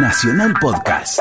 Nacional 0.00 0.54
Podcast. 0.60 1.18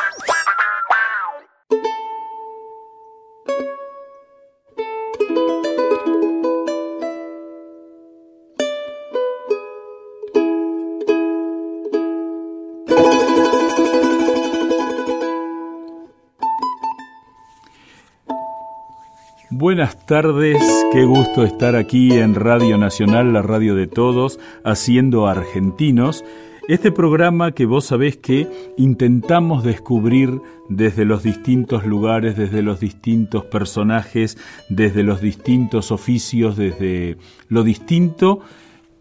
Buenas 19.49 20.05
tardes, 20.05 20.57
qué 20.93 21.03
gusto 21.03 21.43
estar 21.43 21.75
aquí 21.75 22.11
en 22.11 22.35
Radio 22.35 22.77
Nacional, 22.77 23.33
la 23.33 23.41
radio 23.41 23.73
de 23.73 23.87
todos, 23.87 24.39
haciendo 24.63 25.25
argentinos. 25.25 26.23
Este 26.67 26.91
programa 26.91 27.53
que 27.53 27.65
vos 27.65 27.85
sabés 27.85 28.17
que 28.17 28.45
intentamos 28.75 29.63
descubrir 29.63 30.41
desde 30.67 31.05
los 31.05 31.23
distintos 31.23 31.85
lugares, 31.85 32.35
desde 32.35 32.61
los 32.61 32.81
distintos 32.81 33.45
personajes, 33.45 34.37
desde 34.67 35.03
los 35.03 35.21
distintos 35.21 35.93
oficios, 35.93 36.57
desde 36.57 37.15
lo 37.47 37.63
distinto, 37.63 38.41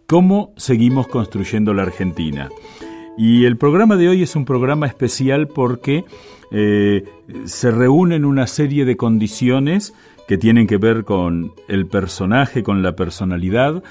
cómo 0.07 0.53
seguimos 0.57 1.09
construyendo 1.09 1.75
la 1.75 1.83
Argentina. 1.83 2.51
Y 3.19 3.47
el 3.47 3.57
programa 3.57 3.97
de 3.97 4.11
hoy 4.11 4.23
es 4.23 4.37
un 4.37 4.45
programa 4.45 4.87
especial 4.87 5.49
porque 5.49 6.05
eh, 6.53 7.03
se 7.47 7.73
reúnen 7.73 8.25
una 8.25 8.47
serie 8.47 8.85
de 8.85 8.97
condiciones 8.97 9.93
que 10.29 10.39
tienen 10.39 10.69
que 10.69 10.77
ver 10.77 11.03
con 11.03 11.53
el 11.67 11.87
personaje, 11.87 12.63
con 12.63 12.85
la 12.85 12.95
personalidad, 12.95 13.83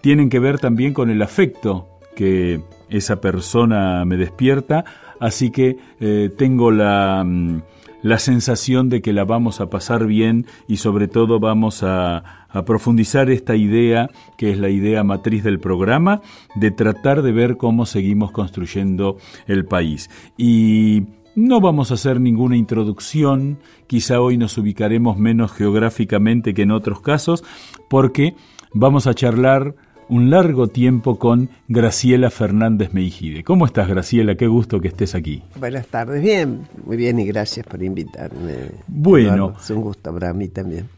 tienen 0.00 0.30
que 0.30 0.38
ver 0.38 0.60
también 0.60 0.94
con 0.94 1.10
el 1.10 1.22
afecto 1.22 1.88
que 2.16 2.60
esa 2.88 3.20
persona 3.20 4.04
me 4.04 4.16
despierta, 4.16 4.84
así 5.20 5.50
que 5.50 5.76
eh, 6.00 6.30
tengo 6.36 6.72
la, 6.72 7.22
mm, 7.24 7.62
la, 8.02 8.18
sensación 8.18 8.88
de 8.88 9.00
que 9.02 9.12
la 9.12 9.24
vamos 9.24 9.60
a 9.60 9.70
pasar 9.70 10.06
bien 10.06 10.46
y 10.66 10.78
sobre 10.78 11.06
todo 11.06 11.38
vamos 11.38 11.84
a, 11.84 12.46
a 12.48 12.64
profundizar 12.64 13.30
esta 13.30 13.54
idea, 13.54 14.08
que 14.36 14.50
es 14.50 14.58
la 14.58 14.70
idea 14.70 15.04
matriz 15.04 15.44
del 15.44 15.60
programa, 15.60 16.22
de 16.54 16.70
tratar 16.70 17.22
de 17.22 17.32
ver 17.32 17.56
cómo 17.56 17.86
seguimos 17.86 18.32
construyendo 18.32 19.18
el 19.46 19.66
país. 19.66 20.10
Y 20.36 21.04
no 21.36 21.60
vamos 21.60 21.90
a 21.90 21.94
hacer 21.94 22.18
ninguna 22.18 22.56
introducción, 22.56 23.58
quizá 23.86 24.22
hoy 24.22 24.38
nos 24.38 24.56
ubicaremos 24.56 25.18
menos 25.18 25.52
geográficamente 25.52 26.54
que 26.54 26.62
en 26.62 26.70
otros 26.70 27.02
casos, 27.02 27.44
porque 27.90 28.34
vamos 28.72 29.06
a 29.06 29.12
charlar 29.12 29.74
un 30.08 30.30
largo 30.30 30.68
tiempo 30.68 31.18
con 31.18 31.50
Graciela 31.68 32.30
Fernández 32.30 32.92
Meijide. 32.92 33.44
¿Cómo 33.44 33.66
estás, 33.66 33.88
Graciela? 33.88 34.36
Qué 34.36 34.46
gusto 34.46 34.80
que 34.80 34.88
estés 34.88 35.14
aquí. 35.14 35.42
Buenas 35.58 35.86
tardes, 35.88 36.22
bien, 36.22 36.66
muy 36.84 36.96
bien 36.96 37.18
y 37.18 37.26
gracias 37.26 37.66
por 37.66 37.82
invitarme. 37.82 38.54
Bueno. 38.86 39.54
Es 39.60 39.70
un 39.70 39.82
gusto 39.82 40.12
para 40.12 40.32
mí 40.32 40.48
también. 40.48 40.88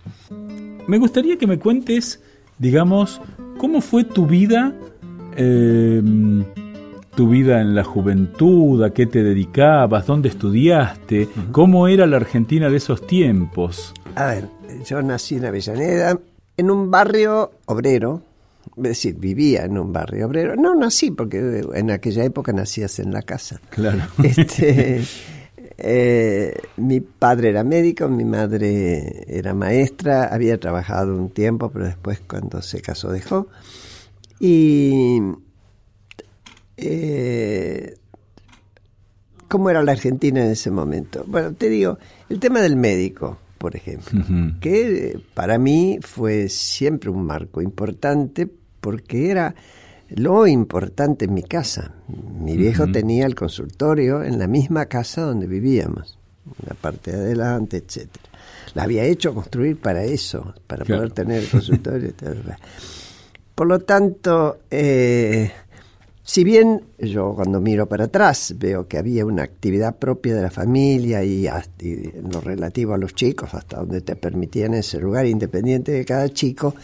Me 0.87 0.99
gustaría 0.99 1.37
que 1.39 1.47
me 1.47 1.59
cuentes, 1.59 2.23
digamos, 2.59 3.21
cómo 3.59 3.81
fue 3.81 4.05
tu 4.05 4.27
vida. 4.27 4.75
Eh, 5.37 6.03
tu 7.15 7.29
vida 7.29 7.61
en 7.61 7.75
la 7.75 7.83
juventud, 7.83 8.81
a 8.85 8.91
qué 8.91 9.05
te 9.05 9.25
dedicabas, 9.25 10.07
dónde 10.07 10.29
estudiaste, 10.29 11.29
cómo 11.51 11.89
era 11.89 12.07
la 12.07 12.17
Argentina 12.17 12.71
de 12.71 12.77
esos 12.77 13.05
tiempos. 13.09 13.93
A 14.15 14.27
ver, 14.27 14.49
yo 14.85 15.03
nací 15.03 15.35
en 15.35 15.47
Avellaneda, 15.47 16.17
en 16.57 16.71
un 16.71 16.93
barrio 16.93 17.51
obrero, 17.67 18.23
es 18.79 18.83
decir, 18.83 19.17
vivía 19.17 19.65
en 19.65 19.79
un 19.79 19.93
barrio 19.93 20.27
obrero. 20.27 20.57
No 20.57 20.75
nací, 20.75 21.11
porque 21.11 21.63
en 21.75 21.91
aquella 21.91 22.25
época 22.25 22.53
nacías 22.53 22.99
en 22.99 23.13
la 23.13 23.23
casa. 23.23 23.61
Claro. 23.71 24.03
Este, 24.23 25.03
eh, 25.77 26.55
mi 26.77 27.01
padre 27.01 27.51
era 27.51 27.63
médico, 27.63 28.09
mi 28.09 28.25
madre 28.25 29.25
era 29.29 29.55
maestra, 29.55 30.25
había 30.25 30.59
trabajado 30.59 31.17
un 31.17 31.31
tiempo, 31.31 31.71
pero 31.71 31.85
después 31.85 32.21
cuando 32.21 32.63
se 32.63 32.81
casó 32.81 33.13
dejó. 33.13 33.49
Y 34.41 35.21
eh, 36.77 37.97
cómo 39.49 39.71
era 39.71 39.83
la 39.83 39.93
Argentina 39.93 40.45
en 40.45 40.51
ese 40.51 40.71
momento. 40.71 41.25
Bueno, 41.27 41.53
te 41.55 41.69
digo, 41.69 41.99
el 42.29 42.39
tema 42.39 42.61
del 42.61 42.77
médico, 42.77 43.39
por 43.59 43.75
ejemplo, 43.75 44.25
que 44.61 45.21
para 45.35 45.59
mí 45.59 45.99
fue 46.03 46.49
siempre 46.49 47.11
un 47.11 47.25
marco 47.25 47.61
importante 47.61 48.49
porque 48.89 49.31
era 49.31 49.55
lo 50.09 50.47
importante 50.47 51.27
en 51.27 51.35
mi 51.35 51.43
casa. 51.43 51.93
Mi 52.41 52.57
viejo 52.57 52.91
tenía 52.91 53.27
el 53.27 53.35
consultorio 53.35 54.23
en 54.23 54.39
la 54.39 54.47
misma 54.47 54.87
casa 54.87 55.21
donde 55.21 55.47
vivíamos, 55.47 56.19
la 56.67 56.75
parte 56.75 57.11
de 57.11 57.19
adelante, 57.19 57.77
etcétera. 57.77 58.25
La 58.73 58.85
había 58.85 59.05
hecho 59.05 59.35
construir 59.35 59.79
para 59.79 60.05
eso, 60.05 60.55
para 60.67 60.87
poder 60.87 61.11
tener 61.11 61.43
el 61.43 61.51
consultorio. 61.51 62.15
Por 63.55 63.67
lo 63.67 63.81
tanto, 63.81 64.61
eh, 64.71 65.53
si 66.23 66.45
bien 66.45 66.83
yo 66.99 67.35
cuando 67.35 67.61
miro 67.61 67.87
para 67.87 68.05
atrás 68.05 68.55
veo 68.57 68.89
que 68.89 68.97
había 68.97 69.27
una 69.27 69.43
actividad 69.43 69.97
propia 69.97 70.35
de 70.35 70.41
la 70.41 70.51
familia 70.51 71.23
y, 71.23 71.47
en 71.47 72.31
lo 72.33 72.41
relativo 72.41 72.95
a 72.95 72.99
los 72.99 73.15
chicos, 73.15 73.53
hasta 73.53 73.81
donde 73.81 74.01
te 74.01 74.17
permitían 74.17 74.73
ese 74.73 74.99
lugar 74.99 75.27
independiente 75.27 75.93
de 75.93 76.07
cada 76.07 76.31
chico, 76.31 76.75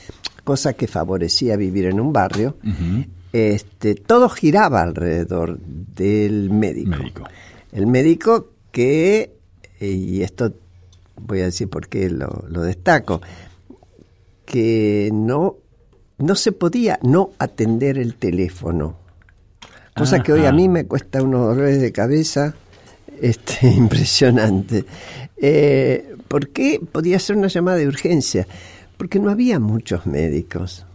cosa 0.45 0.75
que 0.75 0.87
favorecía 0.87 1.57
vivir 1.57 1.87
en 1.87 2.01
un 2.01 2.13
barrio, 2.13 2.57
este, 3.33 3.95
todo 3.95 4.29
giraba 4.29 4.83
alrededor 4.83 5.59
del 5.59 6.51
médico. 6.51 7.25
El 7.73 7.87
médico 7.87 8.51
que, 8.71 9.35
y 9.81 10.23
esto 10.23 10.53
voy 11.21 11.41
a 11.41 11.45
decir 11.47 11.69
por 11.69 11.89
qué 11.89 12.11
lo, 12.11 12.45
lo 12.49 12.63
destaco, 12.63 13.21
que 14.45 15.11
no, 15.13 15.57
no 16.19 16.35
se 16.35 16.53
podía 16.53 16.99
no 17.03 17.31
atender 17.39 17.99
el 17.99 18.15
teléfono 18.15 19.05
cosa 19.95 20.23
que 20.23 20.33
hoy 20.33 20.45
a 20.45 20.53
mí 20.53 20.69
me 20.69 20.87
cuesta 20.87 21.23
unos 21.23 21.47
dolores 21.55 21.81
de 21.81 21.93
cabeza 21.93 22.55
este, 23.21 23.67
impresionante. 23.77 24.85
Eh, 25.37 26.17
¿Por 26.29 26.49
qué 26.49 26.81
podía 26.81 27.19
ser 27.19 27.37
una 27.37 27.49
llamada 27.49 27.79
de 27.79 27.87
urgencia? 27.87 28.47
Porque 28.97 29.19
no 29.19 29.31
había 29.31 29.59
muchos 29.59 30.07
médicos. 30.07 30.87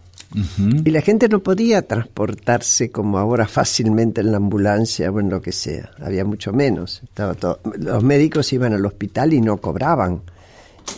Y 0.55 0.91
la 0.91 1.01
gente 1.01 1.27
no 1.27 1.39
podía 1.39 1.81
transportarse 1.81 2.91
como 2.91 3.17
ahora 3.17 3.47
fácilmente 3.47 4.21
en 4.21 4.31
la 4.31 4.37
ambulancia 4.37 5.09
o 5.11 5.19
en 5.19 5.29
lo 5.29 5.41
que 5.41 5.51
sea. 5.51 5.89
Había 5.99 6.23
mucho 6.23 6.53
menos. 6.53 7.01
Estaba 7.03 7.33
todo. 7.33 7.59
Los 7.77 8.03
médicos 8.03 8.53
iban 8.53 8.73
al 8.73 8.85
hospital 8.85 9.33
y 9.33 9.41
no 9.41 9.57
cobraban. 9.57 10.21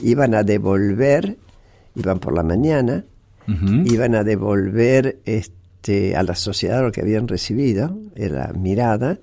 Iban 0.01 0.35
a 0.35 0.43
devolver, 0.43 1.37
iban 1.95 2.19
por 2.19 2.33
la 2.33 2.43
mañana, 2.43 3.05
iban 3.47 4.15
a 4.15 4.23
devolver 4.23 5.19
este, 5.25 6.15
a 6.15 6.23
la 6.23 6.35
sociedad 6.35 6.81
lo 6.81 6.91
que 6.91 7.01
habían 7.01 7.27
recibido, 7.27 7.97
era 8.15 8.53
mirada, 8.53 9.19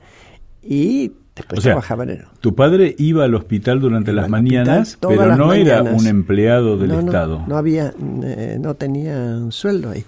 y 0.63 1.13
después 1.39 1.63
trabajaban 1.63 2.11
en... 2.11 2.25
Tu 2.41 2.55
padre 2.55 2.95
iba 2.99 3.25
al 3.25 3.35
hospital 3.35 3.81
durante 3.81 4.13
las 4.13 4.29
mañanas, 4.29 4.99
pero 5.01 5.37
no 5.37 5.53
era 5.53 5.83
un 5.83 6.07
empleado 6.07 6.77
del 6.77 6.93
Estado. 6.93 7.45
No, 7.47 7.57
había, 7.57 7.93
eh, 8.23 8.59
no 8.61 8.75
tenía 8.75 9.17
un 9.17 9.53
sueldo 9.53 9.91
ahí. 9.91 10.05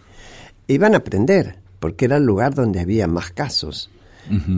Iban 0.69 0.94
a 0.94 0.98
aprender, 0.98 1.56
porque 1.78 2.04
era 2.04 2.16
el 2.16 2.24
lugar 2.24 2.54
donde 2.54 2.80
había 2.80 3.06
más 3.06 3.30
casos. 3.30 3.90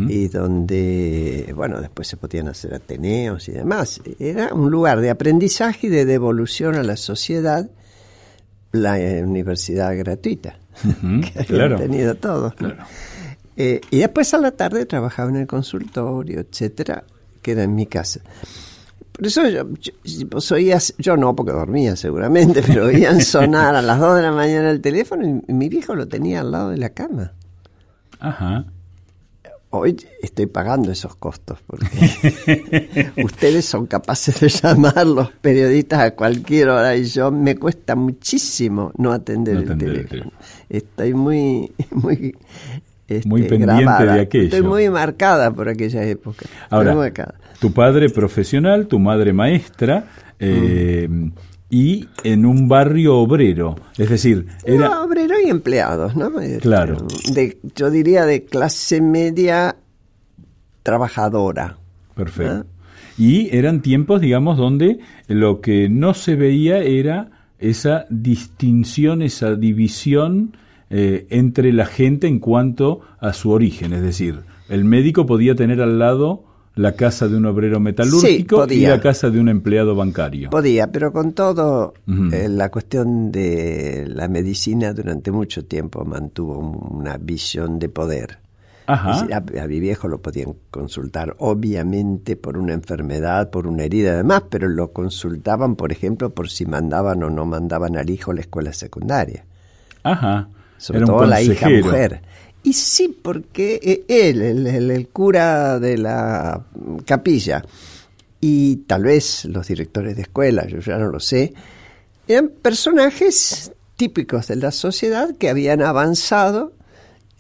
y 0.08 0.28
donde, 0.28 1.50
bueno, 1.56 1.80
después 1.80 2.06
se 2.06 2.18
podían 2.18 2.48
hacer 2.48 2.74
ateneos 2.74 3.48
y 3.48 3.52
demás. 3.52 4.02
Era 4.18 4.52
un 4.52 4.70
lugar 4.70 5.00
de 5.00 5.08
aprendizaje 5.08 5.86
y 5.86 5.90
de 5.90 6.04
devolución 6.04 6.74
a 6.74 6.82
la 6.82 6.96
sociedad, 6.98 7.70
la 8.72 9.00
eh, 9.00 9.24
universidad 9.24 9.96
gratuita 9.96 10.56
que 11.34 11.44
claro. 11.44 11.76
tenido 11.76 12.14
todos. 12.16 12.54
Eh, 13.56 13.80
y 13.90 13.98
después 13.98 14.32
a 14.34 14.38
la 14.38 14.52
tarde 14.52 14.86
trabajaba 14.86 15.30
en 15.30 15.36
el 15.36 15.46
consultorio, 15.46 16.40
etcétera, 16.40 17.04
que 17.40 17.52
era 17.52 17.64
en 17.64 17.74
mi 17.74 17.86
casa. 17.86 18.20
Por 19.12 19.26
eso 19.26 19.46
yo, 19.48 19.68
yo, 20.04 20.78
yo 20.98 21.16
no 21.16 21.36
porque 21.36 21.52
dormía 21.52 21.96
seguramente, 21.96 22.62
pero 22.66 22.86
oían 22.86 23.20
sonar 23.20 23.74
a 23.74 23.82
las 23.82 23.98
2 23.98 24.16
de 24.16 24.22
la 24.22 24.32
mañana 24.32 24.70
el 24.70 24.80
teléfono 24.80 25.42
y 25.46 25.52
mi 25.52 25.68
viejo 25.68 25.94
lo 25.94 26.08
tenía 26.08 26.40
al 26.40 26.50
lado 26.50 26.70
de 26.70 26.78
la 26.78 26.90
cama. 26.90 27.32
Ajá 28.18 28.64
hoy 29.74 29.96
estoy 30.20 30.46
pagando 30.46 30.92
esos 30.92 31.16
costos 31.16 31.58
porque 31.66 33.10
ustedes 33.24 33.64
son 33.64 33.86
capaces 33.86 34.38
de 34.40 34.48
llamar 34.48 35.06
los 35.06 35.30
periodistas 35.32 36.00
a 36.00 36.10
cualquier 36.14 36.68
hora 36.68 36.94
y 36.94 37.04
yo 37.04 37.30
me 37.30 37.56
cuesta 37.56 37.94
muchísimo 37.94 38.92
no 38.98 39.12
atender, 39.12 39.56
el, 39.56 39.78
teléfono. 39.78 40.30
Estoy 40.68 41.14
muy 41.14 41.72
muy 41.90 42.36
este, 43.08 43.28
muy 43.28 43.42
pendiente 43.42 44.04
de 44.04 44.20
aquello. 44.20 44.44
Estoy 44.44 44.62
muy 44.62 44.88
marcada 44.88 45.50
por 45.52 45.68
aquella 45.68 46.04
época. 46.04 46.46
Ahora, 46.70 47.12
tu 47.60 47.72
padre 47.72 48.08
profesional, 48.10 48.86
tu 48.86 48.98
madre 48.98 49.32
maestra, 49.32 50.06
eh, 50.38 51.06
mm 51.08 51.30
y 51.72 52.06
en 52.22 52.44
un 52.44 52.68
barrio 52.68 53.16
obrero, 53.16 53.76
es 53.96 54.10
decir, 54.10 54.46
era 54.62 55.02
obrero 55.02 55.36
y 55.42 55.48
empleados, 55.48 56.14
¿no? 56.14 56.30
Claro. 56.60 56.98
De, 57.32 57.56
yo 57.74 57.90
diría 57.90 58.26
de 58.26 58.44
clase 58.44 59.00
media 59.00 59.76
trabajadora. 60.82 61.78
Perfecto. 62.14 62.66
Y 63.16 63.56
eran 63.56 63.80
tiempos, 63.80 64.20
digamos, 64.20 64.58
donde 64.58 64.98
lo 65.28 65.62
que 65.62 65.88
no 65.88 66.12
se 66.12 66.36
veía 66.36 66.76
era 66.80 67.30
esa 67.58 68.04
distinción, 68.10 69.22
esa 69.22 69.54
división 69.56 70.54
eh, 70.94 71.26
entre 71.30 71.72
la 71.72 71.86
gente 71.86 72.26
en 72.26 72.38
cuanto 72.38 73.00
a 73.18 73.32
su 73.32 73.50
origen. 73.50 73.94
Es 73.94 74.02
decir, 74.02 74.40
el 74.68 74.84
médico 74.84 75.24
podía 75.24 75.54
tener 75.54 75.80
al 75.80 75.98
lado 75.98 76.44
la 76.74 76.92
casa 76.92 77.28
de 77.28 77.36
un 77.36 77.46
obrero 77.46 77.80
metalúrgico 77.80 78.66
y 78.68 78.80
la 78.80 79.00
casa 79.00 79.30
de 79.30 79.40
un 79.40 79.48
empleado 79.48 79.94
bancario. 79.94 80.50
Podía, 80.50 80.92
pero 80.92 81.10
con 81.10 81.32
todo, 81.32 81.94
eh, 82.06 82.46
la 82.50 82.70
cuestión 82.70 83.32
de 83.32 84.04
la 84.06 84.28
medicina 84.28 84.92
durante 84.92 85.30
mucho 85.30 85.64
tiempo 85.64 86.04
mantuvo 86.04 86.58
una 86.58 87.16
visión 87.16 87.78
de 87.78 87.88
poder. 87.88 88.38
Ajá. 88.84 89.26
a, 89.32 89.66
mi 89.68 89.80
viejo 89.80 90.08
lo 90.08 90.20
podían 90.20 90.56
consultar, 90.70 91.36
obviamente, 91.38 92.36
por 92.36 92.58
una 92.58 92.74
enfermedad, 92.74 93.48
por 93.48 93.66
una 93.66 93.84
herida, 93.84 94.12
además, 94.12 94.42
pero 94.50 94.68
lo 94.68 94.92
consultaban, 94.92 95.76
por 95.76 95.90
ejemplo, 95.90 96.34
por 96.34 96.50
si 96.50 96.66
mandaban 96.66 97.22
o 97.22 97.30
no 97.30 97.46
mandaban 97.46 97.96
al 97.96 98.10
hijo 98.10 98.32
a 98.32 98.34
la 98.34 98.42
escuela 98.42 98.74
secundaria. 98.74 99.46
Ajá. 100.02 100.48
Sobre 100.82 101.02
todo 101.02 101.24
la 101.26 101.40
hija 101.40 101.68
mujer. 101.68 102.22
Y 102.64 102.72
sí, 102.72 103.16
porque 103.22 103.78
eh, 103.80 104.04
él, 104.08 104.66
el, 104.66 105.08
cura 105.10 105.78
de 105.78 105.96
la 105.96 106.64
capilla, 107.04 107.64
y 108.40 108.76
tal 108.88 109.04
vez 109.04 109.44
los 109.44 109.68
directores 109.68 110.16
de 110.16 110.22
escuela, 110.22 110.66
yo 110.66 110.80
ya 110.80 110.98
no 110.98 111.06
lo 111.08 111.20
sé, 111.20 111.54
eran 112.26 112.48
personajes 112.48 113.70
típicos 113.94 114.48
de 114.48 114.56
la 114.56 114.72
sociedad 114.72 115.36
que 115.36 115.50
habían 115.50 115.82
avanzado, 115.82 116.72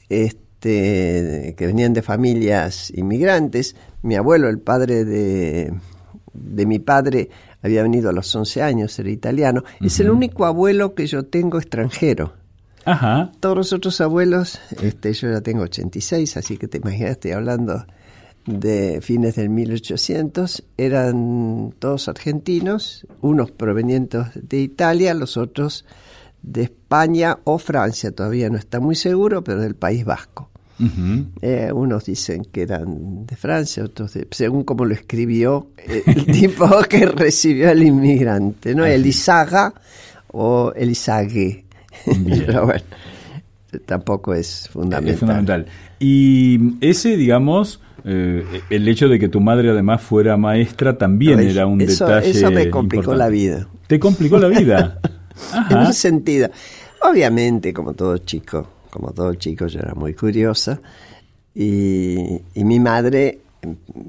este, 0.08 1.56
que 1.56 1.66
venían 1.66 1.94
de 1.94 2.02
familias 2.02 2.92
inmigrantes. 2.94 3.74
Mi 4.02 4.14
abuelo, 4.14 4.48
el 4.48 4.60
padre 4.60 5.04
de, 5.04 5.74
de 6.32 6.66
mi 6.66 6.78
padre, 6.78 7.28
había 7.60 7.82
venido 7.82 8.08
a 8.08 8.12
los 8.12 8.32
11 8.32 8.62
años, 8.62 8.96
era 9.00 9.10
italiano. 9.10 9.64
Es 9.80 9.98
el 9.98 10.10
único 10.10 10.44
abuelo 10.44 10.94
que 10.94 11.08
yo 11.08 11.24
tengo 11.24 11.58
extranjero. 11.58 12.34
Ajá. 12.84 13.30
Todos 13.40 13.56
los 13.56 13.72
otros 13.72 14.00
abuelos, 14.00 14.58
este, 14.82 15.12
yo 15.12 15.30
ya 15.30 15.40
tengo 15.40 15.62
86, 15.62 16.36
así 16.36 16.56
que 16.56 16.68
te 16.68 16.78
imaginas, 16.78 17.12
estoy 17.12 17.32
hablando 17.32 17.86
de 18.46 19.00
fines 19.00 19.36
del 19.36 19.50
1800, 19.50 20.64
eran 20.76 21.74
todos 21.78 22.08
argentinos, 22.08 23.06
unos 23.20 23.50
provenientes 23.52 24.26
de 24.34 24.60
Italia, 24.60 25.14
los 25.14 25.36
otros 25.36 25.84
de 26.42 26.62
España 26.62 27.38
o 27.44 27.58
Francia, 27.58 28.10
todavía 28.10 28.50
no 28.50 28.58
está 28.58 28.80
muy 28.80 28.96
seguro, 28.96 29.44
pero 29.44 29.60
del 29.60 29.76
País 29.76 30.04
Vasco. 30.04 30.48
Eh, 31.42 31.70
unos 31.72 32.06
dicen 32.06 32.44
que 32.50 32.62
eran 32.62 33.24
de 33.24 33.36
Francia, 33.36 33.84
otros 33.84 34.14
de, 34.14 34.26
según 34.32 34.64
como 34.64 34.84
lo 34.84 34.94
escribió 34.94 35.68
eh, 35.76 36.02
el 36.06 36.26
tipo 36.40 36.68
que 36.88 37.06
recibió 37.06 37.70
al 37.70 37.84
inmigrante, 37.84 38.74
¿no? 38.74 38.84
Elizaga 38.84 39.72
o 40.32 40.72
Elizague. 40.74 41.66
Pero 42.46 42.66
bueno, 42.66 42.84
tampoco 43.86 44.34
es 44.34 44.68
fundamental. 44.68 45.14
Es 45.14 45.20
fundamental. 45.20 45.66
Y 45.98 46.58
ese, 46.80 47.16
digamos, 47.16 47.80
eh, 48.04 48.44
el 48.70 48.88
hecho 48.88 49.08
de 49.08 49.18
que 49.18 49.28
tu 49.28 49.40
madre 49.40 49.70
además 49.70 50.02
fuera 50.02 50.36
maestra 50.36 50.98
también 50.98 51.40
era 51.40 51.66
un 51.66 51.78
detalle. 51.78 52.30
Eso 52.30 52.50
me 52.50 52.68
complicó 52.68 53.14
la 53.14 53.28
vida. 53.28 53.68
¿Te 53.86 53.98
complicó 53.98 54.38
la 54.38 54.48
vida? 54.48 54.98
en 55.70 55.78
un 55.78 55.92
sentido. 55.92 56.50
Obviamente, 57.00 57.72
como 57.72 57.94
todo 57.94 58.18
chico, 58.18 58.66
como 58.90 59.12
todo 59.12 59.34
chico, 59.34 59.66
yo 59.66 59.80
era 59.80 59.94
muy 59.94 60.14
curiosa. 60.14 60.80
Y, 61.54 62.40
y 62.54 62.64
mi 62.64 62.80
madre, 62.80 63.40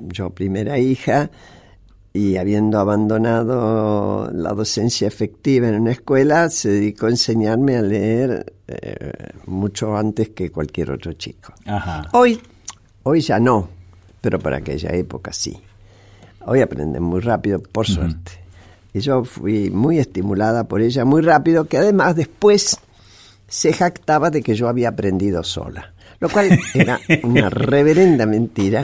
yo 0.07 0.29
primera 0.29 0.79
hija, 0.79 1.29
y 2.13 2.37
habiendo 2.37 2.79
abandonado 2.79 4.29
la 4.31 4.53
docencia 4.53 5.07
efectiva 5.07 5.67
en 5.67 5.81
una 5.81 5.91
escuela, 5.91 6.47
se 6.51 6.69
dedicó 6.69 7.07
a 7.07 7.09
enseñarme 7.09 7.75
a 7.75 7.81
leer 7.81 8.53
eh, 8.67 9.13
mucho 9.47 9.97
antes 9.97 10.29
que 10.29 10.51
cualquier 10.51 10.91
otro 10.91 11.13
chico. 11.13 11.53
Hoy, 12.11 12.39
hoy 13.01 13.21
ya 13.21 13.39
no, 13.39 13.67
pero 14.21 14.37
para 14.37 14.57
aquella 14.57 14.91
época 14.91 15.33
sí. 15.33 15.59
Hoy 16.45 16.61
aprenden 16.61 17.01
muy 17.01 17.19
rápido, 17.19 17.59
por 17.59 17.87
suerte. 17.87 18.31
Y 18.93 18.99
yo 18.99 19.23
fui 19.23 19.71
muy 19.71 19.97
estimulada 19.97 20.65
por 20.65 20.81
ella 20.81 21.05
muy 21.05 21.23
rápido, 21.23 21.65
que 21.65 21.77
además 21.77 22.15
después 22.15 22.79
se 23.47 23.73
jactaba 23.73 24.29
de 24.29 24.43
que 24.43 24.53
yo 24.53 24.67
había 24.67 24.89
aprendido 24.89 25.43
sola 25.43 25.93
lo 26.23 26.29
cual 26.29 26.57
era 26.73 27.01
una 27.23 27.49
reverenda 27.49 28.25
mentira. 28.25 28.81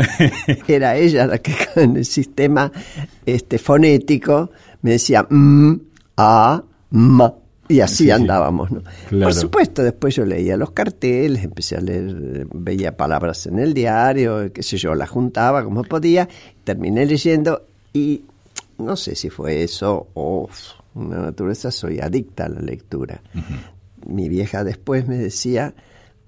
Era 0.68 0.98
ella 0.98 1.26
la 1.26 1.38
que 1.38 1.54
con 1.74 1.96
el 1.96 2.04
sistema 2.04 2.70
este, 3.26 3.58
fonético 3.58 4.52
me 4.82 4.92
decía 4.92 5.26
mm, 5.30 5.74
a, 6.18 6.62
ma. 6.92 7.34
Y 7.70 7.80
así 7.80 8.12
andábamos, 8.12 8.72
¿no? 8.72 8.82
Por 9.10 9.34
supuesto, 9.34 9.84
después 9.84 10.16
yo 10.16 10.26
leía 10.26 10.58
los 10.58 10.72
carteles, 10.72 11.42
empecé 11.46 11.78
a 11.78 11.82
leer, 11.82 12.46
veía 12.52 12.98
palabras 12.98 13.46
en 13.46 13.60
el 13.60 13.74
diario, 13.74 14.52
qué 14.52 14.62
sé 14.62 14.76
yo, 14.76 14.94
las 14.94 15.10
juntaba 15.10 15.64
como 15.64 15.84
podía, 15.84 16.28
terminé 16.66 17.06
leyendo 17.06 17.68
y 17.94 18.24
no 18.80 18.98
sé 18.98 19.16
si 19.16 19.30
fue 19.30 19.64
eso 19.64 20.08
o 20.16 20.50
una 20.96 21.20
naturaleza, 21.20 21.72
soy 21.72 22.00
adicta 22.02 22.48
a 22.48 22.50
la 22.50 22.60
lectura. 22.60 23.22
Mi 24.06 24.28
vieja 24.28 24.66
después 24.66 25.08
me 25.08 25.18
decía, 25.18 25.74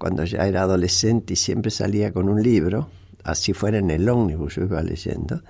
cuando 0.02 0.24
ya 0.24 0.48
era 0.48 0.62
adolescente 0.62 1.34
y 1.34 1.36
siempre 1.36 1.70
salía 1.70 2.10
con 2.10 2.28
un 2.28 2.42
libro, 2.42 2.88
así 3.22 3.52
fuera 3.52 3.78
en 3.78 3.88
el 3.88 4.08
ómnibus, 4.08 4.56
yo 4.56 4.62
iba 4.64 4.82
leyendo, 4.82 5.42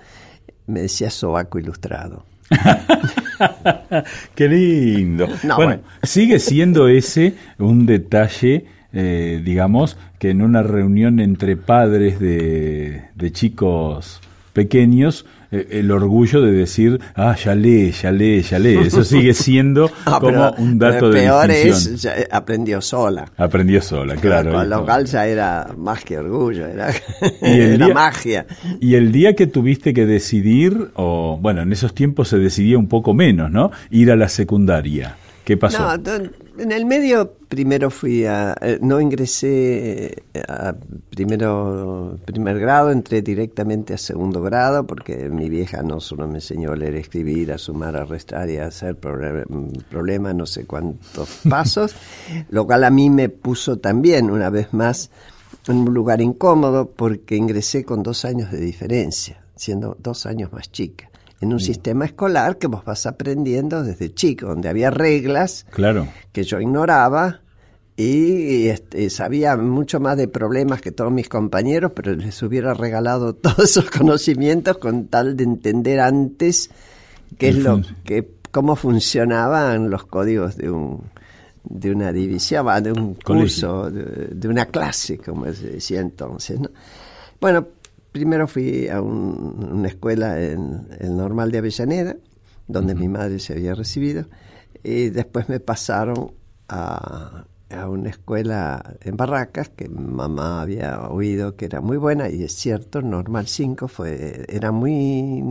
me 0.67 0.81
decía 0.81 1.09
sobaco 1.09 1.57
ilustrado. 1.57 2.27
Qué 4.35 4.47
lindo. 4.47 5.27
bueno, 5.55 5.79
sigue 6.03 6.37
siendo 6.37 6.87
ese 6.87 7.33
un 7.57 7.87
detalle, 7.87 8.67
eh, 8.93 9.41
digamos, 9.43 9.97
que 10.19 10.29
en 10.29 10.43
una 10.43 10.61
reunión 10.61 11.19
entre 11.19 11.57
padres 11.57 12.19
de, 12.19 13.05
de 13.15 13.31
chicos 13.31 14.21
pequeños 14.53 15.25
el 15.53 15.91
orgullo 15.91 16.41
de 16.41 16.51
decir, 16.51 16.99
ah, 17.15 17.35
ya 17.35 17.55
lee, 17.55 17.91
ya 17.91 18.11
lee, 18.11 18.41
ya 18.41 18.59
lee. 18.59 18.77
Eso 18.77 19.03
sigue 19.03 19.33
siendo 19.33 19.89
ah, 20.05 20.19
como 20.19 20.51
un 20.57 20.79
dato 20.79 21.09
de 21.09 21.21
peor 21.21 21.51
es, 21.51 22.07
aprendió 22.31 22.81
sola. 22.81 23.31
Aprendió 23.37 23.81
sola, 23.81 24.15
claro. 24.15 24.51
Con 24.51 24.69
lo 24.69 24.83
cual 24.85 25.05
ya 25.05 25.25
era 25.25 25.67
más 25.77 26.03
que 26.03 26.17
orgullo, 26.17 26.67
era, 26.67 26.91
era 27.41 27.87
magia. 27.89 28.45
Y 28.79 28.95
el 28.95 29.11
día 29.11 29.35
que 29.35 29.47
tuviste 29.47 29.93
que 29.93 30.05
decidir, 30.05 30.91
o 30.95 31.37
bueno, 31.41 31.61
en 31.61 31.71
esos 31.71 31.93
tiempos 31.93 32.29
se 32.29 32.37
decidía 32.37 32.77
un 32.77 32.87
poco 32.87 33.13
menos, 33.13 33.51
¿no? 33.51 33.71
Ir 33.89 34.11
a 34.11 34.15
la 34.15 34.29
secundaria. 34.29 35.15
¿Qué 35.43 35.57
pasó? 35.57 35.97
No, 35.97 36.03
en 36.57 36.71
el 36.71 36.85
medio 36.85 37.33
primero 37.47 37.89
fui 37.89 38.25
a, 38.25 38.55
eh, 38.61 38.79
no 38.81 38.99
ingresé 38.99 40.23
eh, 40.33 40.43
a 40.47 40.75
primero, 41.09 42.17
primer 42.25 42.59
grado, 42.59 42.91
entré 42.91 43.21
directamente 43.21 43.93
a 43.93 43.97
segundo 43.97 44.41
grado 44.41 44.85
porque 44.85 45.29
mi 45.29 45.49
vieja 45.49 45.83
no 45.83 45.99
solo 45.99 46.27
me 46.27 46.35
enseñó 46.35 46.71
a 46.71 46.75
leer, 46.75 46.95
escribir, 46.95 47.51
a 47.51 47.57
sumar, 47.57 47.95
a 47.95 48.05
restar 48.05 48.49
y 48.49 48.57
a 48.57 48.67
hacer 48.67 48.97
problemas, 48.97 50.35
no 50.35 50.45
sé 50.45 50.65
cuántos 50.65 51.41
pasos, 51.49 51.95
lo 52.49 52.65
cual 52.65 52.83
a 52.83 52.89
mí 52.89 53.09
me 53.09 53.29
puso 53.29 53.77
también 53.77 54.29
una 54.29 54.49
vez 54.49 54.73
más 54.73 55.09
en 55.67 55.77
un 55.77 55.93
lugar 55.93 56.21
incómodo 56.21 56.89
porque 56.89 57.35
ingresé 57.35 57.83
con 57.83 58.03
dos 58.03 58.25
años 58.25 58.51
de 58.51 58.59
diferencia, 58.59 59.43
siendo 59.55 59.95
dos 59.99 60.25
años 60.25 60.51
más 60.51 60.71
chica 60.71 61.12
en 61.43 61.53
un 61.53 61.59
sistema 61.59 62.05
escolar 62.05 62.57
que 62.57 62.67
vos 62.67 62.83
vas 62.85 63.05
aprendiendo 63.05 63.83
desde 63.83 64.13
chico, 64.13 64.47
donde 64.47 64.69
había 64.69 64.89
reglas 64.89 65.65
claro. 65.71 66.07
que 66.31 66.43
yo 66.43 66.59
ignoraba 66.59 67.41
y 67.95 68.69
este, 68.69 69.09
sabía 69.09 69.55
mucho 69.57 69.99
más 69.99 70.17
de 70.17 70.27
problemas 70.27 70.81
que 70.81 70.91
todos 70.91 71.11
mis 71.11 71.29
compañeros, 71.29 71.91
pero 71.95 72.13
les 72.13 72.41
hubiera 72.41 72.73
regalado 72.73 73.35
todos 73.35 73.59
esos 73.59 73.91
conocimientos 73.91 74.77
con 74.77 75.07
tal 75.07 75.35
de 75.35 75.43
entender 75.43 75.99
antes 75.99 76.71
qué 77.37 77.49
es 77.49 77.57
lo 77.57 77.81
que 78.03 78.27
cómo 78.51 78.75
funcionaban 78.75 79.89
los 79.89 80.05
códigos 80.05 80.57
de 80.57 80.71
un 80.71 81.01
de 81.63 81.91
una 81.91 82.11
división, 82.11 82.83
de 82.83 82.91
un 82.91 83.15
curso, 83.15 83.89
de, 83.89 84.47
una 84.47 84.65
clase, 84.65 85.17
como 85.17 85.51
se 85.53 85.69
decía 85.69 86.01
entonces. 86.01 86.59
¿no? 86.59 86.69
Bueno, 87.39 87.67
primero 88.13 88.47
fui 88.47 88.87
a 88.87 89.01
una 89.01 89.87
escuela 89.87 90.39
en 90.39 90.87
el 90.99 91.17
normal 91.17 91.51
de 91.51 91.57
Avellaneda, 91.57 92.15
donde 92.67 92.95
mi 92.95 93.09
madre 93.09 93.39
se 93.39 93.53
había 93.53 93.73
recibido, 93.73 94.27
y 94.83 95.09
después 95.09 95.49
me 95.49 95.59
pasaron 95.59 96.31
a, 96.69 97.45
una 97.89 98.09
escuela 98.11 98.97
en 99.01 99.17
Barracas 99.17 99.69
que 99.69 99.89
mamá 99.89 100.61
había 100.61 101.09
oído 101.09 101.55
que 101.55 101.65
era 101.65 101.81
muy 101.81 101.97
buena 101.97 102.29
y 102.29 102.43
es 102.43 102.53
cierto, 102.53 103.01
Normal 103.01 103.47
5 103.47 103.87
fue 103.87 104.45
era 104.47 104.71
muy 104.71 105.41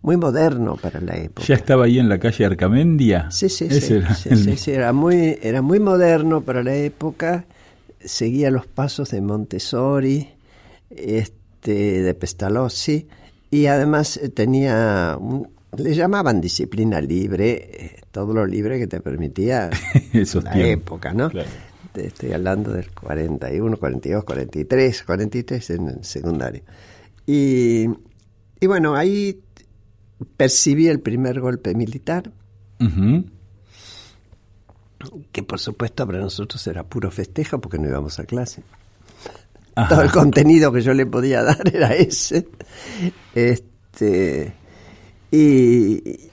muy 0.00 0.16
moderno 0.16 0.76
para 0.76 1.00
la 1.00 1.16
época. 1.16 1.44
¿Ya 1.44 1.56
estaba 1.56 1.86
ahí 1.86 1.98
en 1.98 2.08
la 2.08 2.20
calle 2.20 2.44
Arcamendia? 2.44 3.32
Sí, 3.32 3.48
sí, 3.48 3.68
sí, 3.68 3.94
era, 3.94 4.14
sí, 4.14 4.70
era 4.70 4.92
muy 4.92 5.36
era 5.42 5.60
muy 5.60 5.80
moderno 5.80 6.42
para 6.42 6.62
la 6.62 6.76
época, 6.76 7.46
seguía 7.98 8.52
los 8.52 8.68
pasos 8.68 9.10
de 9.10 9.20
Montessori, 9.20 10.28
este 10.90 11.43
este, 11.64 12.02
de 12.02 12.14
Pestalozzi, 12.14 13.08
y 13.50 13.66
además 13.66 14.18
eh, 14.18 14.28
tenía, 14.28 15.18
le 15.78 15.94
llamaban 15.94 16.42
disciplina 16.42 17.00
libre, 17.00 17.52
eh, 17.72 18.00
todo 18.10 18.34
lo 18.34 18.44
libre 18.44 18.78
que 18.78 18.86
te 18.86 19.00
permitía 19.00 19.70
la 20.42 20.58
época, 20.58 21.14
¿no? 21.14 21.30
Estoy 21.94 22.32
hablando 22.32 22.70
del 22.72 22.90
41, 22.90 23.78
42, 23.78 24.24
43, 24.24 25.02
43 25.04 25.70
en 25.70 25.88
el 25.88 26.04
secundario. 26.04 26.62
Y, 27.26 27.86
y 28.60 28.66
bueno, 28.66 28.94
ahí 28.94 29.40
percibí 30.36 30.88
el 30.88 31.00
primer 31.00 31.40
golpe 31.40 31.74
militar, 31.74 32.30
que 35.32 35.42
por 35.42 35.60
supuesto 35.60 36.06
para 36.06 36.18
nosotros 36.18 36.66
era 36.66 36.82
puro 36.82 37.10
festejo 37.10 37.58
porque 37.58 37.78
no 37.78 37.88
íbamos 37.88 38.18
a 38.18 38.24
clase. 38.24 38.62
Todo 39.88 40.02
el 40.02 40.10
contenido 40.10 40.72
que 40.72 40.80
yo 40.80 40.94
le 40.94 41.06
podía 41.06 41.42
dar 41.42 41.62
era 41.72 41.94
ese. 41.94 42.48
Este, 43.34 44.52
y, 45.30 46.30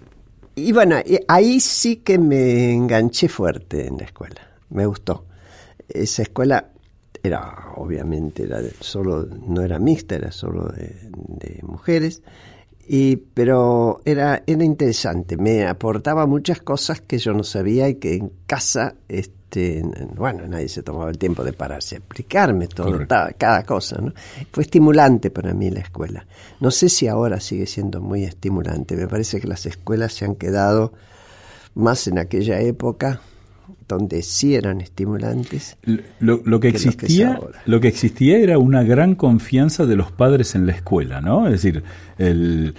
y 0.55 0.71
bueno, 0.71 0.97
ahí 1.27 1.59
sí 1.59 1.97
que 1.97 2.19
me 2.19 2.71
enganché 2.71 3.27
fuerte 3.27 3.87
en 3.87 3.97
la 3.97 4.05
escuela. 4.05 4.41
Me 4.69 4.85
gustó. 4.85 5.25
Esa 5.89 6.21
escuela 6.21 6.69
era, 7.23 7.71
obviamente, 7.75 8.43
era 8.43 8.61
solo, 8.79 9.25
no 9.25 9.61
era 9.61 9.79
mixta, 9.79 10.15
era 10.15 10.31
solo 10.31 10.65
de 10.67 11.59
mujeres 11.63 12.21
y, 12.93 13.15
pero 13.15 14.01
era, 14.03 14.43
era 14.45 14.65
interesante, 14.65 15.37
me 15.37 15.65
aportaba 15.65 16.25
muchas 16.25 16.61
cosas 16.61 16.99
que 16.99 17.19
yo 17.19 17.31
no 17.31 17.41
sabía 17.41 17.87
y 17.87 17.95
que 17.95 18.15
en 18.15 18.33
casa, 18.45 18.95
este, 19.07 19.81
bueno, 20.13 20.45
nadie 20.45 20.67
se 20.67 20.83
tomaba 20.83 21.09
el 21.09 21.17
tiempo 21.17 21.45
de 21.45 21.53
pararse 21.53 21.95
a 21.95 21.97
explicarme 21.99 22.67
todo, 22.67 22.99
cada 23.07 23.63
cosa. 23.63 24.01
¿no? 24.01 24.11
Fue 24.51 24.63
estimulante 24.63 25.31
para 25.31 25.53
mí 25.53 25.69
la 25.71 25.79
escuela. 25.79 26.27
No 26.59 26.69
sé 26.69 26.89
si 26.89 27.07
ahora 27.07 27.39
sigue 27.39 27.65
siendo 27.65 28.01
muy 28.01 28.25
estimulante, 28.25 28.97
me 28.97 29.07
parece 29.07 29.39
que 29.39 29.47
las 29.47 29.65
escuelas 29.65 30.11
se 30.11 30.25
han 30.25 30.35
quedado 30.35 30.91
más 31.75 32.07
en 32.07 32.19
aquella 32.19 32.59
época 32.59 33.21
donde 33.87 34.21
sí 34.21 34.55
eran 34.55 34.81
estimulantes. 34.81 35.77
Lo, 36.19 36.59
que, 36.59 36.69
existía, 36.69 37.39
lo 37.65 37.79
que 37.81 37.87
existía 37.87 38.37
era 38.37 38.57
una 38.57 38.83
gran 38.83 39.15
confianza 39.15 39.85
de 39.85 39.95
los 39.95 40.11
padres 40.11 40.55
en 40.55 40.65
la 40.65 40.73
escuela, 40.73 41.21
¿no? 41.21 41.47
Es 41.47 41.53
decir, 41.53 41.83
el, 42.17 42.73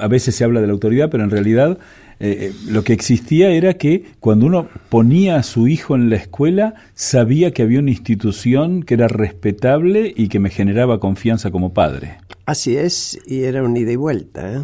a 0.00 0.08
veces 0.08 0.34
se 0.34 0.44
habla 0.44 0.60
de 0.60 0.66
la 0.66 0.72
autoridad, 0.72 1.08
pero 1.10 1.24
en 1.24 1.30
realidad 1.30 1.78
eh, 2.18 2.50
eh, 2.50 2.52
lo 2.70 2.82
que 2.82 2.92
existía 2.92 3.50
era 3.50 3.74
que 3.74 4.04
cuando 4.20 4.46
uno 4.46 4.68
ponía 4.88 5.36
a 5.36 5.42
su 5.42 5.68
hijo 5.68 5.94
en 5.94 6.08
la 6.08 6.16
escuela, 6.16 6.74
sabía 6.94 7.52
que 7.52 7.62
había 7.62 7.80
una 7.80 7.90
institución 7.90 8.82
que 8.82 8.94
era 8.94 9.08
respetable 9.08 10.12
y 10.16 10.28
que 10.28 10.38
me 10.38 10.50
generaba 10.50 10.98
confianza 10.98 11.50
como 11.50 11.74
padre. 11.74 12.18
Así 12.46 12.76
es, 12.76 13.18
y 13.26 13.42
era 13.42 13.62
un 13.62 13.76
ida 13.76 13.92
y 13.92 13.96
vuelta, 13.96 14.52
¿eh? 14.52 14.62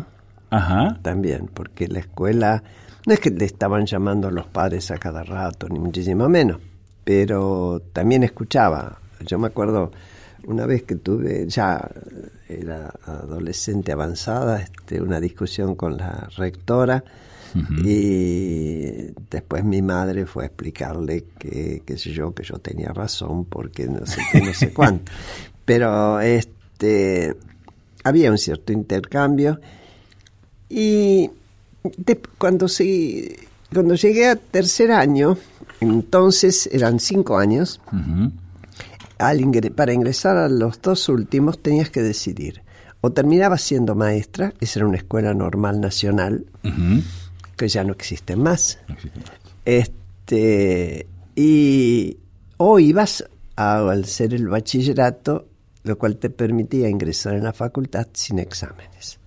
Ajá. 0.50 0.98
También, 1.02 1.48
porque 1.52 1.88
la 1.88 1.98
escuela 1.98 2.62
no 3.06 3.14
es 3.14 3.20
que 3.20 3.30
le 3.30 3.44
estaban 3.44 3.86
llamando 3.86 4.28
a 4.28 4.30
los 4.30 4.46
padres 4.46 4.90
a 4.90 4.98
cada 4.98 5.22
rato, 5.24 5.68
ni 5.68 5.78
muchísimo 5.78 6.28
menos, 6.28 6.58
pero 7.04 7.82
también 7.92 8.22
escuchaba. 8.22 8.98
Yo 9.26 9.38
me 9.38 9.48
acuerdo 9.48 9.92
una 10.44 10.66
vez 10.66 10.82
que 10.82 10.96
tuve, 10.96 11.46
ya 11.48 11.88
era 12.48 12.92
adolescente 13.06 13.92
avanzada, 13.92 14.60
este, 14.60 15.00
una 15.00 15.20
discusión 15.20 15.74
con 15.74 15.96
la 15.96 16.28
rectora 16.36 17.04
y 17.84 19.12
después 19.30 19.62
mi 19.62 19.82
madre 19.82 20.24
fue 20.24 20.44
a 20.44 20.46
explicarle 20.46 21.26
que, 21.38 21.82
qué 21.84 21.98
sé 21.98 22.10
yo, 22.10 22.32
que 22.34 22.44
yo 22.44 22.58
tenía 22.58 22.88
razón 22.88 23.44
porque 23.44 23.86
no 23.86 24.06
sé 24.06 24.22
qué, 24.32 24.40
no 24.40 24.54
sé 24.54 24.72
cuánto. 24.74 25.12
Pero 25.64 26.18
este 26.20 27.36
había 28.04 28.30
un 28.30 28.38
cierto 28.38 28.72
intercambio 28.72 29.60
y 30.70 31.30
cuando, 32.38 32.68
sí, 32.68 33.36
cuando 33.72 33.94
llegué 33.94 34.28
a 34.28 34.36
tercer 34.36 34.92
año, 34.92 35.36
entonces 35.80 36.68
eran 36.72 37.00
cinco 37.00 37.38
años, 37.38 37.80
para 39.74 39.92
ingresar 39.92 40.36
a 40.36 40.48
los 40.48 40.80
dos 40.80 41.08
últimos 41.08 41.60
tenías 41.60 41.90
que 41.90 42.02
decidir. 42.02 42.62
O 43.00 43.10
terminabas 43.10 43.62
siendo 43.62 43.94
maestra, 43.94 44.54
esa 44.60 44.80
era 44.80 44.86
una 44.86 44.96
escuela 44.96 45.34
normal 45.34 45.80
nacional, 45.80 46.46
que 47.56 47.68
ya 47.68 47.82
no 47.82 47.92
existe 47.92 48.36
más. 48.36 48.78
Este, 49.64 51.06
y, 51.34 52.16
o 52.58 52.78
ibas 52.78 53.24
a 53.56 53.90
hacer 53.90 54.34
el 54.34 54.48
bachillerato, 54.48 55.48
lo 55.82 55.98
cual 55.98 56.16
te 56.16 56.30
permitía 56.30 56.88
ingresar 56.88 57.34
en 57.34 57.44
la 57.44 57.52
facultad 57.52 58.06
sin 58.12 58.38
exámenes. 58.38 59.18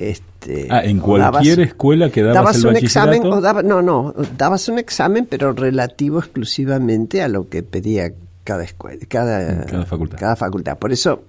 Este, 0.00 0.66
ah, 0.70 0.82
en 0.82 0.98
cualquier 0.98 1.60
escuela 1.60 2.08
que 2.08 2.22
dabas, 2.22 2.56
el 2.56 2.68
un 2.68 2.76
examen 2.76 3.22
o 3.26 3.62
no, 3.62 3.82
no, 3.82 4.14
dabas 4.38 4.66
un 4.70 4.78
examen 4.78 5.26
pero 5.28 5.52
relativo 5.52 6.18
exclusivamente 6.18 7.20
a 7.20 7.28
lo 7.28 7.50
que 7.50 7.62
pedía 7.62 8.10
cada 8.42 8.64
escuela, 8.64 8.98
cada, 9.06 9.84
facultad. 9.84 10.18
cada 10.18 10.36
facultad. 10.36 10.78
Por 10.78 10.90
eso 10.92 11.24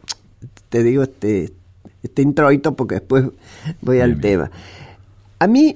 te 0.70 0.84
digo 0.84 1.04
este, 1.04 1.52
este 2.02 2.22
introito 2.22 2.74
porque 2.74 2.96
después 2.96 3.26
voy 3.82 4.00
al 4.00 4.22
tema. 4.22 4.50
A 5.40 5.48
mí, 5.48 5.76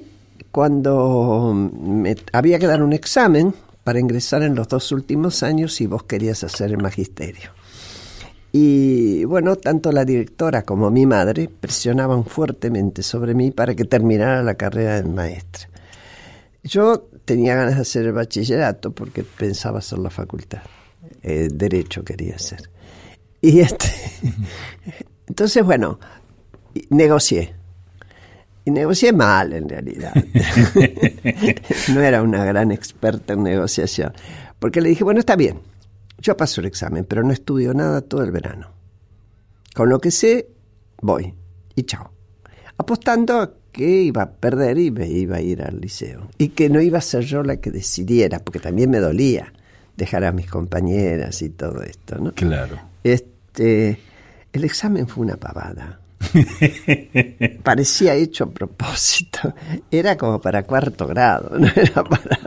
cuando 0.50 1.52
me, 1.54 2.16
había 2.32 2.58
que 2.58 2.66
dar 2.66 2.82
un 2.82 2.94
examen 2.94 3.54
para 3.84 4.00
ingresar 4.00 4.42
en 4.42 4.54
los 4.54 4.68
dos 4.68 4.90
últimos 4.90 5.42
años 5.42 5.74
si 5.74 5.86
vos 5.86 6.04
querías 6.04 6.42
hacer 6.44 6.70
el 6.70 6.78
magisterio. 6.78 7.50
Y 8.58 9.26
bueno, 9.26 9.56
tanto 9.56 9.92
la 9.92 10.06
directora 10.06 10.62
como 10.62 10.90
mi 10.90 11.04
madre 11.04 11.46
presionaban 11.46 12.24
fuertemente 12.24 13.02
sobre 13.02 13.34
mí 13.34 13.50
para 13.50 13.74
que 13.74 13.84
terminara 13.84 14.42
la 14.42 14.54
carrera 14.54 15.02
de 15.02 15.06
maestra. 15.06 15.68
Yo 16.64 17.06
tenía 17.26 17.54
ganas 17.54 17.74
de 17.74 17.82
hacer 17.82 18.06
el 18.06 18.12
bachillerato 18.12 18.92
porque 18.92 19.24
pensaba 19.24 19.80
hacer 19.80 19.98
la 19.98 20.08
facultad. 20.08 20.62
Eh, 21.22 21.50
derecho 21.52 22.02
quería 22.02 22.36
hacer. 22.36 22.70
Y 23.42 23.60
este, 23.60 23.92
entonces, 25.26 25.62
bueno, 25.62 26.00
negocié. 26.88 27.54
Y 28.64 28.70
negocié 28.70 29.12
mal 29.12 29.52
en 29.52 29.68
realidad. 29.68 30.14
no 31.92 32.00
era 32.00 32.22
una 32.22 32.42
gran 32.46 32.72
experta 32.72 33.34
en 33.34 33.42
negociación. 33.42 34.14
Porque 34.58 34.80
le 34.80 34.88
dije, 34.88 35.04
bueno, 35.04 35.20
está 35.20 35.36
bien, 35.36 35.60
yo 36.18 36.36
paso 36.36 36.60
el 36.60 36.66
examen, 36.66 37.04
pero 37.04 37.22
no 37.22 37.32
estudio 37.32 37.74
nada 37.74 38.00
todo 38.00 38.22
el 38.22 38.30
verano. 38.30 38.72
Con 39.74 39.88
lo 39.88 40.00
que 40.00 40.10
sé, 40.10 40.48
voy. 41.02 41.34
Y 41.74 41.82
chao. 41.82 42.10
Apostando 42.78 43.40
a 43.40 43.52
que 43.72 44.02
iba 44.02 44.22
a 44.22 44.30
perder 44.30 44.78
y 44.78 44.90
me 44.90 45.06
iba 45.06 45.36
a 45.36 45.40
ir 45.40 45.62
al 45.62 45.80
liceo. 45.80 46.28
Y 46.38 46.48
que 46.48 46.70
no 46.70 46.80
iba 46.80 46.98
a 46.98 47.02
ser 47.02 47.24
yo 47.24 47.42
la 47.42 47.56
que 47.58 47.70
decidiera, 47.70 48.38
porque 48.38 48.58
también 48.58 48.90
me 48.90 48.98
dolía 48.98 49.52
dejar 49.96 50.24
a 50.24 50.32
mis 50.32 50.46
compañeras 50.46 51.42
y 51.42 51.50
todo 51.50 51.82
esto, 51.82 52.18
¿no? 52.18 52.32
Claro. 52.32 52.78
Este, 53.04 53.98
el 54.52 54.64
examen 54.64 55.06
fue 55.06 55.24
una 55.24 55.36
pavada. 55.36 56.00
Parecía 57.62 58.14
hecho 58.14 58.44
a 58.44 58.50
propósito. 58.50 59.54
Era 59.90 60.16
como 60.16 60.40
para 60.40 60.62
cuarto 60.64 61.06
grado, 61.06 61.50
no 61.58 61.68
era 61.74 62.04
para... 62.04 62.38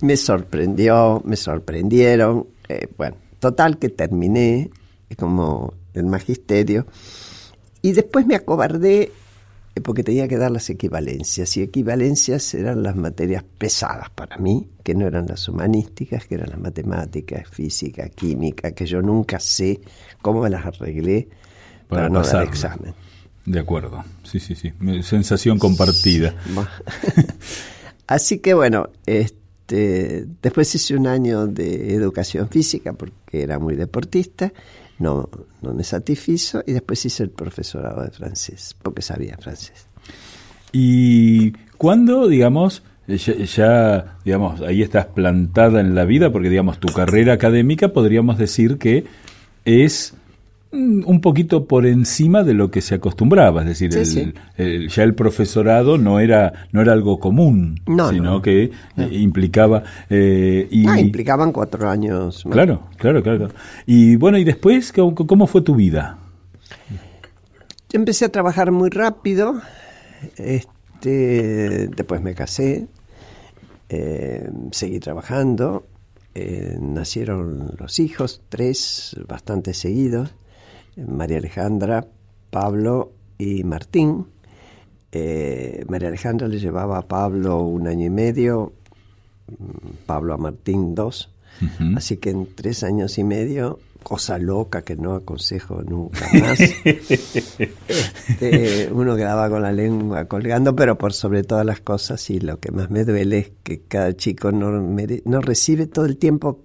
me 0.00 0.16
sorprendió, 0.16 1.22
me 1.24 1.36
sorprendieron. 1.36 2.46
Eh, 2.68 2.88
bueno, 2.96 3.16
total 3.38 3.78
que 3.78 3.88
terminé 3.88 4.70
como 5.16 5.74
el 5.94 6.06
magisterio. 6.06 6.86
Y 7.82 7.92
después 7.92 8.26
me 8.26 8.36
acobardé 8.36 9.12
eh, 9.74 9.80
porque 9.80 10.04
tenía 10.04 10.28
que 10.28 10.38
dar 10.38 10.50
las 10.50 10.70
equivalencias. 10.70 11.56
Y 11.56 11.62
equivalencias 11.62 12.54
eran 12.54 12.82
las 12.82 12.96
materias 12.96 13.44
pesadas 13.58 14.10
para 14.10 14.38
mí, 14.38 14.68
que 14.84 14.94
no 14.94 15.06
eran 15.06 15.26
las 15.26 15.48
humanísticas, 15.48 16.26
que 16.26 16.36
eran 16.36 16.50
las 16.50 16.60
matemáticas, 16.60 17.48
física, 17.48 18.08
química, 18.08 18.72
que 18.72 18.86
yo 18.86 19.02
nunca 19.02 19.40
sé 19.40 19.80
cómo 20.22 20.46
las 20.48 20.64
arreglé 20.64 21.28
para, 21.96 22.08
no 22.08 22.22
dar 22.22 22.44
examen. 22.44 22.94
De 23.44 23.58
acuerdo, 23.58 24.04
sí, 24.22 24.38
sí, 24.38 24.54
sí. 24.54 24.72
Sensación 25.02 25.58
compartida. 25.58 26.34
Así 28.06 28.38
que 28.38 28.54
bueno, 28.54 28.88
este 29.06 30.26
después 30.42 30.74
hice 30.74 30.96
un 30.96 31.06
año 31.06 31.46
de 31.46 31.94
educación 31.94 32.48
física 32.48 32.92
porque 32.92 33.42
era 33.42 33.58
muy 33.58 33.74
deportista, 33.74 34.52
no, 34.98 35.28
no 35.62 35.72
me 35.72 35.82
satisfizo, 35.82 36.62
y 36.66 36.72
después 36.72 37.04
hice 37.04 37.22
el 37.22 37.30
profesorado 37.30 38.02
de 38.02 38.10
francés 38.10 38.76
porque 38.82 39.02
sabía 39.02 39.36
francés. 39.38 39.86
¿Y 40.72 41.52
cuándo, 41.76 42.28
digamos, 42.28 42.82
ya, 43.06 44.18
digamos, 44.24 44.60
ahí 44.62 44.82
estás 44.82 45.06
plantada 45.06 45.80
en 45.80 45.94
la 45.94 46.04
vida? 46.04 46.30
Porque, 46.32 46.48
digamos, 46.48 46.78
tu 46.78 46.88
carrera 46.88 47.34
académica 47.34 47.88
podríamos 47.88 48.38
decir 48.38 48.78
que 48.78 49.04
es 49.64 50.14
un 50.72 51.20
poquito 51.20 51.66
por 51.66 51.86
encima 51.86 52.42
de 52.42 52.54
lo 52.54 52.70
que 52.70 52.80
se 52.80 52.94
acostumbraba, 52.94 53.62
es 53.62 53.78
decir, 53.78 54.34
ya 54.88 55.02
el 55.02 55.14
profesorado 55.14 55.98
no 55.98 56.18
era 56.18 56.66
no 56.72 56.80
era 56.80 56.92
algo 56.92 57.18
común, 57.18 57.80
sino 58.10 58.40
que 58.40 58.70
eh, 58.96 59.08
implicaba 59.12 59.82
eh, 60.08 60.66
y 60.70 60.86
ah, 60.86 60.98
implicaban 60.98 61.52
cuatro 61.52 61.88
años. 61.88 62.44
Claro, 62.50 62.88
claro, 62.96 63.22
claro. 63.22 63.48
Y 63.86 64.16
bueno, 64.16 64.38
y 64.38 64.44
después 64.44 64.92
cómo, 64.92 65.46
fue 65.46 65.60
tu 65.60 65.74
vida? 65.74 66.18
Yo 67.90 67.98
empecé 67.98 68.24
a 68.24 68.28
trabajar 68.30 68.72
muy 68.72 68.88
rápido, 68.88 69.60
este, 70.36 71.88
después 71.88 72.22
me 72.22 72.34
casé, 72.34 72.86
eh, 73.90 74.50
seguí 74.70 74.98
trabajando 75.00 75.84
eh, 76.34 76.78
nacieron 76.80 77.74
los 77.78 77.98
hijos, 77.98 78.40
tres 78.48 79.14
bastante 79.28 79.74
seguidos, 79.74 80.34
María 80.96 81.38
Alejandra, 81.38 82.06
Pablo 82.50 83.12
y 83.38 83.64
Martín. 83.64 84.26
Eh, 85.10 85.84
María 85.88 86.08
Alejandra 86.08 86.48
le 86.48 86.58
llevaba 86.58 86.98
a 86.98 87.02
Pablo 87.02 87.60
un 87.60 87.86
año 87.86 88.06
y 88.06 88.10
medio, 88.10 88.72
mm, 89.48 90.06
Pablo 90.06 90.34
a 90.34 90.38
Martín 90.38 90.94
dos, 90.94 91.30
así 91.96 92.16
que 92.16 92.30
en 92.30 92.54
tres 92.54 92.82
años 92.82 93.18
y 93.18 93.24
medio 93.24 93.78
cosa 94.02 94.38
loca 94.38 94.82
que 94.82 94.96
no 94.96 95.14
aconsejo 95.14 95.82
nunca 95.82 96.28
más. 96.32 96.58
Este, 98.28 98.88
uno 98.92 99.16
quedaba 99.16 99.48
con 99.48 99.62
la 99.62 99.72
lengua 99.72 100.26
colgando, 100.26 100.74
pero 100.74 100.98
por 100.98 101.12
sobre 101.12 101.42
todas 101.42 101.64
las 101.64 101.80
cosas, 101.80 102.28
y 102.30 102.40
lo 102.40 102.58
que 102.58 102.70
más 102.70 102.90
me 102.90 103.04
duele 103.04 103.38
es 103.38 103.52
que 103.62 103.82
cada 103.82 104.14
chico 104.16 104.52
no, 104.52 104.70
no 104.72 105.40
recibe 105.40 105.86
todo 105.86 106.06
el 106.06 106.16
tiempo 106.16 106.60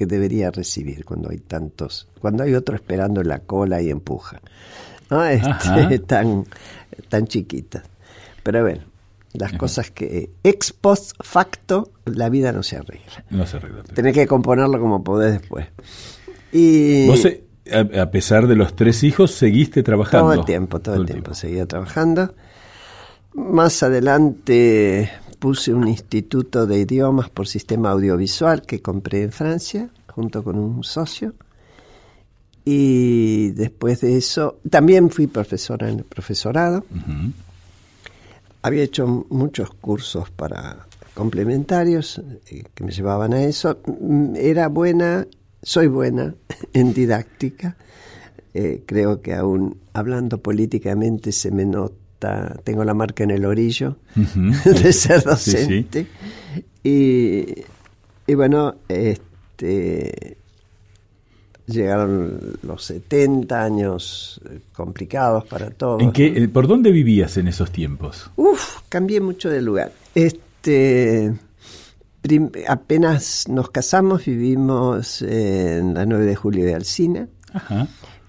que 0.00 0.06
debería 0.06 0.50
recibir 0.50 1.04
cuando 1.04 1.28
hay 1.28 1.40
tantos, 1.40 2.08
cuando 2.22 2.42
hay 2.42 2.54
otro 2.54 2.74
esperando 2.74 3.20
en 3.20 3.28
la 3.28 3.40
cola 3.40 3.82
y 3.82 3.90
empuja. 3.90 4.40
¿no? 5.10 5.22
Este, 5.26 5.98
tan, 5.98 6.46
tan 7.10 7.26
chiquitas. 7.26 7.82
Pero 8.42 8.62
bueno, 8.62 8.80
las 9.34 9.52
cosas 9.52 9.90
que 9.90 10.30
ex 10.42 10.72
post 10.72 11.12
facto 11.22 11.90
la 12.06 12.30
vida 12.30 12.50
no 12.50 12.62
se 12.62 12.78
arregla. 12.78 13.26
No 13.28 13.46
se 13.46 13.58
arregla. 13.58 13.82
Tenés 13.82 14.14
que 14.14 14.26
componerlo 14.26 14.80
como 14.80 15.04
podés 15.04 15.32
después. 15.32 15.66
Y 16.50 17.06
Vos, 17.06 17.26
eh, 17.26 17.44
a, 18.00 18.10
pesar 18.10 18.46
de 18.46 18.56
los 18.56 18.74
tres 18.74 19.04
hijos, 19.04 19.32
seguiste 19.32 19.82
trabajando. 19.82 20.30
Todo 20.30 20.40
el 20.40 20.46
tiempo, 20.46 20.80
todo, 20.80 20.94
el 20.94 21.04
tiempo, 21.04 21.34
seguía 21.34 21.66
trabajando. 21.66 22.34
Más 23.34 23.82
adelante 23.82 25.10
puse 25.40 25.74
un 25.74 25.88
instituto 25.88 26.66
de 26.66 26.78
idiomas 26.78 27.28
por 27.30 27.48
sistema 27.48 27.90
audiovisual 27.90 28.62
que 28.62 28.80
compré 28.80 29.22
en 29.24 29.32
Francia, 29.32 29.88
junto 30.06 30.44
con 30.44 30.56
un 30.56 30.84
socio. 30.84 31.34
Y 32.64 33.50
después 33.50 34.02
de 34.02 34.16
eso, 34.16 34.60
también 34.70 35.10
fui 35.10 35.26
profesora 35.26 35.88
en 35.88 35.98
el 35.98 36.04
profesorado. 36.04 36.84
Había 38.62 38.84
hecho 38.84 39.26
muchos 39.30 39.70
cursos 39.70 40.30
para 40.30 40.86
complementarios 41.14 42.20
eh, 42.50 42.62
que 42.72 42.84
me 42.84 42.92
llevaban 42.92 43.32
a 43.32 43.42
eso. 43.42 43.78
Mm, 43.86 44.36
era 44.36 44.68
buena 44.68 45.26
soy 45.62 45.88
buena 45.88 46.34
en 46.72 46.92
didáctica. 46.94 47.76
Eh, 48.52 48.82
creo 48.86 49.20
que 49.20 49.34
aún 49.34 49.78
hablando 49.92 50.38
políticamente 50.38 51.32
se 51.32 51.50
me 51.50 51.64
nota, 51.64 51.94
tengo 52.64 52.84
la 52.84 52.94
marca 52.94 53.24
en 53.24 53.30
el 53.30 53.44
orillo 53.44 53.96
de 54.64 54.92
ser 54.92 55.22
docente. 55.22 56.06
Y, 56.82 57.46
y, 58.26 58.34
bueno, 58.34 58.76
este, 58.88 60.36
llegaron 61.66 62.58
los 62.62 62.84
70 62.84 63.62
años 63.62 64.40
complicados 64.72 65.44
para 65.46 65.70
todos. 65.70 66.02
¿En 66.02 66.12
qué, 66.12 66.48
¿Por 66.48 66.66
dónde 66.66 66.90
vivías 66.90 67.36
en 67.36 67.48
esos 67.48 67.70
tiempos? 67.70 68.30
Uf, 68.36 68.78
cambié 68.88 69.20
mucho 69.20 69.50
de 69.50 69.62
lugar. 69.62 69.92
Este 70.14 71.34
apenas 72.68 73.48
nos 73.48 73.70
casamos, 73.70 74.24
vivimos 74.24 75.22
en 75.22 75.94
la 75.94 76.04
9 76.06 76.26
de 76.26 76.36
julio 76.36 76.64
de 76.64 76.74
Alcina. 76.74 77.28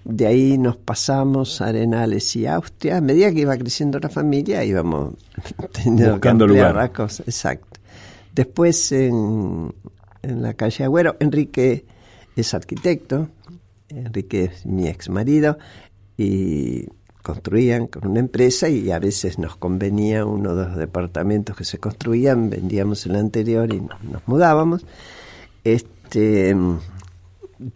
De 0.04 0.26
ahí 0.26 0.58
nos 0.58 0.76
pasamos 0.76 1.60
a 1.60 1.66
Arenales 1.66 2.34
y 2.36 2.46
Austria. 2.46 2.96
A 2.96 3.00
medida 3.00 3.30
que 3.32 3.40
iba 3.40 3.56
creciendo 3.56 3.98
la 3.98 4.08
familia, 4.08 4.64
íbamos 4.64 5.14
teniendo 5.72 6.12
Buscando 6.12 6.46
que 6.46 6.52
lugar. 6.52 6.74
las 6.74 6.90
cosas. 6.90 7.26
Exacto. 7.28 7.80
Después 8.34 8.92
en, 8.92 9.72
en 10.22 10.42
la 10.42 10.54
calle 10.54 10.84
Agüero, 10.84 11.16
Enrique 11.20 11.84
es 12.34 12.54
arquitecto, 12.54 13.28
Enrique 13.88 14.44
es 14.44 14.66
mi 14.66 14.88
ex 14.88 15.08
marido, 15.10 15.58
y 16.16 16.86
construían 17.22 17.86
con 17.86 18.08
una 18.08 18.20
empresa 18.20 18.68
y 18.68 18.90
a 18.90 18.98
veces 18.98 19.38
nos 19.38 19.56
convenía 19.56 20.24
uno 20.24 20.54
de 20.54 20.66
los 20.66 20.76
departamentos 20.76 21.56
que 21.56 21.64
se 21.64 21.78
construían, 21.78 22.50
vendíamos 22.50 23.06
el 23.06 23.16
anterior 23.16 23.72
y 23.72 23.80
nos 23.80 24.26
mudábamos. 24.26 24.84
Este, 25.62 26.56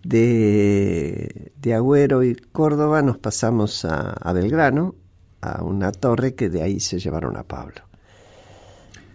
de, 0.02 1.52
de 1.60 1.74
Agüero 1.74 2.22
y 2.22 2.34
Córdoba 2.34 3.02
nos 3.02 3.18
pasamos 3.18 3.84
a, 3.84 4.32
Belgrano, 4.32 4.94
a 5.40 5.62
una 5.62 5.92
torre 5.92 6.34
que 6.34 6.48
de 6.48 6.62
ahí 6.62 6.80
se 6.80 6.98
llevaron 6.98 7.36
a 7.36 7.42
Pablo. 7.42 7.82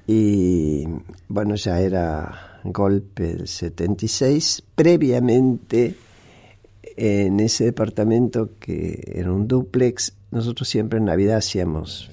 Y 0.08 0.86
bueno, 1.28 1.56
ya 1.56 1.80
era 1.80 2.60
golpe 2.64 3.36
del 3.36 3.48
76. 3.48 4.64
Previamente, 4.76 5.96
en 6.98 7.40
ese 7.40 7.66
departamento 7.66 8.52
que 8.60 9.02
era 9.16 9.32
un 9.32 9.48
duplex, 9.48 10.14
nosotros 10.32 10.68
siempre 10.68 11.00
en 11.00 11.06
Navidad 11.06 11.38
hacíamos 11.38 12.10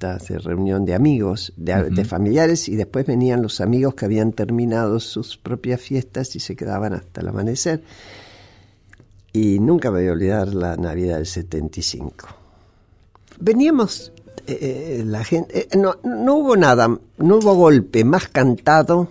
fiestas 0.00 0.28
de 0.28 0.38
reunión 0.38 0.84
de 0.84 0.94
amigos, 0.94 1.52
de, 1.56 2.04
familiares, 2.04 2.68
y 2.68 2.76
después 2.76 3.06
venían 3.06 3.42
los 3.42 3.60
amigos 3.60 3.94
que 3.94 4.06
habían 4.06 4.32
terminado 4.32 4.98
sus 4.98 5.36
propias 5.36 5.80
fiestas 5.80 6.34
y 6.36 6.40
se 6.40 6.56
quedaban 6.56 6.94
hasta 6.94 7.20
el 7.20 7.28
amanecer. 7.28 7.82
Y 9.32 9.58
nunca 9.60 9.90
me 9.90 10.00
voy 10.00 10.08
a 10.08 10.12
olvidar 10.12 10.54
la 10.54 10.76
Navidad 10.76 11.16
del 11.16 11.26
75. 11.26 12.28
Veníamos, 13.40 14.12
eh, 14.46 15.00
eh, 15.00 15.02
la 15.04 15.22
gente, 15.22 15.68
eh, 15.70 15.76
no, 15.76 15.96
no 16.02 16.34
hubo 16.36 16.56
nada, 16.56 16.88
no 16.88 17.36
hubo 17.36 17.54
golpe 17.54 18.04
más 18.04 18.28
cantado 18.28 19.08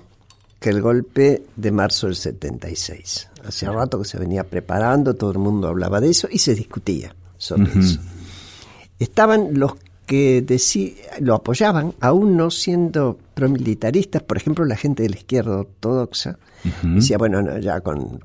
que 0.60 0.72
el 0.72 0.82
golpe 0.82 1.44
de 1.56 1.72
marzo 1.72 2.08
del 2.08 2.16
76. 2.16 3.30
Hacía 3.46 3.72
rato 3.72 4.00
que 4.00 4.06
se 4.06 4.20
venía 4.20 4.44
preparando, 4.44 5.16
todo 5.16 5.32
el 5.32 5.38
mundo 5.38 5.68
hablaba 5.68 6.02
de 6.02 6.10
eso 6.10 6.28
y 6.30 6.40
se 6.40 6.54
discutía 6.54 7.16
sobre 7.38 7.72
eso 7.80 8.00
estaban 9.00 9.58
los 9.58 9.74
que 10.10 10.44
lo 11.20 11.36
apoyaban, 11.36 11.94
aún 12.00 12.36
no 12.36 12.50
siendo 12.50 13.20
promilitaristas, 13.36 14.24
por 14.24 14.38
ejemplo, 14.38 14.66
la 14.66 14.76
gente 14.76 15.04
de 15.04 15.10
la 15.10 15.18
izquierda 15.18 15.60
ortodoxa, 15.60 16.40
decía, 16.82 17.20
bueno, 17.20 17.60
ya 17.60 17.82
con, 17.82 18.20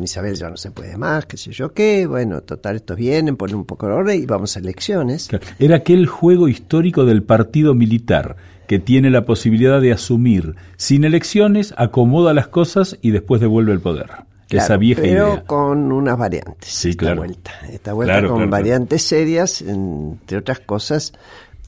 Isabel 0.00 0.36
ya 0.36 0.48
no 0.48 0.56
se 0.56 0.70
puede 0.70 0.96
más, 0.96 1.26
qué 1.26 1.36
sé 1.36 1.50
yo 1.50 1.72
qué, 1.72 2.06
bueno, 2.06 2.42
total, 2.42 2.76
estos 2.76 2.96
vienen, 2.96 3.36
ponen 3.36 3.56
un 3.56 3.64
poco 3.64 3.88
de 3.88 3.94
orden 3.94 4.22
y 4.22 4.26
vamos 4.26 4.56
a 4.56 4.60
elecciones. 4.60 5.28
Era 5.58 5.78
aquel 5.78 6.06
juego 6.06 6.46
histórico 6.46 7.04
del 7.04 7.24
partido 7.24 7.74
militar 7.74 8.36
que 8.68 8.78
tiene 8.78 9.10
la 9.10 9.26
posibilidad 9.26 9.80
de 9.80 9.90
asumir 9.90 10.54
sin 10.76 11.02
elecciones, 11.02 11.74
acomoda 11.76 12.32
las 12.32 12.46
cosas 12.46 12.96
y 13.02 13.10
después 13.10 13.40
devuelve 13.40 13.72
el 13.72 13.80
poder 13.80 14.10
esa 14.58 14.76
vieja 14.76 15.02
pero 15.02 15.44
con 15.46 15.92
unas 15.92 16.18
variantes. 16.18 16.84
esta 16.84 17.14
vuelta. 17.14 17.52
Esta 17.70 17.92
vuelta 17.92 18.26
con 18.26 18.50
variantes 18.50 19.02
serias, 19.02 19.62
entre 19.62 20.38
otras 20.38 20.60
cosas, 20.60 21.12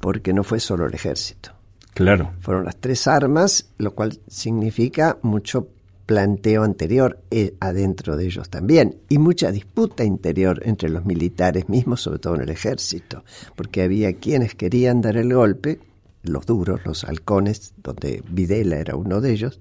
porque 0.01 0.33
no 0.33 0.45
fue 0.45 0.61
solo 0.61 0.87
el 0.87 0.95
ejército. 0.95 1.51
Claro. 1.95 2.33
Fueron 2.41 2.67
las 2.67 2.77
tres 2.77 3.07
armas, 3.07 3.71
lo 3.79 3.95
cual 3.95 4.19
significa 4.29 5.19
mucho 5.23 5.69
planteo 6.07 6.63
anterior 6.63 7.19
eh, 7.31 7.55
adentro 7.59 8.17
de 8.17 8.27
ellos 8.27 8.49
también 8.49 8.97
y 9.09 9.19
mucha 9.19 9.51
disputa 9.51 10.05
interior 10.05 10.63
entre 10.65 10.89
los 10.89 11.05
militares 11.05 11.69
mismos, 11.69 12.03
sobre 12.03 12.21
todo 12.21 12.37
en 12.37 12.43
el 12.43 12.51
ejército, 12.51 13.25
porque 13.57 13.83
había 13.83 14.15
quienes 14.15 14.55
querían 14.55 15.01
dar 15.01 15.17
el 15.17 15.35
golpe, 15.35 15.81
los 16.23 16.47
duros, 16.47 16.81
los 16.85 17.05
halcones, 17.05 17.75
donde 17.83 18.23
Videla 18.29 18.77
era 18.77 18.95
uno 18.95 19.21
de 19.21 19.33
ellos, 19.33 19.61